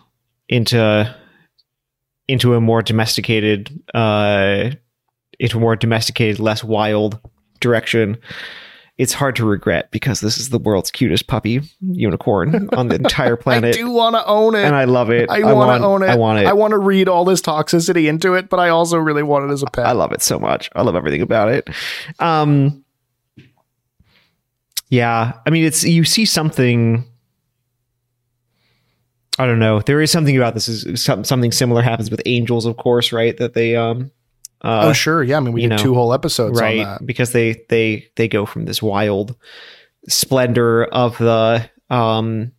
[0.48, 1.14] into
[2.28, 4.70] into a more domesticated, uh,
[5.38, 7.18] into a more domesticated, less wild
[7.60, 8.18] direction,
[9.02, 13.34] it's hard to regret because this is the world's cutest puppy unicorn on the entire
[13.44, 14.64] planet, I do want to own it.
[14.64, 15.28] and I love it.
[15.28, 16.06] I, want to own it.
[16.06, 16.46] I want it.
[16.46, 19.52] I want to read all this toxicity into it, but I also really want it
[19.52, 19.86] as a pet.
[19.86, 20.70] I love it so much.
[20.76, 21.68] I love everything about it.
[22.20, 22.84] Um,
[24.88, 27.04] yeah, I mean, it's you see something.
[29.36, 29.80] I don't know.
[29.80, 30.68] There is something about this.
[30.68, 33.36] Is something similar happens with angels, of course, right?
[33.36, 34.12] That they um,
[34.62, 35.36] uh, oh sure, yeah.
[35.36, 37.06] I mean, we did know, two whole episodes right on that.
[37.06, 39.36] because they they they go from this wild
[40.09, 42.52] splendor of the um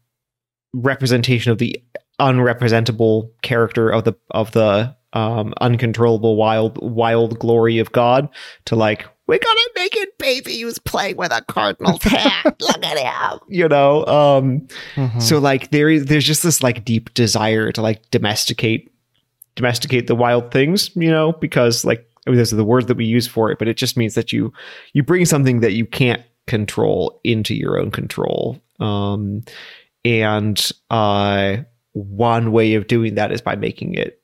[0.74, 1.82] representation of the
[2.20, 8.28] unrepresentable character of the of the um uncontrollable wild wild glory of god
[8.66, 12.98] to like we got a naked baby who's playing with a cardinal's hat look at
[12.98, 15.22] him you know um Mhm.
[15.22, 18.92] so like there is there's just this like deep desire to like domesticate
[19.56, 22.98] domesticate the wild things, you know, because like I mean, those are the words that
[22.98, 24.54] we use for it, but it just means that you
[24.94, 28.62] you bring something that you can't control into your own control.
[28.80, 29.44] Um
[30.06, 31.58] and uh
[31.94, 34.22] one way of doing that is by making it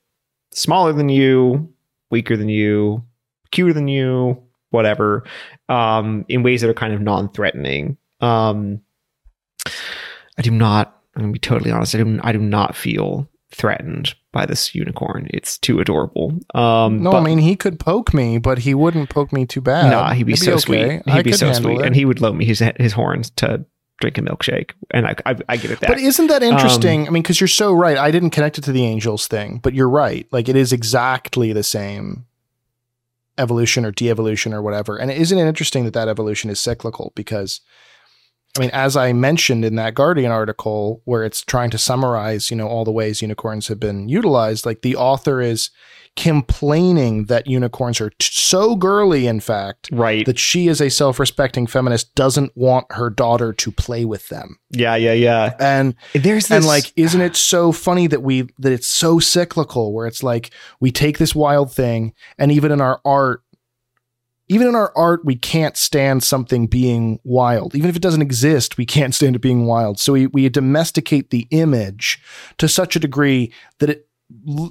[0.52, 1.72] smaller than you,
[2.10, 3.04] weaker than you,
[3.52, 5.24] cuter than you, whatever,
[5.68, 7.96] um, in ways that are kind of non-threatening.
[8.20, 8.80] Um,
[9.66, 10.96] I do not.
[11.14, 11.94] I'm gonna be totally honest.
[11.94, 12.20] I do.
[12.22, 15.26] I do not feel threatened by this unicorn.
[15.30, 16.32] It's too adorable.
[16.54, 19.60] Um, no, but- I mean he could poke me, but he wouldn't poke me too
[19.60, 19.90] bad.
[19.90, 20.60] Nah, he'd be It'd so okay.
[20.60, 20.82] sweet.
[20.90, 21.86] He'd I be could so sweet, it.
[21.86, 23.64] and he would loan me his his horns to
[24.00, 25.88] drink a milkshake, and I I, I give it that.
[25.88, 27.06] But isn't that Um, interesting?
[27.06, 27.98] I mean, because you're so right.
[27.98, 30.26] I didn't connect it to the angels thing, but you're right.
[30.30, 32.26] Like it is exactly the same
[33.38, 34.96] evolution or de-evolution or whatever.
[34.98, 37.12] And isn't it interesting that that evolution is cyclical?
[37.14, 37.60] Because
[38.56, 42.56] I mean, as I mentioned in that Guardian article, where it's trying to summarize, you
[42.56, 45.70] know, all the ways unicorns have been utilized, like the author is
[46.16, 50.26] complaining that unicorns are t- so girly, in fact, right?
[50.26, 54.58] that she, as a self-respecting feminist, doesn't want her daughter to play with them.
[54.70, 55.54] yeah, yeah, yeah.
[55.60, 59.92] And There's this and like isn't it so funny that we that it's so cyclical
[59.92, 60.50] where it's like
[60.80, 63.42] we take this wild thing and even in our art
[64.50, 67.76] even in our art, we can't stand something being wild.
[67.76, 70.00] Even if it doesn't exist, we can't stand it being wild.
[70.00, 72.20] So we, we domesticate the image
[72.58, 74.08] to such a degree that it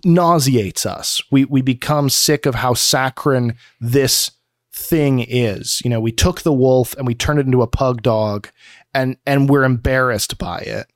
[0.03, 1.22] nauseates us.
[1.31, 4.31] We, we become sick of how saccharine this
[4.73, 5.81] thing is.
[5.85, 8.49] You know, we took the wolf and we turned it into a pug dog
[8.93, 10.91] and, and we're embarrassed by it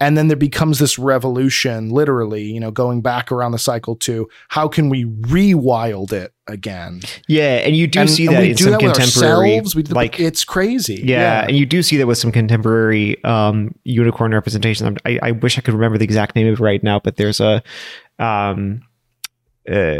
[0.00, 4.28] and then there becomes this revolution literally you know going back around the cycle to
[4.48, 7.00] how can we rewild it again?
[7.28, 10.20] Yeah and you do and, see that we in do some that contemporary we like
[10.20, 11.02] it's crazy.
[11.04, 14.96] Yeah, yeah, and you do see that with some contemporary um, unicorn representation.
[15.04, 17.40] I, I wish i could remember the exact name of it right now but there's
[17.40, 17.62] a
[18.18, 18.82] um,
[19.70, 19.96] uh,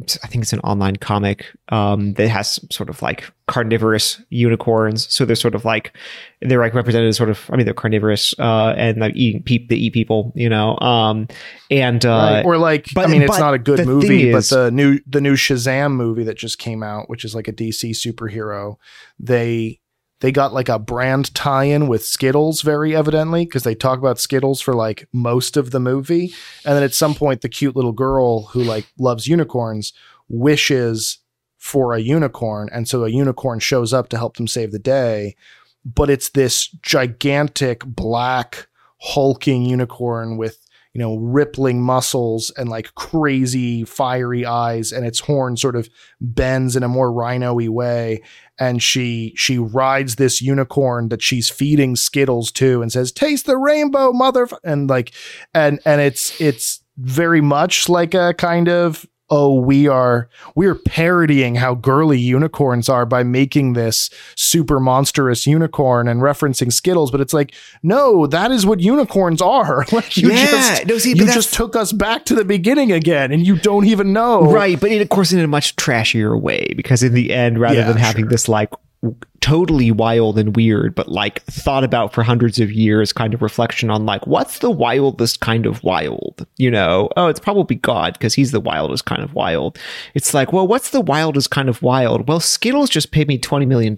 [0.00, 5.12] I think it's an online comic um, that has sort of like carnivorous unicorns.
[5.12, 5.92] So they're sort of like
[6.40, 9.68] they're like represented as sort of I mean they're carnivorous uh, and like eating peep
[9.68, 10.78] they eat people, you know.
[10.78, 11.26] Um,
[11.68, 12.44] and uh, right.
[12.44, 15.34] or like but, I mean it's not a good movie, but the new the new
[15.34, 18.76] Shazam movie that just came out, which is like a DC superhero,
[19.18, 19.80] they
[20.20, 24.60] they got like a brand tie-in with Skittles very evidently because they talk about Skittles
[24.60, 26.34] for like most of the movie.
[26.64, 29.92] And then at some point the cute little girl who like loves unicorns
[30.28, 31.18] wishes
[31.56, 32.68] for a unicorn.
[32.72, 35.36] And so a unicorn shows up to help them save the day.
[35.84, 38.66] But it's this gigantic black
[39.00, 45.56] hulking unicorn with you know, rippling muscles and like crazy fiery eyes, and its horn
[45.56, 45.88] sort of
[46.20, 48.22] bends in a more rhino-y way.
[48.58, 53.56] And she she rides this unicorn that she's feeding Skittles to, and says, "Taste the
[53.56, 55.12] rainbow, mother!" And like,
[55.54, 61.56] and and it's it's very much like a kind of oh we are we're parodying
[61.56, 67.34] how girly unicorns are by making this super monstrous unicorn and referencing skittles but it's
[67.34, 71.52] like no that is what unicorns are like you yeah, just no, see, you just
[71.52, 75.02] took us back to the beginning again and you don't even know right but in,
[75.02, 78.24] of course in a much trashier way because in the end rather yeah, than having
[78.24, 78.30] sure.
[78.30, 78.70] this like
[79.40, 83.90] totally wild and weird, but like thought about for hundreds of years kind of reflection
[83.90, 86.46] on like, what's the wildest kind of wild?
[86.56, 89.78] You know, oh, it's probably God because he's the wildest kind of wild.
[90.14, 92.28] It's like, well, what's the wildest kind of wild?
[92.28, 93.96] Well, Skittles just paid me $20 million.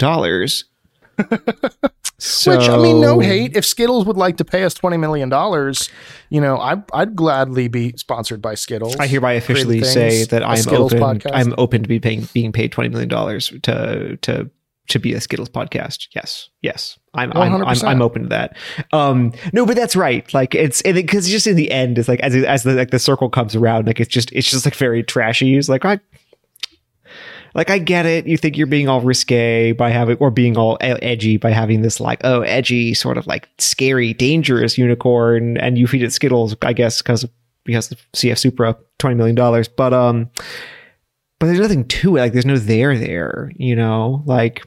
[2.19, 3.57] so, Which I mean, no hate.
[3.57, 5.91] If Skittles would like to pay us twenty million dollars,
[6.31, 8.97] you know, I, I'd gladly be sponsored by Skittles.
[8.97, 10.99] I hereby officially say that I'm open.
[10.99, 11.33] Podcast.
[11.35, 14.51] I'm open to be paying being paid twenty million dollars to to
[14.91, 16.09] to be a Skittles podcast.
[16.15, 18.57] Yes, yes, I'm I'm, I'm, I'm open to that.
[18.93, 20.33] Um, no, but that's right.
[20.35, 22.99] Like it's because it, just in the end, it's like as as the like the
[22.99, 25.57] circle comes around, like it's just it's just like very trashy.
[25.57, 26.01] It's like I.
[27.53, 28.29] Like I get it.
[28.29, 31.99] You think you're being all risque by having, or being all edgy by having this
[31.99, 36.73] like, oh, edgy, sort of like scary, dangerous unicorn, and you feed it Skittles, I
[36.73, 37.27] guess, because
[37.65, 39.67] because the CF Supra, twenty million dollars.
[39.67, 40.31] But um,
[41.41, 42.21] but there's nothing to it.
[42.21, 44.23] Like there's no there there, you know?
[44.27, 44.63] Like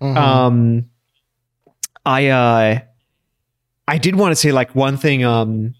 [0.00, 0.16] mm-hmm.
[0.16, 0.86] um
[2.06, 2.78] I uh
[3.86, 5.74] I did want to say like one thing um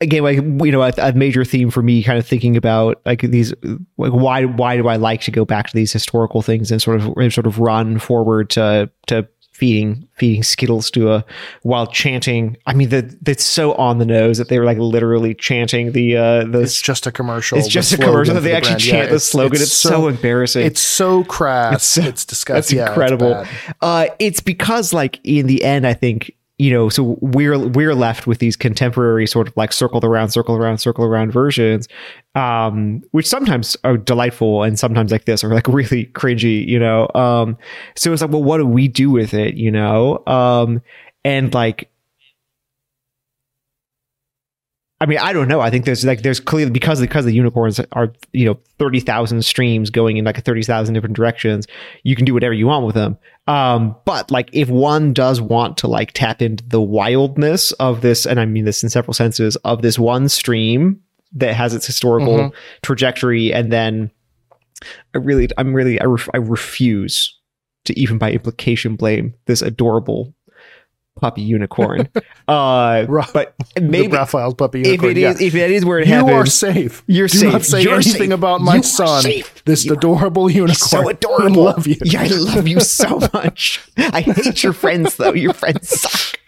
[0.00, 3.20] again like you know a, a, major theme for me kind of thinking about like
[3.22, 3.54] these
[3.96, 7.00] like why why do I like to go back to these historical things and sort
[7.00, 11.24] of sort of run forward to to feeding feeding Skittles to a
[11.62, 12.56] while chanting.
[12.66, 16.16] I mean, that that's so on the nose that they were like literally chanting the
[16.16, 16.60] uh the.
[16.60, 17.56] It's just a commercial.
[17.56, 18.82] It's just a commercial that they the actually brand.
[18.82, 19.54] chant yeah, the slogan.
[19.54, 20.66] It's, it's so, so, embarrassing.
[20.66, 21.74] It's so crass.
[21.76, 22.78] It's, so, it's disgusting.
[22.78, 23.30] That's incredible.
[23.30, 27.58] Yeah, it's, uh, it's because like in the end, I think you know, so we're
[27.58, 31.88] we're left with these contemporary sort of like circle around, circle around, circle around versions,
[32.36, 37.08] um, which sometimes are delightful and sometimes like this are like really cringy, you know.
[37.14, 37.58] Um,
[37.96, 40.24] so it's like, well, what do we do with it, you know?
[40.26, 40.80] Um,
[41.24, 41.90] and like
[45.04, 45.60] I mean, I don't know.
[45.60, 49.44] I think there's like there's clearly because because the unicorns are you know thirty thousand
[49.44, 51.66] streams going in like thirty thousand different directions.
[52.04, 53.18] You can do whatever you want with them.
[53.46, 58.24] Um, but like if one does want to like tap into the wildness of this,
[58.26, 61.02] and I mean this in several senses of this one stream
[61.34, 62.56] that has its historical mm-hmm.
[62.80, 64.10] trajectory, and then
[65.14, 67.38] I really, I'm really, I, ref- I refuse
[67.84, 70.32] to even by implication blame this adorable
[71.20, 72.08] puppy unicorn.
[72.46, 75.12] Uh, but maybe the Raphael's puppy unicorn.
[75.12, 75.46] If it is, yeah.
[75.46, 77.02] if it is where it you happens, you are safe.
[77.06, 77.52] You're Do safe.
[77.52, 78.30] not say you're anything safe.
[78.32, 79.24] about my you son.
[79.64, 80.74] This you adorable unicorn.
[80.74, 81.68] So adorable.
[81.68, 81.96] I love you.
[82.04, 83.80] Yeah, I love you so much.
[83.96, 85.32] I hate your friends though.
[85.32, 86.38] Your friends suck.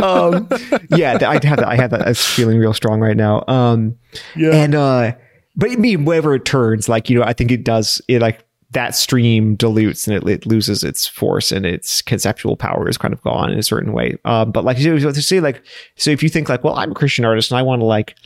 [0.00, 0.48] Um,
[0.90, 1.64] yeah, I have that.
[1.64, 2.04] I have that.
[2.04, 3.44] That's feeling real strong right now.
[3.46, 3.96] Um,
[4.34, 5.12] yeah, and uh,
[5.54, 8.02] but I mean, wherever it turns, like you know, I think it does.
[8.08, 8.44] It like
[8.74, 13.14] that stream dilutes and it, it, loses its force and its conceptual power is kind
[13.14, 14.16] of gone in a certain way.
[14.24, 15.64] Um, but like to say, like,
[15.96, 18.16] so if you think like, well, I'm a Christian artist and I want to like,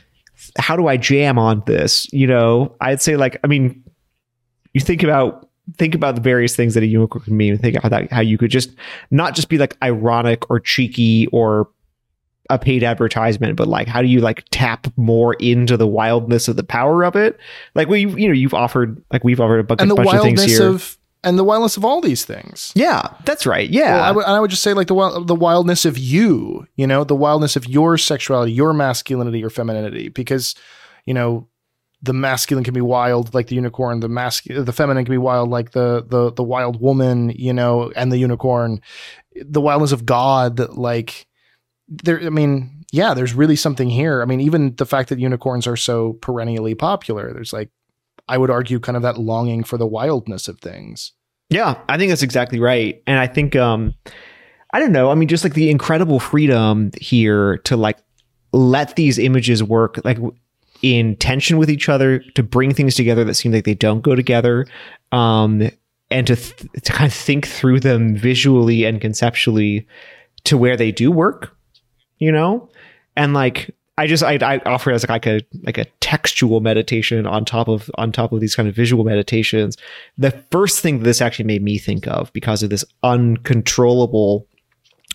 [0.57, 2.11] how do I jam on this?
[2.11, 3.83] You know, I'd say like, I mean,
[4.73, 7.57] you think about think about the various things that a unicorn can mean.
[7.57, 8.71] Think about that, how you could just
[9.11, 11.69] not just be like ironic or cheeky or
[12.49, 16.55] a paid advertisement, but like how do you like tap more into the wildness of
[16.55, 17.37] the power of it?
[17.75, 20.21] Like we, you know, you've offered like we've offered a bunch, and the bunch of
[20.21, 20.67] things wildness here.
[20.67, 22.71] of and the wildness of all these things.
[22.75, 23.69] yeah, that's right.
[23.69, 26.87] Yeah, Well, I would, I would just say like the the wildness of you, you
[26.87, 30.55] know, the wildness of your sexuality, your masculinity, your femininity, because
[31.05, 31.47] you know
[32.01, 35.49] the masculine can be wild like the unicorn, the masculine, the feminine can be wild
[35.49, 38.81] like the the the wild woman, you know, and the unicorn,
[39.35, 41.27] the wildness of God, like
[41.89, 42.21] there.
[42.21, 44.21] I mean, yeah, there's really something here.
[44.21, 47.69] I mean, even the fact that unicorns are so perennially popular, there's like,
[48.27, 51.13] I would argue, kind of that longing for the wildness of things.
[51.49, 53.01] Yeah, I think that's exactly right.
[53.07, 53.93] And I think um
[54.71, 57.97] I don't know, I mean just like the incredible freedom here to like
[58.51, 60.17] let these images work like
[60.81, 64.15] in tension with each other to bring things together that seem like they don't go
[64.15, 64.65] together
[65.11, 65.69] um
[66.11, 69.85] and to th- to kind of think through them visually and conceptually
[70.45, 71.55] to where they do work,
[72.19, 72.69] you know?
[73.15, 77.25] And like I just I, I offer it as like a like a textual meditation
[77.25, 79.75] on top of on top of these kind of visual meditations.
[80.17, 84.47] The first thing that this actually made me think of because of this uncontrollable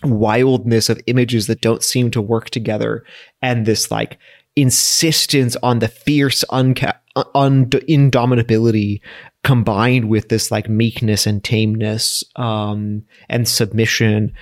[0.03, 3.03] wildness of images that don't seem to work together
[3.41, 4.19] and this like
[4.55, 6.99] insistence on the fierce unca-
[7.33, 9.01] un- indomitability
[9.43, 14.33] combined with this like meekness and tameness um and submission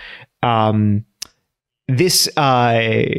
[0.44, 1.06] um
[1.88, 3.10] this uh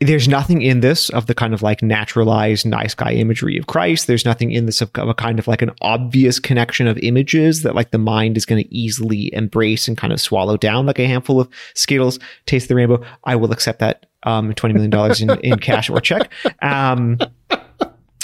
[0.00, 4.06] there's nothing in this of the kind of like naturalized nice guy imagery of Christ.
[4.06, 7.62] There's nothing in this of, of a kind of like an obvious connection of images
[7.62, 10.98] that like the mind is going to easily embrace and kind of swallow down like
[10.98, 12.18] a handful of Skittles.
[12.44, 13.02] Taste the rainbow.
[13.24, 16.30] I will accept that um, twenty million dollars in, in cash or check.
[16.60, 17.18] Um,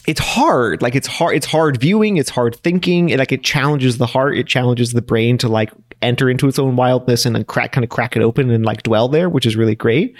[0.06, 0.82] it's hard.
[0.82, 1.36] Like it's hard.
[1.36, 2.18] It's hard viewing.
[2.18, 3.08] It's hard thinking.
[3.08, 4.36] It, like it challenges the heart.
[4.36, 5.70] It challenges the brain to like
[6.02, 8.82] enter into its own wildness and then crack, kind of crack it open and like
[8.82, 10.16] dwell there, which is really great.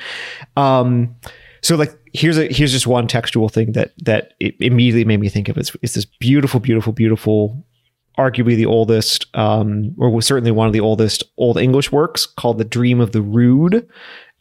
[0.56, 1.14] Um,
[1.62, 5.28] so like here's a here's just one textual thing that that it immediately made me
[5.28, 5.56] think of.
[5.56, 7.64] It's, it's this beautiful, beautiful, beautiful,
[8.18, 12.64] arguably the oldest, um, or certainly one of the oldest old English works called "The
[12.64, 13.88] Dream of the Rood."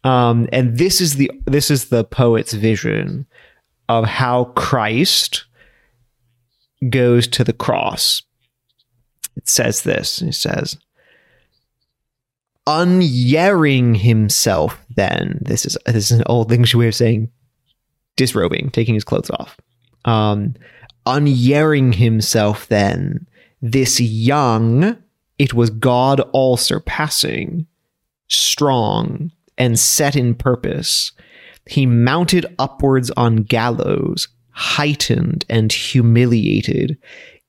[0.04, 3.28] Um, and this is the this is the poet's vision
[3.88, 5.46] of how Christ
[6.90, 8.24] goes to the cross.
[9.36, 10.22] It says this.
[10.22, 10.78] It says,
[12.68, 17.30] "Unyering himself." Then this is this is an old English way of saying
[18.16, 19.58] disrobing, taking his clothes off.
[20.06, 20.56] Um,
[21.06, 22.68] unyering himself.
[22.68, 23.28] Then
[23.62, 24.98] this young,
[25.40, 27.68] it was God all surpassing,
[28.28, 31.12] strong and set in purpose.
[31.68, 36.98] He mounted upwards on gallows, heightened and humiliated,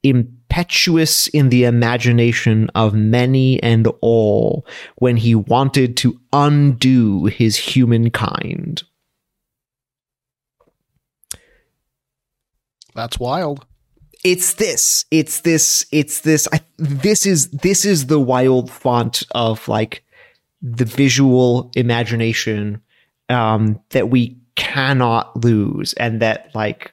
[0.02, 4.66] impetuous in the imagination of many and all,
[4.96, 8.82] when he wanted to undo his humankind.
[12.94, 13.64] That's wild.
[14.24, 15.04] It's this.
[15.10, 15.86] It's this.
[15.90, 16.46] It's this.
[16.52, 20.04] I, this is this is the wild font of like
[20.60, 22.80] the visual imagination
[23.28, 26.92] um, that we cannot lose, and that like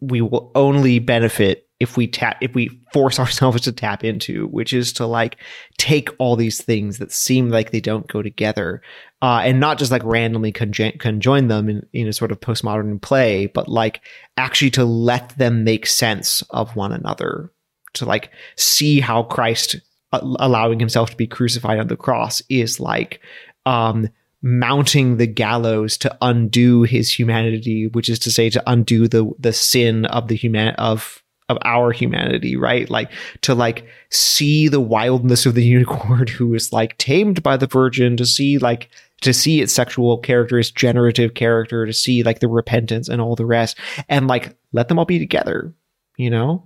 [0.00, 4.72] we will only benefit if we tap if we force ourselves to tap into, which
[4.72, 5.36] is to like
[5.78, 8.82] take all these things that seem like they don't go together,
[9.22, 13.00] uh, and not just like randomly conjoin, conjoin them in, in a sort of postmodern
[13.00, 14.00] play, but like
[14.36, 17.52] actually to let them make sense of one another,
[17.92, 19.76] to like see how Christ
[20.12, 23.20] uh, allowing himself to be crucified on the cross is like
[23.66, 24.08] um
[24.42, 29.54] mounting the gallows to undo his humanity which is to say to undo the the
[29.54, 32.88] sin of the human of of our humanity right?
[32.88, 33.10] Like
[33.42, 38.16] to like see the wildness of the unicorn who is like tamed by the virgin
[38.16, 38.88] to see like
[39.20, 43.36] to see its sexual character its generative character to see like the repentance and all
[43.36, 45.74] the rest and like let them all be together
[46.16, 46.64] you know?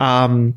[0.00, 0.54] Um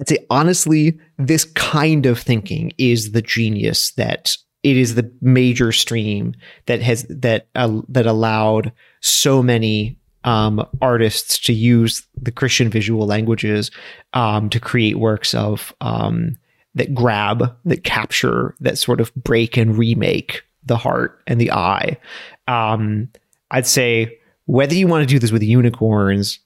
[0.00, 5.72] I'd say honestly, this kind of thinking is the genius that it is the major
[5.72, 6.34] stream
[6.66, 13.06] that has that uh, that allowed so many um, artists to use the Christian visual
[13.06, 13.70] languages
[14.12, 16.36] um, to create works of um,
[16.74, 21.98] that grab, that capture, that sort of break and remake the heart and the eye.
[22.46, 23.08] Um,
[23.50, 26.40] I'd say whether you want to do this with unicorns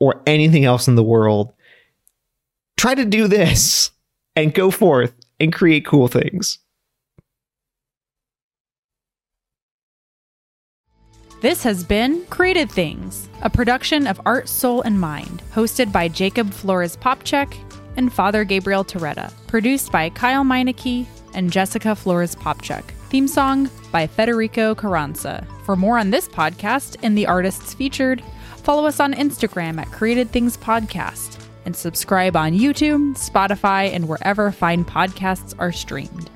[0.00, 1.52] or anything else in the world,
[2.76, 3.90] try to do this
[4.34, 6.58] and go forth and create cool things.
[11.42, 16.50] This has been Created Things, a production of Art, Soul, and Mind, hosted by Jacob
[16.50, 17.54] Flores Popchek
[17.98, 22.82] and Father Gabriel Torretta, produced by Kyle Meineke and Jessica Flores Popchuk.
[23.10, 25.46] Theme song by Federico Carranza.
[25.64, 28.24] For more on this podcast and the artists featured,
[28.62, 34.50] follow us on Instagram at Created Things Podcast and subscribe on YouTube, Spotify, and wherever
[34.50, 36.30] fine podcasts are streamed.